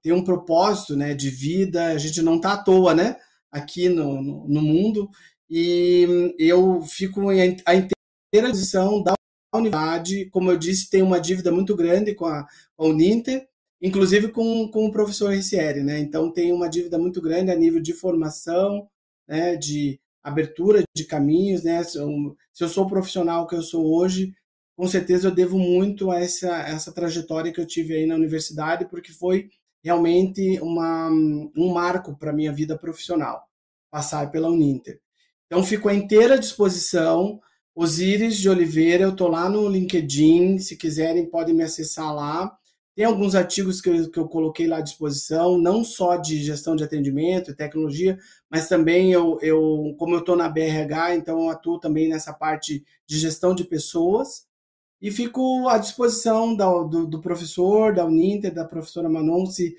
tem 0.03 0.13
um 0.13 0.23
propósito 0.23 0.95
né, 0.95 1.15
de 1.15 1.31
vida, 1.31 1.87
a 1.87 1.97
gente 1.97 2.21
não 2.21 2.35
está 2.35 2.53
à 2.53 2.63
toa 2.63 2.93
né, 2.93 3.17
aqui 3.51 3.89
no, 3.89 4.21
no, 4.21 4.47
no, 4.47 4.61
mundo, 4.61 5.09
e 5.49 6.35
eu 6.37 6.81
fico 6.83 7.31
em, 7.31 7.57
a 7.65 7.75
inteira 7.75 8.51
disposição 8.51 9.01
da 9.01 9.13
universidade. 9.53 10.29
Como 10.29 10.51
eu 10.51 10.57
disse, 10.57 10.89
tem 10.89 11.01
uma 11.01 11.19
dívida 11.19 11.51
muito 11.51 11.75
grande 11.75 12.13
com 12.13 12.25
a, 12.25 12.45
a 12.77 12.85
Uninter, 12.85 13.47
inclusive 13.81 14.29
com, 14.29 14.69
com 14.69 14.85
o 14.85 14.91
professor 14.91 15.33
Ricieri. 15.33 15.81
Né? 15.83 15.99
Então, 15.99 16.31
tem 16.31 16.51
uma 16.51 16.69
dívida 16.69 16.99
muito 16.99 17.21
grande 17.21 17.51
a 17.51 17.55
nível 17.55 17.81
de 17.81 17.93
formação, 17.93 18.87
né, 19.27 19.55
de 19.55 19.99
abertura 20.23 20.83
de 20.95 21.03
caminhos, 21.03 21.63
né? 21.63 21.83
Se 21.83 21.99
eu 21.99 22.69
sou 22.69 22.85
o 22.85 22.89
profissional 22.89 23.45
que 23.45 23.55
eu 23.55 23.61
sou 23.61 23.93
hoje, 23.93 24.33
com 24.83 24.87
certeza 24.89 25.29
eu 25.29 25.31
devo 25.31 25.57
muito 25.57 26.11
a 26.11 26.19
essa, 26.19 26.57
essa 26.67 26.91
trajetória 26.91 27.53
que 27.53 27.61
eu 27.61 27.65
tive 27.65 27.95
aí 27.95 28.05
na 28.05 28.15
universidade, 28.15 28.83
porque 28.83 29.13
foi 29.13 29.49
realmente 29.81 30.59
uma, 30.59 31.09
um 31.09 31.71
marco 31.73 32.17
para 32.17 32.31
a 32.31 32.33
minha 32.33 32.51
vida 32.51 32.77
profissional, 32.77 33.47
passar 33.89 34.29
pela 34.29 34.49
Uninter. 34.49 34.99
Então, 35.45 35.63
fico 35.63 35.87
à 35.87 35.93
inteira 35.93 36.37
disposição. 36.37 37.39
Osíris 37.73 38.35
de 38.35 38.49
Oliveira, 38.49 39.05
eu 39.05 39.11
estou 39.11 39.29
lá 39.29 39.49
no 39.49 39.69
LinkedIn, 39.69 40.59
se 40.59 40.75
quiserem 40.75 41.29
podem 41.29 41.55
me 41.55 41.63
acessar 41.63 42.13
lá. 42.13 42.53
Tem 42.93 43.05
alguns 43.05 43.35
artigos 43.35 43.79
que 43.79 43.89
eu, 43.89 44.11
que 44.11 44.19
eu 44.19 44.27
coloquei 44.27 44.67
lá 44.67 44.79
à 44.79 44.81
disposição, 44.81 45.57
não 45.57 45.81
só 45.85 46.17
de 46.17 46.43
gestão 46.43 46.75
de 46.75 46.83
atendimento 46.83 47.51
e 47.51 47.55
tecnologia, 47.55 48.19
mas 48.49 48.67
também 48.67 49.13
eu, 49.13 49.39
eu 49.41 49.95
como 49.97 50.13
eu 50.13 50.19
estou 50.19 50.35
na 50.35 50.49
BRH, 50.49 51.15
então 51.15 51.43
eu 51.43 51.49
atuo 51.49 51.79
também 51.79 52.09
nessa 52.09 52.33
parte 52.33 52.83
de 53.07 53.17
gestão 53.17 53.55
de 53.55 53.63
pessoas. 53.63 54.51
E 55.03 55.11
fico 55.11 55.67
à 55.67 55.77
disposição 55.77 56.55
da, 56.55 56.65
do, 56.65 57.05
do, 57.05 57.19
professor, 57.19 57.93
da 57.93 58.05
Uninter, 58.05 58.53
da 58.53 58.63
professora 58.63 59.09
Manon, 59.09 59.45
se 59.45 59.75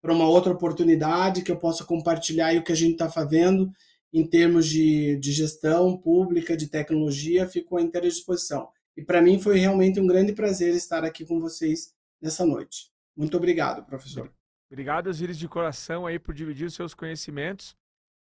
para 0.00 0.14
uma 0.14 0.28
outra 0.28 0.52
oportunidade 0.52 1.42
que 1.42 1.50
eu 1.50 1.56
possa 1.56 1.84
compartilhar 1.84 2.54
o 2.54 2.62
que 2.62 2.70
a 2.70 2.76
gente 2.76 2.92
está 2.92 3.10
fazendo 3.10 3.72
em 4.12 4.24
termos 4.24 4.68
de, 4.68 5.16
de 5.16 5.32
gestão 5.32 5.96
pública, 5.96 6.56
de 6.56 6.68
tecnologia, 6.68 7.48
fico 7.48 7.76
à 7.76 7.82
inteira 7.82 8.08
disposição. 8.08 8.68
E 8.96 9.02
para 9.02 9.20
mim 9.20 9.40
foi 9.40 9.58
realmente 9.58 9.98
um 9.98 10.06
grande 10.06 10.32
prazer 10.32 10.72
estar 10.76 11.04
aqui 11.04 11.26
com 11.26 11.40
vocês 11.40 11.92
nessa 12.22 12.46
noite. 12.46 12.92
Muito 13.16 13.36
obrigado, 13.36 13.84
professor. 13.84 14.32
Obrigado, 14.70 15.08
Osiris, 15.08 15.36
de 15.36 15.48
coração 15.48 16.06
aí 16.06 16.20
por 16.20 16.32
dividir 16.32 16.68
os 16.68 16.74
seus 16.74 16.94
conhecimentos. 16.94 17.74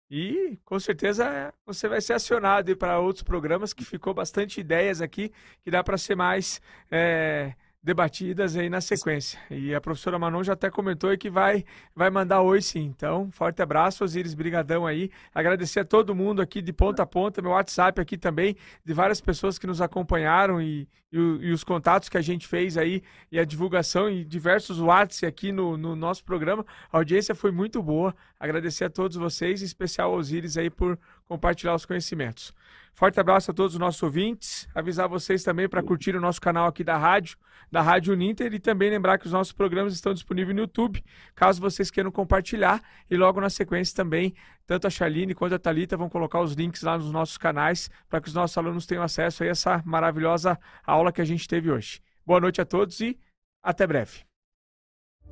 E 0.09 0.59
com 0.63 0.79
certeza 0.79 1.53
você 1.65 1.87
vai 1.87 1.99
ser 1.99 2.13
acionado 2.13 2.75
para 2.77 2.99
outros 2.99 3.23
programas 3.23 3.73
que 3.73 3.83
ficou 3.83 4.13
bastante 4.13 4.59
ideias 4.59 5.01
aqui 5.01 5.31
que 5.63 5.71
dá 5.71 5.83
para 5.83 5.97
ser 5.97 6.15
mais 6.15 6.61
é, 6.91 7.55
debatidas 7.85 8.57
aí 8.57 8.67
na 8.67 8.81
sequência. 8.81 9.39
E 9.51 9.73
a 9.75 9.79
professora 9.79 10.17
Manon 10.17 10.43
já 10.43 10.53
até 10.53 10.71
comentou 10.71 11.15
que 11.15 11.29
vai, 11.29 11.63
vai 11.95 12.09
mandar 12.09 12.41
oi 12.41 12.59
sim. 12.59 12.85
Então, 12.85 13.29
forte 13.31 13.61
abraço, 13.61 14.03
Osiris, 14.03 14.33
brigadão 14.33 14.87
aí. 14.87 15.11
Agradecer 15.33 15.81
a 15.81 15.85
todo 15.85 16.15
mundo 16.15 16.41
aqui 16.41 16.63
de 16.63 16.73
ponta 16.73 17.03
a 17.03 17.05
ponta, 17.05 17.43
meu 17.43 17.51
WhatsApp 17.51 18.01
aqui 18.01 18.17
também, 18.17 18.57
de 18.83 18.91
várias 18.91 19.21
pessoas 19.21 19.59
que 19.59 19.67
nos 19.67 19.81
acompanharam 19.81 20.59
e, 20.59 20.87
e, 21.13 21.19
e 21.19 21.51
os 21.51 21.63
contatos 21.63 22.09
que 22.09 22.17
a 22.17 22.23
gente 22.23 22.47
fez 22.47 22.75
aí 22.75 23.03
e 23.31 23.37
a 23.37 23.45
divulgação 23.45 24.09
e 24.09 24.25
diversos 24.25 24.79
WhatsApp 24.79 25.27
aqui 25.27 25.51
no, 25.51 25.77
no 25.77 25.95
nosso 25.95 26.23
programa. 26.23 26.65
A 26.91 26.97
audiência 26.97 27.35
foi 27.35 27.51
muito 27.51 27.83
boa. 27.83 28.15
Agradecer 28.39 28.85
a 28.85 28.89
todos 28.89 29.15
vocês, 29.15 29.61
em 29.61 29.65
especial 29.65 30.11
ao 30.11 30.17
Osiris 30.17 30.57
aí 30.57 30.71
por 30.71 30.97
compartilhar 31.27 31.75
os 31.75 31.85
conhecimentos. 31.85 32.53
Forte 32.93 33.19
abraço 33.19 33.51
a 33.51 33.53
todos 33.53 33.73
os 33.73 33.79
nossos 33.79 34.01
ouvintes. 34.01 34.69
Avisar 34.73 35.09
vocês 35.09 35.43
também 35.43 35.67
para 35.67 35.83
curtir 35.83 36.15
o 36.15 36.21
nosso 36.21 36.39
canal 36.39 36.65
aqui 36.65 36.81
da 36.81 36.97
rádio, 36.97 37.37
da 37.69 37.81
Rádio 37.81 38.13
Uninter, 38.13 38.53
e 38.53 38.59
também 38.59 38.89
lembrar 38.89 39.17
que 39.17 39.25
os 39.25 39.33
nossos 39.33 39.51
programas 39.51 39.93
estão 39.93 40.13
disponíveis 40.13 40.55
no 40.55 40.61
YouTube, 40.61 41.03
caso 41.35 41.59
vocês 41.59 41.91
queiram 41.91 42.09
compartilhar. 42.09 42.81
E 43.11 43.17
logo 43.17 43.41
na 43.41 43.49
sequência 43.49 43.93
também, 43.93 44.33
tanto 44.65 44.87
a 44.87 44.89
Charline 44.89 45.35
quanto 45.35 45.55
a 45.55 45.59
Talita 45.59 45.97
vão 45.97 46.07
colocar 46.07 46.39
os 46.39 46.53
links 46.53 46.83
lá 46.83 46.97
nos 46.97 47.11
nossos 47.11 47.37
canais 47.37 47.89
para 48.07 48.21
que 48.21 48.29
os 48.29 48.33
nossos 48.33 48.57
alunos 48.57 48.85
tenham 48.85 49.03
acesso 49.03 49.43
a 49.43 49.47
essa 49.47 49.83
maravilhosa 49.85 50.57
aula 50.85 51.11
que 51.11 51.21
a 51.21 51.25
gente 51.25 51.47
teve 51.49 51.69
hoje. 51.69 52.01
Boa 52.25 52.39
noite 52.39 52.61
a 52.61 52.65
todos 52.65 53.01
e 53.01 53.19
até 53.61 53.85
breve. 53.85 54.21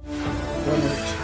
Boa 0.04 0.78
noite. 0.78 1.23